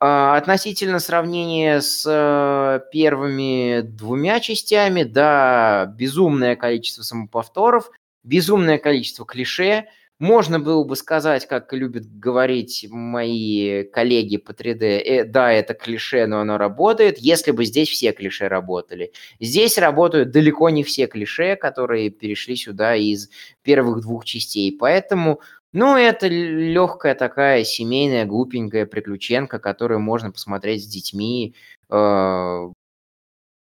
А, 0.00 0.36
относительно 0.36 0.98
сравнения 0.98 1.80
с 1.80 2.04
э, 2.06 2.80
первыми 2.90 3.80
двумя 3.82 4.40
частями, 4.40 5.04
да, 5.04 5.86
безумное 5.96 6.56
количество 6.56 7.02
самоповторов, 7.02 7.90
безумное 8.24 8.78
количество 8.78 9.24
клише– 9.24 9.86
можно 10.22 10.60
было 10.60 10.84
бы 10.84 10.94
сказать, 10.94 11.48
как 11.48 11.72
любят 11.72 12.04
говорить 12.06 12.86
мои 12.88 13.82
коллеги 13.82 14.36
по 14.36 14.52
3D, 14.52 15.00
э, 15.00 15.24
да, 15.24 15.50
это 15.50 15.74
клише, 15.74 16.28
но 16.28 16.38
оно 16.38 16.58
работает, 16.58 17.18
если 17.18 17.50
бы 17.50 17.64
здесь 17.64 17.88
все 17.88 18.12
клише 18.12 18.46
работали. 18.46 19.12
Здесь 19.40 19.78
работают 19.78 20.30
далеко 20.30 20.70
не 20.70 20.84
все 20.84 21.08
клише, 21.08 21.56
которые 21.56 22.10
перешли 22.10 22.54
сюда 22.54 22.94
из 22.94 23.30
первых 23.62 24.02
двух 24.02 24.24
частей. 24.24 24.70
Поэтому, 24.78 25.40
ну, 25.72 25.96
это 25.96 26.28
легкая 26.28 27.16
такая 27.16 27.64
семейная, 27.64 28.24
глупенькая 28.24 28.86
приключенка, 28.86 29.58
которую 29.58 29.98
можно 29.98 30.30
посмотреть 30.30 30.84
с 30.84 30.86
детьми. 30.86 31.56
Э, 31.90 32.68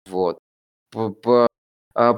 вот. 0.08 0.40
А, 0.96 1.48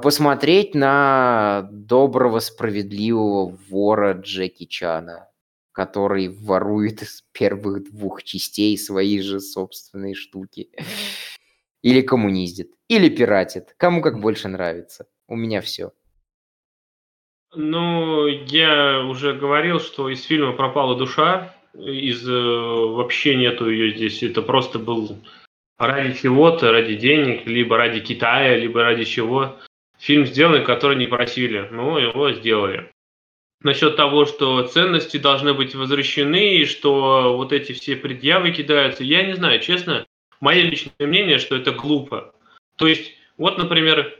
посмотреть 0.03 0.75
на 0.75 1.67
доброго, 1.71 2.39
справедливого 2.39 3.57
вора 3.69 4.13
Джеки 4.13 4.65
Чана, 4.65 5.29
который 5.71 6.29
ворует 6.29 7.01
из 7.01 7.23
первых 7.31 7.91
двух 7.91 8.23
частей 8.23 8.77
свои 8.77 9.19
же 9.21 9.39
собственные 9.39 10.13
штуки. 10.13 10.69
Или 11.81 12.01
коммуниздит, 12.01 12.73
или 12.89 13.09
пиратит. 13.09 13.73
Кому 13.75 14.03
как 14.03 14.19
больше 14.19 14.47
нравится. 14.47 15.07
У 15.27 15.35
меня 15.35 15.61
все. 15.61 15.93
Ну, 17.55 18.27
я 18.27 18.99
уже 18.99 19.33
говорил, 19.33 19.79
что 19.79 20.07
из 20.07 20.21
фильма 20.23 20.53
пропала 20.53 20.95
душа, 20.95 21.55
из 21.73 22.27
э, 22.27 22.31
вообще 22.31 23.35
нету 23.35 23.67
ее 23.67 23.95
здесь. 23.95 24.21
Это 24.21 24.43
просто 24.43 24.77
был 24.77 25.17
ради 25.79 26.13
чего-то, 26.21 26.71
ради 26.71 26.95
денег, 26.95 27.47
либо 27.47 27.77
ради 27.77 27.99
Китая, 27.99 28.55
либо 28.57 28.83
ради 28.83 29.05
чего. 29.05 29.57
Фильм 30.01 30.25
сделали, 30.25 30.63
который 30.63 30.97
не 30.97 31.05
просили, 31.05 31.67
но 31.71 31.99
его 31.99 32.31
сделали. 32.31 32.91
Насчет 33.61 33.95
того, 33.95 34.25
что 34.25 34.63
ценности 34.63 35.17
должны 35.17 35.53
быть 35.53 35.75
возвращены, 35.75 36.55
и 36.55 36.65
что 36.65 37.37
вот 37.37 37.53
эти 37.53 37.73
все 37.73 37.95
предъявы 37.95 38.49
кидаются, 38.51 39.03
я 39.03 39.21
не 39.21 39.33
знаю, 39.35 39.59
честно, 39.59 40.07
мое 40.39 40.63
личное 40.63 41.05
мнение, 41.05 41.37
что 41.37 41.55
это 41.55 41.71
глупо. 41.71 42.33
То 42.77 42.87
есть, 42.87 43.15
вот, 43.37 43.59
например, 43.59 44.17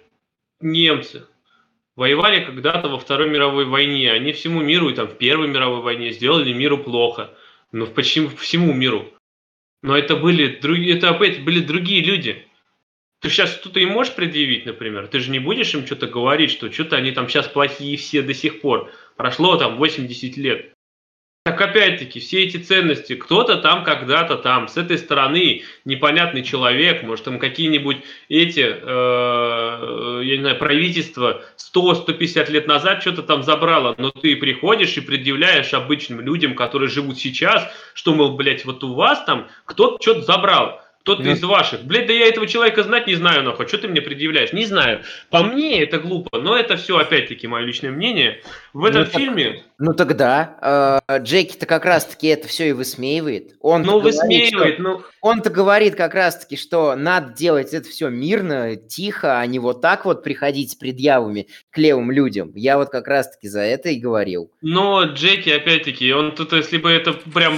немцы 0.59 1.25
воевали 1.95 2.45
когда-то 2.45 2.87
во 2.87 2.99
Второй 2.99 3.31
мировой 3.31 3.65
войне, 3.65 4.11
они 4.11 4.33
всему 4.33 4.61
миру, 4.61 4.89
и 4.89 4.93
там 4.93 5.07
в 5.07 5.17
Первой 5.17 5.47
мировой 5.47 5.81
войне 5.81 6.11
сделали 6.11 6.53
миру 6.53 6.77
плохо, 6.77 7.31
но 7.71 7.87
почему 7.87 8.29
всему 8.29 8.71
миру. 8.71 9.11
Но 9.81 9.97
это 9.97 10.15
были 10.15 10.59
другие, 10.59 10.95
это 10.97 11.09
опять 11.09 11.43
были 11.43 11.59
другие 11.59 12.03
люди. 12.03 12.45
Ты 13.21 13.29
сейчас 13.29 13.53
что-то 13.53 13.79
им 13.79 13.89
можешь 13.89 14.15
предъявить, 14.15 14.65
например? 14.65 15.07
Ты 15.07 15.19
же 15.19 15.29
не 15.29 15.37
будешь 15.37 15.73
им 15.75 15.85
что-то 15.85 16.07
говорить, 16.07 16.51
что 16.51 16.71
что-то 16.71 16.95
они 16.95 17.11
там 17.11 17.29
сейчас 17.29 17.47
плохие 17.47 17.95
все 17.95 18.23
до 18.23 18.33
сих 18.33 18.61
пор. 18.61 18.91
Прошло 19.15 19.57
там 19.57 19.77
80 19.77 20.37
лет. 20.37 20.73
Так 21.43 21.59
опять-таки, 21.59 22.19
все 22.19 22.43
эти 22.43 22.57
ценности, 22.57 23.15
кто-то 23.15 23.57
там 23.57 23.83
когда-то 23.83 24.37
там, 24.37 24.67
с 24.67 24.77
этой 24.77 24.99
стороны 24.99 25.63
непонятный 25.85 26.43
человек, 26.43 27.01
может 27.01 27.25
там 27.25 27.39
какие-нибудь 27.39 27.97
эти, 28.29 28.59
э, 28.59 30.21
я 30.23 30.37
не 30.37 30.41
знаю, 30.41 30.59
правительства 30.59 31.43
100-150 31.57 32.51
лет 32.51 32.67
назад 32.67 33.01
что-то 33.01 33.23
там 33.23 33.41
забрало, 33.41 33.95
но 33.97 34.11
ты 34.11 34.35
приходишь 34.35 34.97
и 34.97 35.01
предъявляешь 35.01 35.73
обычным 35.73 36.21
людям, 36.21 36.53
которые 36.53 36.89
живут 36.89 37.17
сейчас, 37.19 37.67
что, 37.95 38.13
мол, 38.13 38.35
блядь, 38.35 38.65
вот 38.65 38.83
у 38.83 38.93
вас 38.93 39.23
там 39.25 39.47
кто-то 39.65 40.01
что-то 40.01 40.21
забрал. 40.21 40.80
Кто-то 41.01 41.23
из 41.23 41.41
ваших. 41.43 41.83
Блядь, 41.83 42.07
да 42.07 42.13
я 42.13 42.27
этого 42.27 42.47
человека 42.47 42.83
знать 42.83 43.07
не 43.07 43.15
знаю, 43.15 43.43
нахуй. 43.43 43.67
Что 43.67 43.79
ты 43.79 43.87
мне 43.87 44.01
предъявляешь? 44.01 44.53
Не 44.53 44.65
знаю. 44.65 45.01
По 45.29 45.43
мне 45.43 45.81
это 45.81 45.97
глупо, 45.97 46.39
но 46.39 46.55
это 46.55 46.77
все, 46.77 46.97
опять-таки, 46.97 47.47
мое 47.47 47.65
личное 47.65 47.91
мнение. 47.91 48.41
В 48.73 48.85
этом 48.85 49.01
ну, 49.01 49.07
фильме... 49.07 49.51
Так, 49.53 49.63
ну 49.79 49.93
тогда 49.93 51.01
э, 51.09 51.17
Джеки-то 51.23 51.65
как 51.65 51.85
раз-таки 51.85 52.27
это 52.27 52.47
все 52.47 52.69
и 52.69 52.71
высмеивает. 52.71 53.55
Он 53.61 53.81
ну, 53.81 53.99
высмеивает, 53.99 54.75
что... 54.75 54.83
ну... 54.83 55.01
Он-то 55.21 55.49
говорит 55.49 55.95
как 55.95 56.13
раз-таки, 56.13 56.55
что 56.55 56.95
надо 56.95 57.33
делать 57.33 57.73
это 57.73 57.87
все 57.89 58.09
мирно, 58.09 58.75
тихо, 58.75 59.39
а 59.39 59.45
не 59.45 59.59
вот 59.59 59.81
так 59.81 60.05
вот 60.05 60.23
приходить 60.23 60.71
с 60.71 60.75
предъявами 60.75 61.47
к 61.69 61.77
левым 61.77 62.11
людям. 62.11 62.51
Я 62.55 62.77
вот 62.77 62.89
как 62.89 63.07
раз-таки 63.07 63.47
за 63.47 63.61
это 63.61 63.89
и 63.89 63.99
говорил. 63.99 64.51
Но 64.61 65.03
Джеки, 65.03 65.49
опять-таки, 65.49 66.11
он 66.13 66.33
тут, 66.33 66.53
если 66.53 66.77
бы 66.77 66.91
это 66.91 67.13
прям 67.13 67.55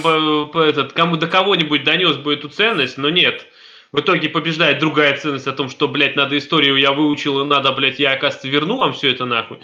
этот, 0.55 0.93
кому 0.93 1.17
до 1.17 1.27
кого-нибудь 1.27 1.83
донес 1.83 2.17
бы 2.17 2.33
эту 2.33 2.49
ценность, 2.49 2.97
но 2.97 3.09
нет. 3.09 3.42
В 3.93 3.99
итоге 3.99 4.27
побеждает 4.27 4.79
другая 4.79 5.15
ценность 5.15 5.45
о 5.45 5.53
том, 5.53 5.69
что, 5.69 5.87
блядь, 5.87 6.15
надо 6.15 6.35
историю 6.35 6.77
я 6.77 6.91
выучил, 6.91 7.41
и 7.41 7.45
надо, 7.45 7.71
блядь, 7.73 7.99
я, 7.99 8.13
оказывается, 8.13 8.47
верну 8.47 8.77
вам 8.77 8.93
все 8.93 9.11
это 9.11 9.25
нахуй. 9.25 9.59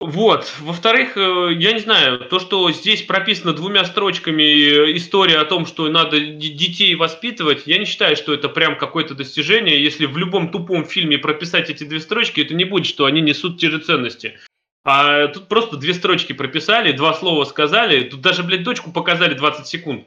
Вот. 0.00 0.52
Во-вторых, 0.58 1.16
э, 1.16 1.50
я 1.52 1.72
не 1.72 1.78
знаю, 1.78 2.18
то, 2.18 2.40
что 2.40 2.72
здесь 2.72 3.02
прописано 3.02 3.52
двумя 3.52 3.84
строчками 3.84 4.42
э, 4.42 4.96
история 4.96 5.38
о 5.38 5.44
том, 5.44 5.64
что 5.64 5.88
надо 5.88 6.18
детей 6.18 6.96
воспитывать, 6.96 7.66
я 7.66 7.78
не 7.78 7.84
считаю, 7.84 8.16
что 8.16 8.34
это 8.34 8.48
прям 8.48 8.76
какое-то 8.76 9.14
достижение. 9.14 9.80
Если 9.80 10.06
в 10.06 10.16
любом 10.18 10.50
тупом 10.50 10.84
фильме 10.84 11.16
прописать 11.16 11.70
эти 11.70 11.84
две 11.84 12.00
строчки, 12.00 12.40
это 12.40 12.54
не 12.54 12.64
будет, 12.64 12.86
что 12.86 13.04
они 13.04 13.20
несут 13.20 13.60
те 13.60 13.70
же 13.70 13.78
ценности. 13.78 14.40
А 14.84 15.28
тут 15.28 15.46
просто 15.46 15.76
две 15.76 15.94
строчки 15.94 16.32
прописали, 16.32 16.90
два 16.92 17.14
слова 17.14 17.44
сказали, 17.44 18.08
тут 18.08 18.22
даже, 18.22 18.42
блядь, 18.42 18.64
дочку 18.64 18.90
показали 18.90 19.34
20 19.34 19.66
секунд 19.66 20.06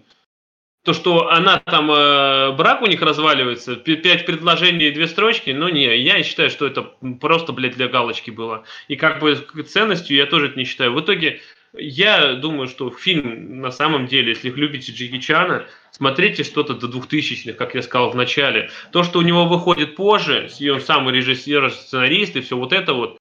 то, 0.83 0.93
что 0.93 1.29
она 1.29 1.59
там, 1.59 1.89
э, 1.89 2.51
брак 2.51 2.81
у 2.81 2.87
них 2.87 3.01
разваливается, 3.01 3.75
пять 3.75 4.25
предложений 4.25 4.87
и 4.87 4.91
две 4.91 5.07
строчки, 5.07 5.51
ну 5.51 5.69
не, 5.69 5.97
я 5.97 6.21
считаю, 6.23 6.49
что 6.49 6.67
это 6.67 6.81
просто, 7.21 7.53
блядь, 7.53 7.75
для 7.75 7.87
галочки 7.87 8.31
было. 8.31 8.63
И 8.89 8.97
как 8.97 9.21
бы 9.21 9.35
ценностью 9.35 10.17
я 10.17 10.25
тоже 10.25 10.47
это 10.47 10.59
не 10.59 10.65
считаю. 10.65 10.93
В 10.93 10.99
итоге 10.99 11.39
я 11.73 12.33
думаю, 12.33 12.67
что 12.67 12.91
фильм 12.91 13.61
на 13.61 13.71
самом 13.71 14.07
деле, 14.07 14.29
если 14.29 14.49
любите 14.49 14.91
Джеки 14.91 15.19
Чана, 15.19 15.65
смотрите 15.91 16.43
что-то 16.43 16.73
до 16.73 16.87
2000-х, 16.87 17.53
как 17.53 17.75
я 17.75 17.81
сказал 17.81 18.11
в 18.11 18.15
начале. 18.15 18.69
То, 18.91 19.03
что 19.03 19.19
у 19.19 19.23
него 19.23 19.45
выходит 19.45 19.95
позже, 19.95 20.49
и 20.59 20.69
он 20.69 20.81
самый 20.81 21.13
режиссер, 21.15 21.71
сценарист 21.71 22.35
и 22.35 22.41
все 22.41 22.57
вот 22.57 22.73
это 22.73 22.93
вот, 22.93 23.17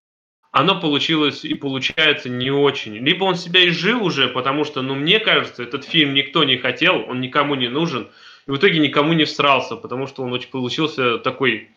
оно 0.53 0.79
получилось 0.79 1.45
и 1.45 1.55
получается 1.55 2.29
не 2.29 2.51
очень. 2.51 2.95
Либо 2.99 3.25
он 3.25 3.37
себя 3.37 3.67
изжил 3.69 4.05
уже, 4.05 4.29
потому 4.29 4.65
что, 4.65 4.83
ну, 4.83 4.95
мне 4.95 5.19
кажется, 5.19 5.63
этот 5.63 5.85
фильм 5.85 6.13
никто 6.13 6.45
не 6.45 6.59
хотел, 6.59 7.05
он 7.09 7.21
никому 7.21 7.55
не 7.55 7.69
нужен, 7.69 8.09
и 8.47 8.51
в 8.51 8.57
итоге 8.57 8.79
никому 8.79 9.15
не 9.15 9.25
всрался, 9.25 9.77
потому 9.77 10.07
что 10.07 10.23
он 10.23 10.33
очень 10.33 10.51
получился 10.51 11.19
такой 11.19 11.71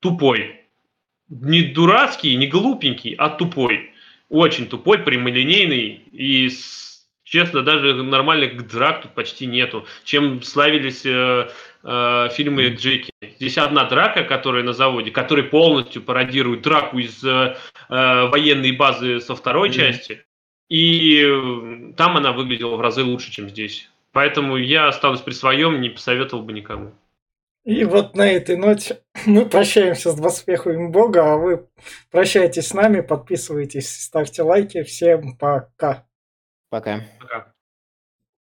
тупой. 0.00 0.62
Не 1.28 1.62
дурацкий, 1.62 2.34
не 2.34 2.46
глупенький, 2.46 3.14
а 3.14 3.28
тупой. 3.28 3.90
Очень 4.30 4.66
тупой, 4.66 4.98
прямолинейный 4.98 6.02
и 6.12 6.50
честно, 7.24 7.62
даже 7.62 7.94
нормальных 7.94 8.66
драк 8.68 9.02
тут 9.02 9.12
почти 9.12 9.46
нету. 9.46 9.86
Чем 10.04 10.42
славились 10.42 11.04
э, 11.04 11.50
э, 11.82 12.28
фильмы 12.32 12.68
Джеки. 12.68 13.11
Здесь 13.42 13.58
одна 13.58 13.86
драка, 13.86 14.22
которая 14.22 14.62
на 14.62 14.72
заводе, 14.72 15.10
который 15.10 15.42
полностью 15.42 16.00
пародирует 16.00 16.62
драку 16.62 17.00
из 17.00 17.24
э, 17.24 17.56
э 17.88 18.26
военной 18.28 18.70
базы 18.70 19.18
со 19.18 19.34
второй 19.34 19.68
mm-hmm. 19.68 19.72
части. 19.72 20.24
И 20.68 21.20
э, 21.24 21.92
там 21.96 22.16
она 22.16 22.30
выглядела 22.30 22.76
в 22.76 22.80
разы 22.80 23.02
лучше, 23.02 23.32
чем 23.32 23.48
здесь. 23.48 23.90
Поэтому 24.12 24.56
я 24.56 24.86
останусь 24.86 25.22
при 25.22 25.32
своем, 25.32 25.80
не 25.80 25.90
посоветовал 25.90 26.44
бы 26.44 26.52
никому. 26.52 26.92
И 27.64 27.84
вот 27.84 28.14
на 28.14 28.30
этой 28.30 28.56
ноте 28.56 29.00
мы 29.26 29.44
прощаемся 29.44 30.12
с 30.12 30.14
доспехами 30.14 30.86
Бога, 30.86 31.32
а 31.32 31.36
вы 31.36 31.66
прощайтесь 32.12 32.68
с 32.68 32.74
нами, 32.74 33.00
подписывайтесь, 33.00 33.90
ставьте 33.90 34.42
лайки. 34.44 34.84
Всем 34.84 35.36
пока. 35.36 36.06
Пока. 36.70 37.00
Пока. 37.18 37.52